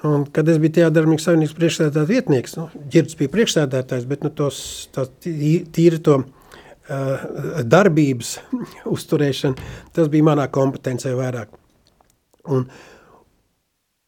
Un, 0.06 0.24
kad 0.32 0.48
es 0.48 0.56
biju 0.60 0.72
teātris 0.78 1.24
savienības 1.26 1.56
priekšsēdētāja 1.58 2.08
vietnieks, 2.08 2.54
nu, 2.56 2.68
ģirds 2.92 3.18
bija 3.20 3.32
priekšsēdētājs, 3.34 4.06
bet 4.08 4.22
nu, 4.24 4.30
tos, 4.32 4.60
tā, 4.94 5.04
tī- 5.20 5.66
tīri 5.76 5.98
to 6.04 6.22
uh, 6.22 7.24
darbības 7.68 8.38
uzturēšana, 8.94 9.68
tas 9.96 10.08
bija 10.12 10.30
manā 10.30 10.46
kompetencijā 10.52 11.12
vairāk. 11.18 11.52
Un, 12.48 12.64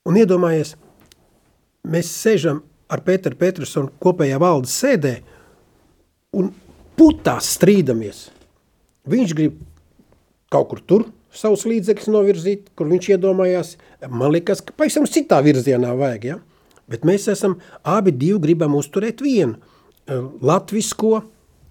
un 0.08 0.20
iedomājies, 0.22 0.78
mēs 1.92 2.14
sēžam 2.22 2.62
ar 2.92 3.04
Pēteru 3.04 3.36
Petersonu 3.40 3.92
kopējā 4.00 4.40
valdes 4.40 4.72
sēdē 4.80 5.18
un 6.40 6.48
putās 6.96 7.52
strīdamies. 7.58 8.30
Viņš 9.12 9.36
grib 9.36 9.60
kaut 10.52 10.70
kur 10.72 10.80
tur 10.88 11.06
savus 11.36 11.64
līdzekļus 11.68 12.10
novirzīt, 12.12 12.70
kur 12.76 12.90
viņš 12.90 13.10
iedomājās. 13.14 13.74
Man 14.10 14.32
liekas, 14.34 14.62
ka 14.64 14.74
pavisam 14.76 15.06
citā 15.08 15.40
virzienā 15.44 15.92
vajag, 15.98 16.26
ja? 16.28 16.38
Bet 16.90 17.06
mēs 17.08 17.28
esam, 17.32 17.56
abi 17.88 18.12
divi 18.12 18.40
gribam 18.42 18.74
uzturēt 18.76 19.22
vienu 19.24 19.56
eh, 19.56 20.18
latvisko, 20.44 21.22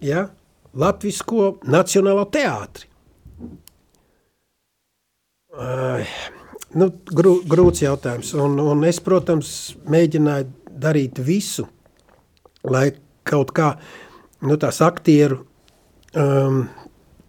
ja? 0.02 0.26
latvisko 0.72 1.58
nacionālo 1.68 2.24
teātri. 2.32 2.88
Ai, 5.52 6.06
nu, 6.80 6.88
grū, 7.12 7.34
grūts 7.44 7.84
jautājums. 7.84 8.32
Un, 8.40 8.56
un 8.56 8.86
es, 8.88 9.02
protams, 9.04 9.50
mēģināju 9.84 10.78
darīt 10.82 11.20
visu, 11.22 11.66
lai 12.64 12.88
kaut 13.28 13.52
kā 13.54 13.74
nu, 14.48 14.56
tās 14.56 14.80
aktieru 14.82 15.42
um, 16.16 16.64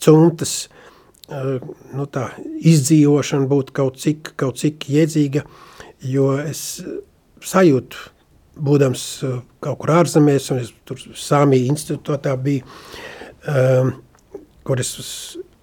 cuntas 0.01 0.55
uh, 0.63 0.82
nu, 1.29 2.05
tā, 2.11 2.29
izdzīvošana 2.59 3.47
būtu 3.51 3.75
kaut 3.75 3.99
cik, 4.01 4.33
kaut 4.39 4.59
cik 4.59 4.89
iedzīga, 4.91 5.45
jo 6.03 6.33
es 6.41 6.83
sajūtu, 7.43 8.09
būdams 8.63 9.03
uh, 9.25 9.39
kaut 9.63 9.79
kur 9.81 9.93
ārzemēs, 9.95 10.51
un 10.53 10.61
es 10.61 10.73
tur 10.85 10.99
Sāmija 10.99 11.71
institūtā 11.71 12.35
biju, 12.37 12.67
um, 13.49 13.95
kur 14.67 14.81
es 14.83 14.93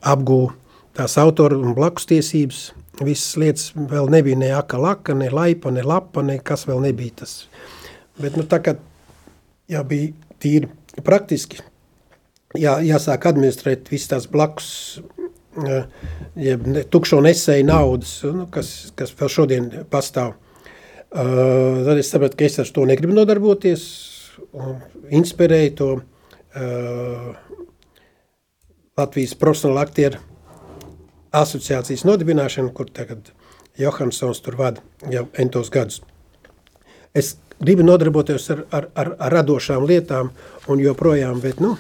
apgūvu 0.00 0.50
tās 0.96 1.16
autoru 1.20 1.60
un 1.60 1.76
blakus 1.76 2.08
tiesības, 2.10 2.70
visas 3.00 3.36
lietas 3.40 3.70
vēl 3.74 4.10
nebija 4.12 4.38
ne 4.40 4.50
aka 4.56 4.80
laka, 4.80 5.14
ne 5.16 5.30
laipa, 5.32 5.72
ne 5.72 5.84
lapa, 5.86 6.24
ne 6.26 6.38
kas 6.44 6.66
vēl 6.68 6.82
nebija 6.88 7.22
tas. 7.22 7.44
Bet 8.20 8.36
nu 8.36 8.44
tā 8.48 8.60
kā 8.64 8.76
jau 9.70 9.84
bija 9.88 10.10
tīri 10.42 10.68
praktiski, 11.06 11.60
jā, 12.58 12.78
jāsāk 12.84 13.28
administrēt 13.30 13.88
visas 13.92 14.10
tās 14.10 14.28
blakus, 14.30 15.00
jeb 16.38 16.66
ne, 16.66 16.84
tukšo 16.86 17.20
nesēju 17.24 17.66
naudas, 17.66 18.14
nu, 18.26 18.46
kas, 18.52 18.92
kas 18.98 19.12
vēl 19.18 19.32
šodien 19.32 19.68
pastāv. 19.90 20.36
Uh, 21.10 21.82
tad 21.86 21.98
es 21.98 22.10
sapratu, 22.12 22.38
ka 22.38 22.46
es 22.46 22.60
ar 22.62 22.68
to 22.70 22.84
negribu 22.86 23.16
nodarboties, 23.16 23.82
inspirēju 25.10 25.72
to 25.80 25.88
uh, 25.98 27.32
Latvijas 29.00 29.34
profesionāla 29.38 29.82
aktieru 29.88 30.20
asociācijas 31.34 32.06
nodibināšanu, 32.06 32.70
kur 32.74 32.90
tagad 32.94 33.32
Johansons 33.78 34.42
tur 34.44 34.58
vada 34.58 34.82
jau 35.10 35.26
entos 35.38 35.70
gadus. 35.70 36.02
es 37.14 37.36
gribu 37.60 37.82
nodarboties 37.82 38.50
ar, 38.50 38.64
ar, 38.70 38.86
ar, 38.94 39.14
ar 39.18 39.32
radošām 39.32 39.86
lietām 39.86 40.30
un 40.70 40.80
joprojām, 40.80 41.40
bet, 41.42 41.60
nu, 41.60 41.74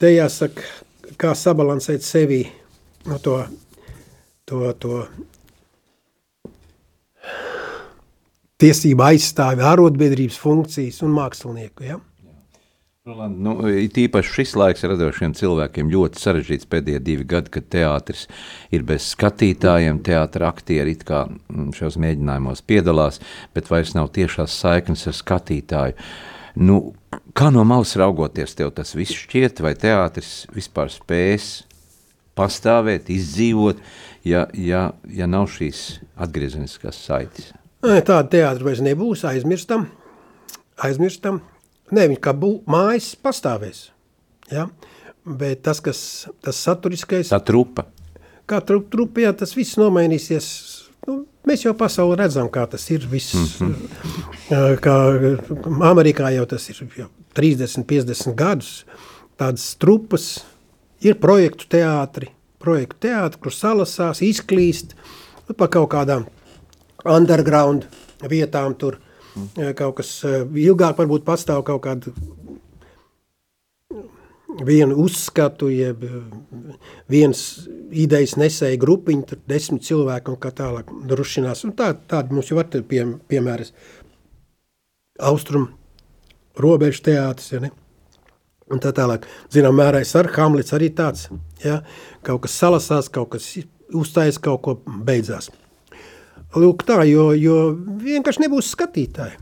te 0.00 0.10
jāsaka, 0.14 0.64
kā 1.20 1.34
sabalansēt 1.36 2.02
sevi 2.02 2.46
no 3.08 3.18
to, 3.22 3.36
to, 4.48 4.62
to 4.82 5.02
tiesību 8.62 9.04
aizstāvi, 9.10 9.64
ārotbiedrības 9.66 10.38
funkcijas 10.40 11.02
un 11.06 11.14
mākslinieku, 11.16 11.86
ja? 11.88 12.00
Roland, 13.02 13.40
nu, 13.42 13.56
it 13.66 13.96
īpaši 13.98 14.30
šis 14.30 14.52
laiks 14.54 14.84
radošiem 14.86 15.32
cilvēkiem 15.34 15.88
ļoti 15.90 16.20
sarežģīts 16.22 16.68
pēdējie 16.70 17.00
divi 17.02 17.24
gadi, 17.26 17.50
kad 17.56 17.64
teātris 17.74 18.28
ir 18.70 18.84
bez 18.86 19.08
skatītājiem, 19.10 19.98
teātra 20.06 20.52
aktieri 20.52 20.94
it 20.94 21.02
kā 21.08 21.24
mm, 21.26 21.72
šajos 21.74 21.98
mēģinājumos 21.98 22.62
piedalās, 22.62 23.18
bet 23.58 23.72
vairs 23.72 23.96
nav 23.98 24.12
tiešās 24.14 24.54
saiknes 24.54 25.02
ar 25.10 25.18
skatītāju. 25.18 25.98
Nu, 26.62 26.78
kā 27.34 27.50
no 27.50 27.66
malas 27.66 27.96
raugoties, 27.98 28.54
tev 28.54 28.70
tas 28.76 28.94
viss 28.94 29.18
šķiet, 29.24 29.64
vai 29.66 29.74
teātris 29.74 30.44
vispār 30.54 30.94
spēs 30.94 31.50
pastāvēt, 32.38 33.10
izdzīvot, 33.12 33.80
ja, 34.24 34.46
ja, 34.54 34.90
ja 35.08 35.28
nav 35.30 35.48
šīs 35.52 36.00
atgriezeniskās 36.16 37.00
saites? 37.06 37.52
Tāda 37.82 38.28
teātra 38.30 38.68
vairs 38.68 38.82
nebūs, 38.84 39.24
aizmirstam, 39.26 39.88
aizmirstam. 40.86 41.40
Nē, 41.92 42.06
viņi 42.12 42.20
kā 42.22 42.32
bū, 42.36 42.54
mājas 42.70 43.12
pastāvēs. 43.20 43.88
Ja? 44.52 44.68
Bet 45.26 45.64
tas, 45.66 45.80
kas 45.82 45.98
tas 46.42 46.58
saturiskais, 46.62 47.30
Tā 47.30 47.40
trupa. 47.44 47.86
kā 48.46 48.62
trup, 48.64 48.88
trup, 48.90 49.18
jā, 49.18 49.32
tas 49.36 49.54
viss 49.54 49.78
nomainīsies. 49.78 50.46
Nu, 51.06 51.24
mēs 51.46 51.66
jau 51.66 51.74
pasauli 51.78 52.16
redzam, 52.18 52.48
kā 52.50 52.64
tas 52.70 52.86
ir. 52.90 53.06
Viss, 53.10 53.34
mm 53.34 53.74
-hmm. 54.48 54.78
kā, 54.78 54.96
Amerikā 55.90 56.30
jau 56.34 56.46
tas 56.46 56.68
ir 56.70 56.86
jau 56.96 57.08
30, 57.34 57.84
50 57.84 58.34
gadus. 58.34 58.84
Tādas 59.38 59.76
trupas 59.78 60.44
ir 61.02 61.18
projektu 61.22 61.68
teātri, 61.72 62.30
projektu 62.62 63.08
teātri, 63.08 63.40
kur 63.42 63.54
salasās, 63.54 64.22
izklīst 64.24 64.94
nu, 65.48 65.56
pa 65.56 65.68
kaut 65.72 65.90
kādām 65.94 66.26
underground 67.04 67.88
vietām 68.30 68.76
tur. 68.78 69.00
Mm. 69.32 69.72
Kaut 69.78 69.96
kas 70.02 70.10
eh, 70.28 70.42
ilgāk 70.66 70.98
varbūt 71.00 71.24
pastāv 71.24 71.62
kaut 71.64 71.80
kāda 71.86 72.12
vienu 74.68 74.98
uzskatu, 75.00 75.70
jeb 75.72 76.04
eh, 76.04 76.18
viens 77.10 77.42
idejas 77.90 78.36
nesēja 78.40 78.80
grupiņa, 78.80 79.28
tur 79.30 79.40
desmit 79.48 79.86
cilvēki 79.88 80.34
un 80.34 80.40
kā 80.40 80.52
tālāk 80.56 80.92
drušinās. 81.08 81.64
Un 81.64 81.74
tā, 81.78 81.92
tādi 82.08 82.36
mums 82.36 82.52
jau 82.52 82.60
var 82.60 82.68
pie, 82.72 83.04
piemēras 83.32 83.72
austrum 85.22 85.70
robežu 86.60 87.06
teātris, 87.08 87.54
ja 87.54 87.62
ne? 87.64 87.72
Un 88.72 88.80
tā 88.80 88.92
tālāk, 88.96 89.26
zinām, 89.52 89.76
mērais 89.76 90.14
ar 90.16 90.30
Hamlets 90.32 90.72
arī 90.72 90.88
tāds, 90.96 91.26
ja? 91.60 91.82
kaut 92.24 92.46
kas 92.46 92.56
salasās, 92.56 93.10
kaut 93.12 93.34
kas 93.34 93.50
uzstājas, 93.92 94.40
kaut 94.40 94.62
ko 94.64 94.78
beidzās. 95.04 95.50
Lūk 96.56 96.84
tā, 96.88 97.02
jo, 97.08 97.30
jo 97.36 97.56
vienkārši 98.00 98.46
nebūs 98.46 98.72
skatītāji. 98.72 99.38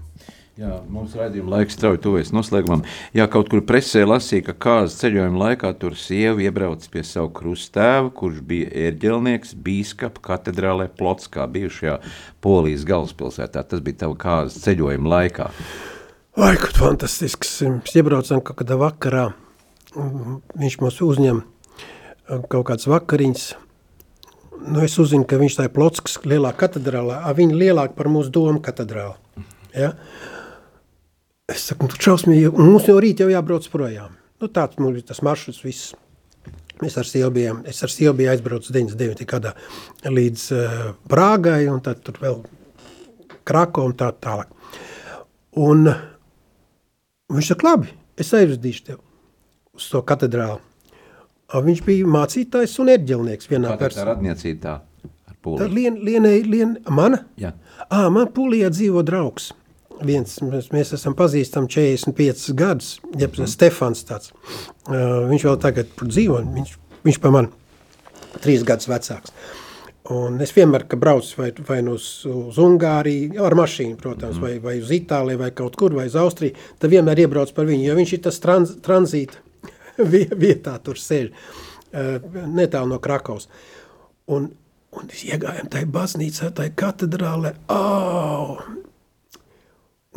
Jā, 0.61 0.75
mums 0.93 1.15
raidījuma 1.17 1.55
laiks 1.55 1.73
strauji 1.79 2.03
tuvojas 2.05 2.35
noslēgumam. 2.37 2.83
Jā, 3.17 3.25
kaut 3.33 3.49
kur 3.49 3.63
presē 3.65 4.03
lasīja, 4.05 4.51
ka 4.51 4.55
kāzas 4.67 4.99
ceļojuma 5.01 5.41
laikā 5.41 5.71
tur 5.81 5.95
sieva 5.97 6.43
iebrauc 6.45 6.85
pie 6.93 7.01
savu 7.07 7.31
krustēvu, 7.39 8.11
kurš 8.19 8.43
bija 8.51 8.69
ērģelnieks 8.91 9.55
bīskapa 9.65 10.21
katedrālē 10.27 10.91
Plotskā, 10.99 11.47
bijušajā 11.55 11.97
Polijas 12.45 12.85
galvaspilsētā. 12.91 13.63
Tas 13.73 13.87
bija 13.87 14.03
tava 14.05 14.19
kāzas 14.21 14.61
ceļojuma 14.67 15.15
laikā. 15.15 15.49
Vai, 16.39 16.53
kad 16.61 16.77
fantastisks. 16.79 17.57
Mēs 17.67 17.97
iebraucām 17.99 18.43
kaut 18.45 18.61
kādā 18.61 18.77
vakarā. 18.79 19.25
Viņš 19.91 20.77
mums 20.79 21.01
uzņem 21.03 21.41
kaut 22.53 22.69
kāds 22.69 22.87
vakariņas. 22.87 23.47
Nu, 24.61 24.83
es 24.85 24.95
uzzinu, 25.01 25.25
ka 25.27 25.41
viņš 25.41 25.57
tā 25.57 25.67
ir 25.67 25.73
Plotskas 25.75 26.21
lielā 26.29 26.53
katedrālā, 26.55 27.23
a 27.27 27.33
viņa 27.35 27.57
lielāka 27.57 27.97
par 27.97 28.11
mūsu 28.13 28.31
domu 28.35 28.61
katedrālu. 28.63 29.17
Ja? 29.75 29.95
Es 31.51 31.65
saku, 31.71 31.89
nu, 31.89 31.99
šausmīgi, 31.99 32.53
mums 32.55 32.87
jau 32.87 32.99
rīt 33.03 33.25
jau 33.25 33.31
jābrauc 33.33 33.67
projām. 33.73 34.15
Nu, 34.39 34.47
tāds 34.53 34.79
mums 34.79 35.01
bija 35.01 35.09
tas 35.11 35.25
maršruts 35.27 35.65
viss. 35.65 35.97
Mēs 36.81 36.95
ar 37.01 37.09
sievu 37.09 37.33
bijām, 37.35 37.65
es 37.69 37.83
ar 37.85 37.93
sievu 37.93 38.15
biju 38.21 38.31
aizbraucis 38.33 38.73
99. 38.73 39.27
gadā 39.29 39.51
līdz 40.07 40.45
uh, 40.57 40.79
Prāgai, 41.11 41.67
un 41.73 41.83
tad 41.85 42.05
tur 42.07 42.21
vēl 42.23 42.39
Krako 43.51 43.89
un 43.91 43.97
tā 43.99 44.13
tālāk. 44.17 44.55
Un 45.61 45.91
viņš 47.31 47.53
saka, 47.53 47.67
labi, 47.71 47.89
es 48.21 48.33
aizvedīšu 48.37 48.85
tev 48.91 48.99
uz 49.77 49.89
to 49.91 50.03
katedrālu. 50.03 50.61
A, 51.51 51.61
Viņš 51.65 51.81
bija 51.87 52.07
mācītājs 52.07 52.77
un 52.83 52.89
erģelnieks 52.93 53.49
vienā 53.51 53.73
Kā 53.73 53.79
tā 53.79 53.89
personā. 53.89 54.05
radniecība 54.13 54.61
tā 54.63 54.75
ar 54.77 55.35
Tā 55.35 55.39
pūli? 55.43 55.69
lien, 55.75 55.97
lienai, 56.07 56.43
lien, 56.47 56.77
mana? 56.89 57.25
Jā. 57.41 57.55
Ā, 57.91 58.05
man 58.13 58.29
Polijā 58.35 58.71
dzīvo 58.71 59.03
draugs. 59.03 59.53
Viens, 60.01 60.39
mēs, 60.41 60.71
mēs 60.73 60.95
esam 60.97 61.13
pazīstami 61.15 61.69
45 61.69 62.55
gadus, 62.57 63.01
jeb 63.19 63.31
mm 63.35 63.43
-hmm. 63.45 63.47
Stefans 63.47 64.05
tāds. 64.05 64.31
Uh, 64.89 65.29
viņš 65.29 65.45
vēl 65.45 65.59
tagad 65.61 65.87
dzīvo, 66.01 66.39
un 66.41 66.55
viņš, 66.55 66.77
viņš 67.05 67.19
pa 67.21 67.31
man 67.31 67.51
trīs 68.41 68.63
gadus 68.65 68.89
vecāks. 68.89 69.33
Un 70.11 70.41
es 70.43 70.51
vienmēr, 70.57 70.89
kad 70.91 70.99
braucu 70.99 71.37
vai, 71.39 71.51
vai 71.69 71.79
nu 71.87 71.95
uz, 71.95 72.07
uz 72.27 72.57
Ungāriju, 72.59 73.37
ar 73.47 73.55
mašīnu, 73.59 73.95
protams, 74.01 74.41
mm. 74.41 74.43
vai, 74.43 74.55
vai 74.65 74.73
uz 74.83 74.91
Itāliju, 74.95 75.39
vai 75.39 75.51
kaut 75.55 75.77
kur, 75.79 75.95
vai 75.95 76.09
uz 76.11 76.17
Austriju, 76.19 76.57
tad 76.83 76.91
vienmēr 76.91 77.23
iebraucu 77.27 77.55
par 77.55 77.69
viņu, 77.69 77.85
jo 77.87 77.95
viņš 77.99 78.15
ir 78.17 78.23
tas 78.25 78.41
trans, 78.43 78.73
tranzīta 78.83 79.39
vie- 80.13 80.27
vietā 80.35 80.75
tur 80.83 80.99
sēž, 80.99 81.31
uh, 81.31 82.17
netālu 82.51 82.91
no 82.91 82.99
Krakaus. 83.03 83.47
Un, 84.35 84.51
un 84.99 85.15
iegājām 85.15 85.71
tajā 85.71 85.91
baznīcā, 85.95 86.51
tajā 86.59 86.75
katedrālē, 86.83 87.55
oh! 87.71 88.59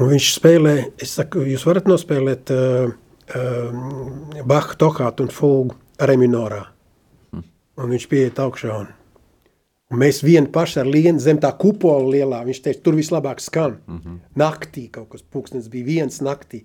Un 0.01 0.09
viņš 0.09 0.31
spēlē, 0.39 0.75
es 1.05 1.13
saku, 1.19 1.45
jūs 1.45 1.67
varat 1.69 1.85
nospēlēt 1.85 2.49
uh, 2.55 2.89
uh, 3.37 4.41
Baha 4.41 4.73
tohātu 4.81 5.27
un 5.27 5.29
fulgu 5.29 5.77
reminorā. 6.01 6.65
Un 7.77 7.89
viņš 7.93 8.09
pieiet 8.09 8.41
augšā 8.41 8.73
un 8.73 8.89
mēs 9.99 10.21
vieni 10.25 10.49
paši 10.53 10.79
ar 10.83 10.89
lienu 10.89 11.21
zem 11.23 11.39
tā 11.41 11.51
kupola 11.59 12.09
lielā, 12.13 12.43
viņš 12.47 12.61
teica, 12.65 12.81
tur 12.85 12.97
vislabāk 12.97 13.41
skan. 13.43 13.77
Mm 13.87 13.99
-hmm. 13.99 14.17
Naktī 14.35 14.89
kaut 14.91 15.09
kas 15.09 15.23
pūkstens 15.23 15.69
bija 15.69 15.85
viens 15.85 16.21
naktī. 16.21 16.63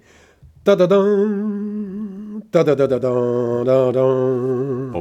Tadadam, 0.64 2.42
tadadadadam, 2.50 3.64
tadadam, 3.64 4.92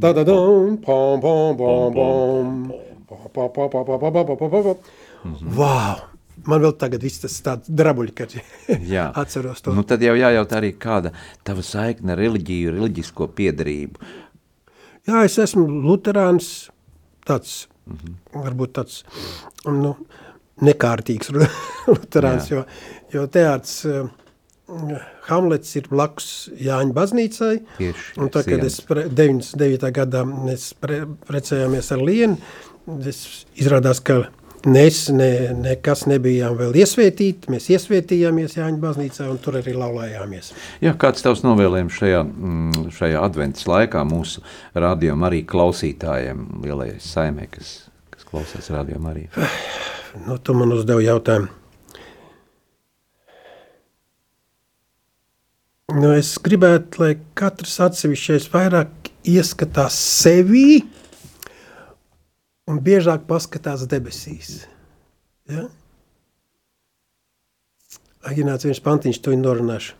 tadadam, 0.00 0.78
pom, 0.78 1.20
pom, 1.20 1.56
pom, 1.56 1.92
pom, 1.94 2.70
pom, 3.06 3.32
pom, 3.32 3.50
pom, 3.52 3.70
pom, 3.70 3.70
pom, 3.70 4.00
pom, 4.00 4.00
pom, 4.00 4.26
pom, 4.26 4.38
pom, 4.38 4.62
pom. 4.62 4.76
Wow! 5.56 6.16
Man 6.46 6.60
vēl 6.62 6.74
tagad 6.78 7.02
viss 7.02 7.22
tas 7.22 7.34
tāds 7.42 7.70
drabuļi, 7.72 8.12
kad 8.16 8.34
Jā. 8.92 9.08
atceros 9.16 9.64
to. 9.64 9.74
Nu, 9.74 9.82
tad 9.88 10.04
jau 10.04 10.14
jājautā 10.18 10.60
arī, 10.60 10.74
kāda 10.78 11.12
tava 11.46 11.64
saikne 11.66 12.16
reliģiju, 12.18 12.74
reliģisko 12.76 13.30
piedarību. 13.38 14.12
Jā, 15.06 15.22
es 15.24 15.38
esmu 15.42 15.64
luterāns, 15.86 16.68
tāds, 17.26 17.66
mm 17.86 17.96
-hmm. 17.96 18.44
varbūt 18.44 18.76
tāds, 18.78 19.02
nu, 19.66 19.96
nekārtīgs 20.62 21.32
luterāns, 21.92 22.50
jo, 22.50 22.64
jo 23.12 23.26
teāts 23.26 23.84
uh, 23.84 24.08
Hamlets 25.28 25.76
ir 25.78 25.86
blakus 25.90 26.48
Jāņa 26.58 26.94
baznīcai, 26.96 27.60
Tieši, 27.78 28.16
un 28.18 28.30
tā, 28.34 28.42
kad 28.46 28.64
es 28.66 28.80
pre, 28.80 29.06
99. 29.08 29.92
gadā 29.94 30.24
mēs 30.26 30.72
pre, 30.80 31.04
precējāmies 31.28 31.92
ar 31.92 32.02
Lienu, 32.02 32.36
es 33.06 33.46
izrādās, 33.54 34.00
ka 34.00 34.24
Nes, 34.66 34.96
ne, 35.14 35.30
nekas 35.62 36.06
nebijām 36.10 36.56
vēl 36.58 36.74
iesvētīti, 36.80 37.50
mēs 37.52 37.68
iesvētījāmies 37.70 38.56
Jāņa 38.56 38.80
baznīcā 38.82 39.28
un 39.30 39.36
tur 39.42 39.60
arī 39.60 39.76
laulājāmies. 39.76 40.48
Jā, 40.82 40.94
kāds 40.98 41.22
tavs 41.22 41.44
novēlējums 41.44 41.98
šajā, 42.00 42.22
mm, 42.24 42.88
šajā 42.96 43.20
adventas 43.22 43.68
laikā 43.70 44.02
mūsu 44.08 44.42
rādījuma 44.74 45.28
arī 45.28 45.44
klausītājiem, 45.46 46.48
lielajai 46.64 46.98
saimē, 47.04 47.46
kas, 47.52 47.76
kas 48.14 48.26
klausās 48.26 48.72
rādījuma 48.74 49.12
arī? 49.12 49.28
Nu, 50.24 50.38
tu 50.40 50.56
man 50.56 50.72
uzdevi 50.72 51.04
jautājumu. 51.06 51.52
Nu, 55.96 56.10
es 56.16 56.34
gribētu, 56.42 56.98
lai 57.04 57.12
katrs 57.38 57.76
atsevišķais 57.86 58.48
vairāk 58.50 59.12
ieskatās 59.30 59.94
sevī 59.94 60.82
un 62.66 62.80
biežāk 62.82 63.26
paskatās 63.30 63.86
debesīs. 63.90 64.64
Ja? 65.50 65.68
Agināts 68.26 68.66
viens 68.66 68.82
pantiņš, 68.82 69.22
to 69.22 69.34
norunāšu. 69.38 69.94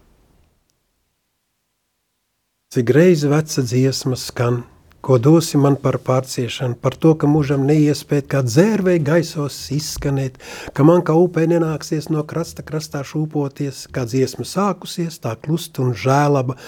Cik 2.75 2.91
reizi 2.93 3.29
veca 3.31 3.63
dziesma 3.63 4.17
skan, 4.19 4.65
ko 5.07 5.21
dosi 5.23 5.57
man 5.63 5.77
par 5.79 6.01
pārciešanu, 6.03 6.75
par 6.83 6.97
to, 6.99 7.13
ka 7.15 7.29
mūžam 7.31 7.63
neiespēt 7.69 8.27
kā 8.33 8.43
dzērvei 8.43 8.99
gaisos 9.07 9.55
izskanēt, 9.73 10.41
ka 10.75 10.85
man 10.85 11.05
kā 11.07 11.15
upē 11.15 11.47
nenāksies 11.47 12.11
no 12.11 12.25
krasta 12.27 12.67
krastā 12.67 13.05
šūpoties, 13.07 13.85
kā 13.95 14.03
dziesma 14.11 14.45
sākusies, 14.51 15.21
tā 15.23 15.37
klust 15.39 15.79
un 15.79 15.95
žēlaba 15.95 16.59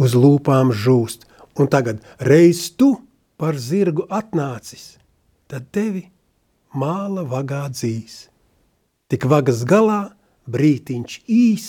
uz 0.00 0.16
lūpām 0.16 0.72
žūst. 0.72 1.28
Un 1.60 1.68
tagad 1.68 2.00
reiz 2.16 2.70
tu 2.72 2.94
par 3.36 3.60
zirgu 3.60 4.08
atnācis, 4.08 4.96
tad 5.52 5.66
tevi 5.68 6.06
māla 6.72 7.26
vagā 7.28 7.66
dzīs. 7.68 8.30
Tik 9.12 9.26
vagas 9.28 9.66
galā 9.68 10.16
brītiņš 10.48 11.16
īs, 11.28 11.66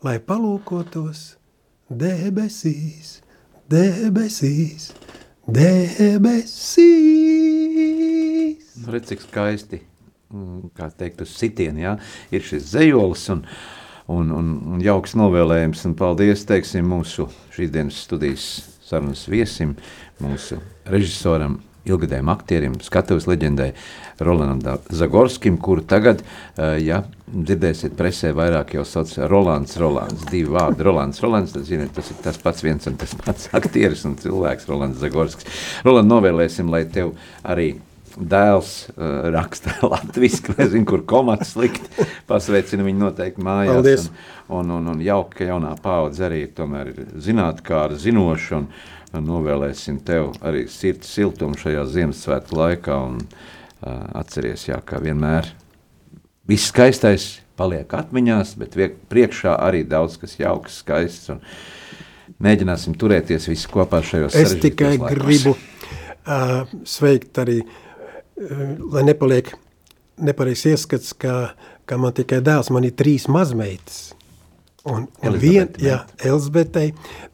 lai 0.00 0.16
palūkotos 0.16 1.36
debesīs, 1.92 3.20
debesīs, 3.68 4.86
debesīs. 5.44 6.32
Nu, 8.80 8.88
redz, 8.94 9.10
cik 9.10 9.20
skaisti, 9.26 9.82
mm, 10.32 10.72
kā 10.78 10.88
teikt, 10.96 11.20
uz 11.26 11.34
sitienu, 11.36 11.84
ja? 11.84 11.92
ir 12.32 12.40
šis 12.48 12.64
zejolis 12.72 13.26
un, 13.34 13.44
un, 14.08 14.32
un, 14.38 14.48
un 14.72 14.80
jauks 14.80 15.12
novēlējums, 15.20 15.84
un 15.90 15.92
paldies, 16.00 16.46
teiksim, 16.48 16.88
mūsu 16.88 17.28
šīs 17.52 17.76
dienas 17.76 18.00
studijas 18.06 18.46
sarunas 18.88 19.28
viesim, 19.28 19.76
mūsu 20.24 20.56
režisoram, 20.88 21.60
ilgadējiem 21.88 22.30
aktierim, 22.32 22.78
skatuves 22.84 23.26
leģendai 23.30 23.72
Rolandam 24.22 24.82
Zagorskim, 24.94 25.58
kuru 25.62 25.84
tagad, 25.88 26.22
uh, 26.22 26.76
ja 26.78 27.02
dzirdēsiet 27.32 27.94
presē, 27.98 28.32
vairāk 28.36 28.74
jau 28.76 28.84
sauc 28.86 29.14
Rolands 29.30 29.78
Rolands, 29.80 30.26
divi 30.30 30.50
vārdi 30.52 30.84
Rolands 30.86 31.22
Rolands, 31.24 31.54
tad 31.54 31.64
ziniet, 31.68 31.94
tas 31.96 32.10
ir 32.12 32.20
tas 32.24 32.38
pats 32.42 32.64
viens 32.64 32.90
un 32.90 32.98
tas 33.00 33.14
pats 33.18 33.48
aktieris 33.58 34.04
un 34.08 34.18
cilvēks 34.20 34.68
Rolands 34.70 35.00
Zagorskis. 35.02 35.64
Roland, 35.86 36.10
novēlēsim, 36.12 36.70
lai 36.72 36.84
tev 36.92 37.16
arī 37.42 37.72
dēls 38.12 38.72
uh, 38.92 39.30
raksta 39.32 39.74
latviski, 39.92 40.54
nezinu, 40.58 40.86
kur 40.88 41.04
komats 41.08 41.54
likt, 41.58 41.86
pasveicina 42.28 42.86
viņu 42.86 43.06
noteikti 43.06 43.44
mājās. 43.44 43.78
Paldies. 43.78 44.08
Un, 44.52 44.72
un, 44.74 44.90
un, 44.92 45.00
jauka, 45.00 45.38
ka 45.38 45.48
jaunā 45.48 45.72
paudze 45.80 46.26
arī 46.28 46.44
tomēr 46.52 46.92
ir 46.92 47.14
zinātkāra, 47.24 47.96
zinoša 48.00 48.58
un 48.58 48.66
novēlēsim 49.20 49.98
tev 50.06 50.32
arī 50.40 50.64
sirds 50.70 51.10
siltumu 51.12 51.58
šajā 51.60 51.84
Ziemassvētku 51.92 52.56
laikā 52.56 52.96
un 53.08 53.18
uh, 53.20 53.98
atceries, 54.16 54.68
jā, 54.70 54.78
kā 54.86 55.02
vienmēr 55.02 55.50
viss 56.48 56.70
skaistais 56.72 57.42
paliek 57.58 57.92
atmiņās, 57.94 58.54
bet 58.60 58.76
viek, 58.78 58.96
priekšā 59.12 59.54
arī 59.60 59.82
daudz 59.88 60.16
kas 60.20 60.38
jauks, 60.40 60.80
skaists 60.82 61.32
un 61.34 61.42
mēģināsim 62.42 62.96
turēties 62.98 63.50
visi 63.50 63.68
kopā 63.70 64.00
šajos 64.06 64.38
Es 64.38 64.56
tikai 64.62 64.96
laikos. 64.96 65.18
gribu 65.18 65.54
uh, 65.56 66.64
sveikt 66.88 67.42
arī, 67.42 67.60
uh, 67.62 68.64
lai 68.96 69.04
nepaliek 69.06 69.52
nepareizs 70.22 70.72
ieskats, 70.72 71.12
ka, 71.12 71.54
ka 71.88 72.00
man 72.00 72.14
tikai 72.16 72.40
dēls, 72.44 72.72
man 72.74 72.88
ir 72.88 72.96
trīs 72.96 73.28
mazmeitas. 73.32 74.12
Un, 74.82 75.04
un 75.22 75.36
vien, 75.38 75.68
Elizabete, 75.68 75.84
jā, 75.86 75.98
Elzbetei, 76.26 76.88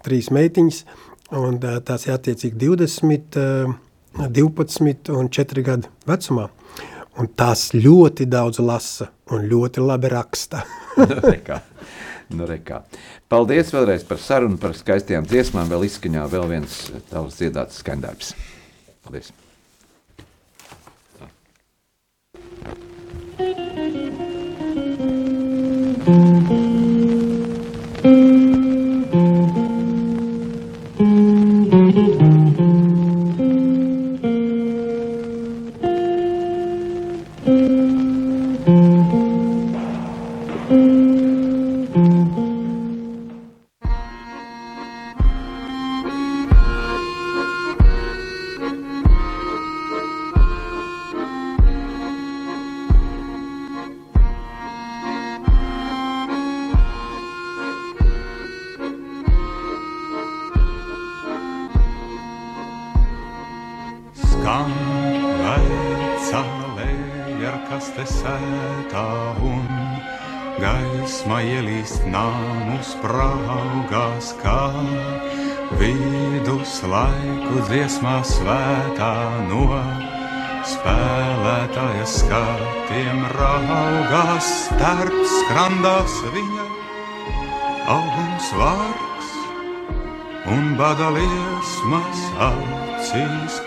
trīs 0.04 0.28
meitiņas, 0.34 0.82
un 1.36 1.58
tās 1.60 2.06
ir 2.06 2.14
attiecīgi 2.14 2.58
20, 2.60 3.38
uh, 3.42 4.28
12 4.38 5.12
un 5.16 5.30
4 5.32 5.64
gadu 5.66 5.90
vecumā. 6.08 6.48
Un 7.18 7.26
tās 7.34 7.72
ļoti 7.74 8.28
daudz 8.30 8.60
lasa 8.62 9.08
un 9.34 9.48
ļoti 9.50 9.82
labi 9.82 10.12
raksta. 10.12 10.62
nu, 11.00 11.18
rekā. 11.24 11.58
Nu, 12.28 12.46
rekā. 12.46 12.82
Paldies 13.32 13.72
vēlreiz 13.74 14.04
par 14.06 14.20
sarunu, 14.22 14.60
par 14.60 14.76
skaistām 14.78 15.26
dziesmām. 15.26 15.68
Vēl 15.72 15.88
izskaņā 15.88 16.28
vēl 16.30 16.46
viens 16.52 16.80
tavs 17.10 17.40
dziedāts 17.40 17.82
skandarbs. 17.82 18.34
Paldies! 19.04 19.32
Skan 26.08 26.77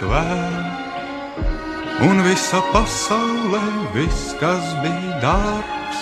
kvēl. 0.02 0.82
Un 2.02 2.24
visa 2.26 2.62
pasaulē, 2.74 3.62
viss, 3.94 4.34
kas 4.42 4.66
bija 4.82 5.20
dārgs, 5.22 6.02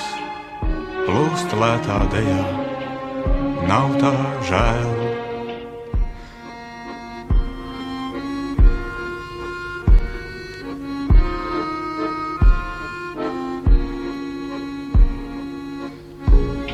plūst 1.03 1.55
lētā 1.59 1.99
dejā, 2.13 2.43
nav 3.67 3.97
tā 3.99 4.13
žēl. 4.47 4.95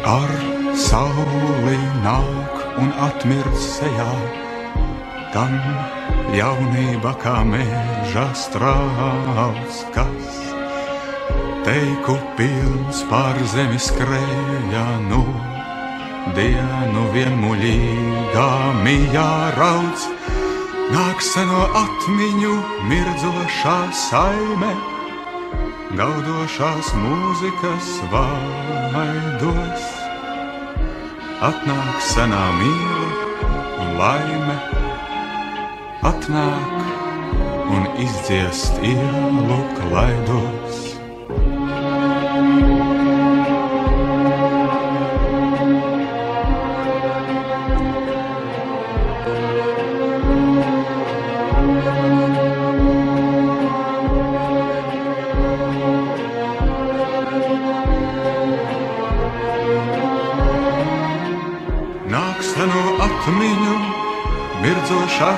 Ar 0.06 0.34
sauli 0.78 1.80
nāk 2.06 2.66
un 2.78 2.94
atmirst 3.10 3.80
sejā, 3.80 4.12
tam 5.34 5.58
jaunība 6.36 7.14
kā 7.22 7.40
meža 7.48 8.26
strāvs, 8.36 9.84
kas 9.96 10.40
teiku 11.66 12.18
pilns 12.38 13.04
pār 13.10 13.40
zemi 13.54 13.80
skrēja 13.82 14.86
nu. 15.10 15.24
Dienu 16.36 17.04
vienmuļīgā 17.14 18.52
mijā 18.82 19.32
rauc, 19.56 20.06
nāk 20.94 21.22
seno 21.24 21.68
atmiņu 21.82 22.56
mirdzošā 22.90 23.78
saime, 24.06 24.72
gaudošās 26.00 26.90
mūzikas 27.04 27.92
vaidos. 28.14 29.92
Atnāk 31.46 32.02
senā 32.10 32.46
mīla 32.58 33.12
un 33.84 33.96
laime, 34.02 34.85
atnāk 36.06 36.76
un 37.74 37.88
izdziest 38.06 38.78
ielu 38.86 39.62
klaidos. 39.78 40.85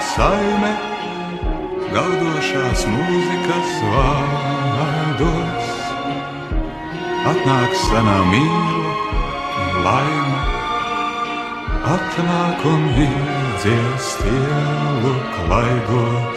Saime, 0.04 0.72
gaudošās 1.94 2.84
mūzikas 2.92 3.72
vārdos. 3.94 5.72
Atnāk 7.32 7.76
senā 7.82 8.18
mīla, 8.32 8.94
un 9.64 9.80
laime, 9.88 10.42
atnāk 11.96 12.68
un 12.72 12.86
ir 13.08 13.32
dziest 13.64 14.28
ielu 14.32 15.16
klaidos. 15.36 16.37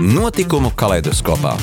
Notikumu 0.00 0.70
kaleidoskopā. 0.70 1.56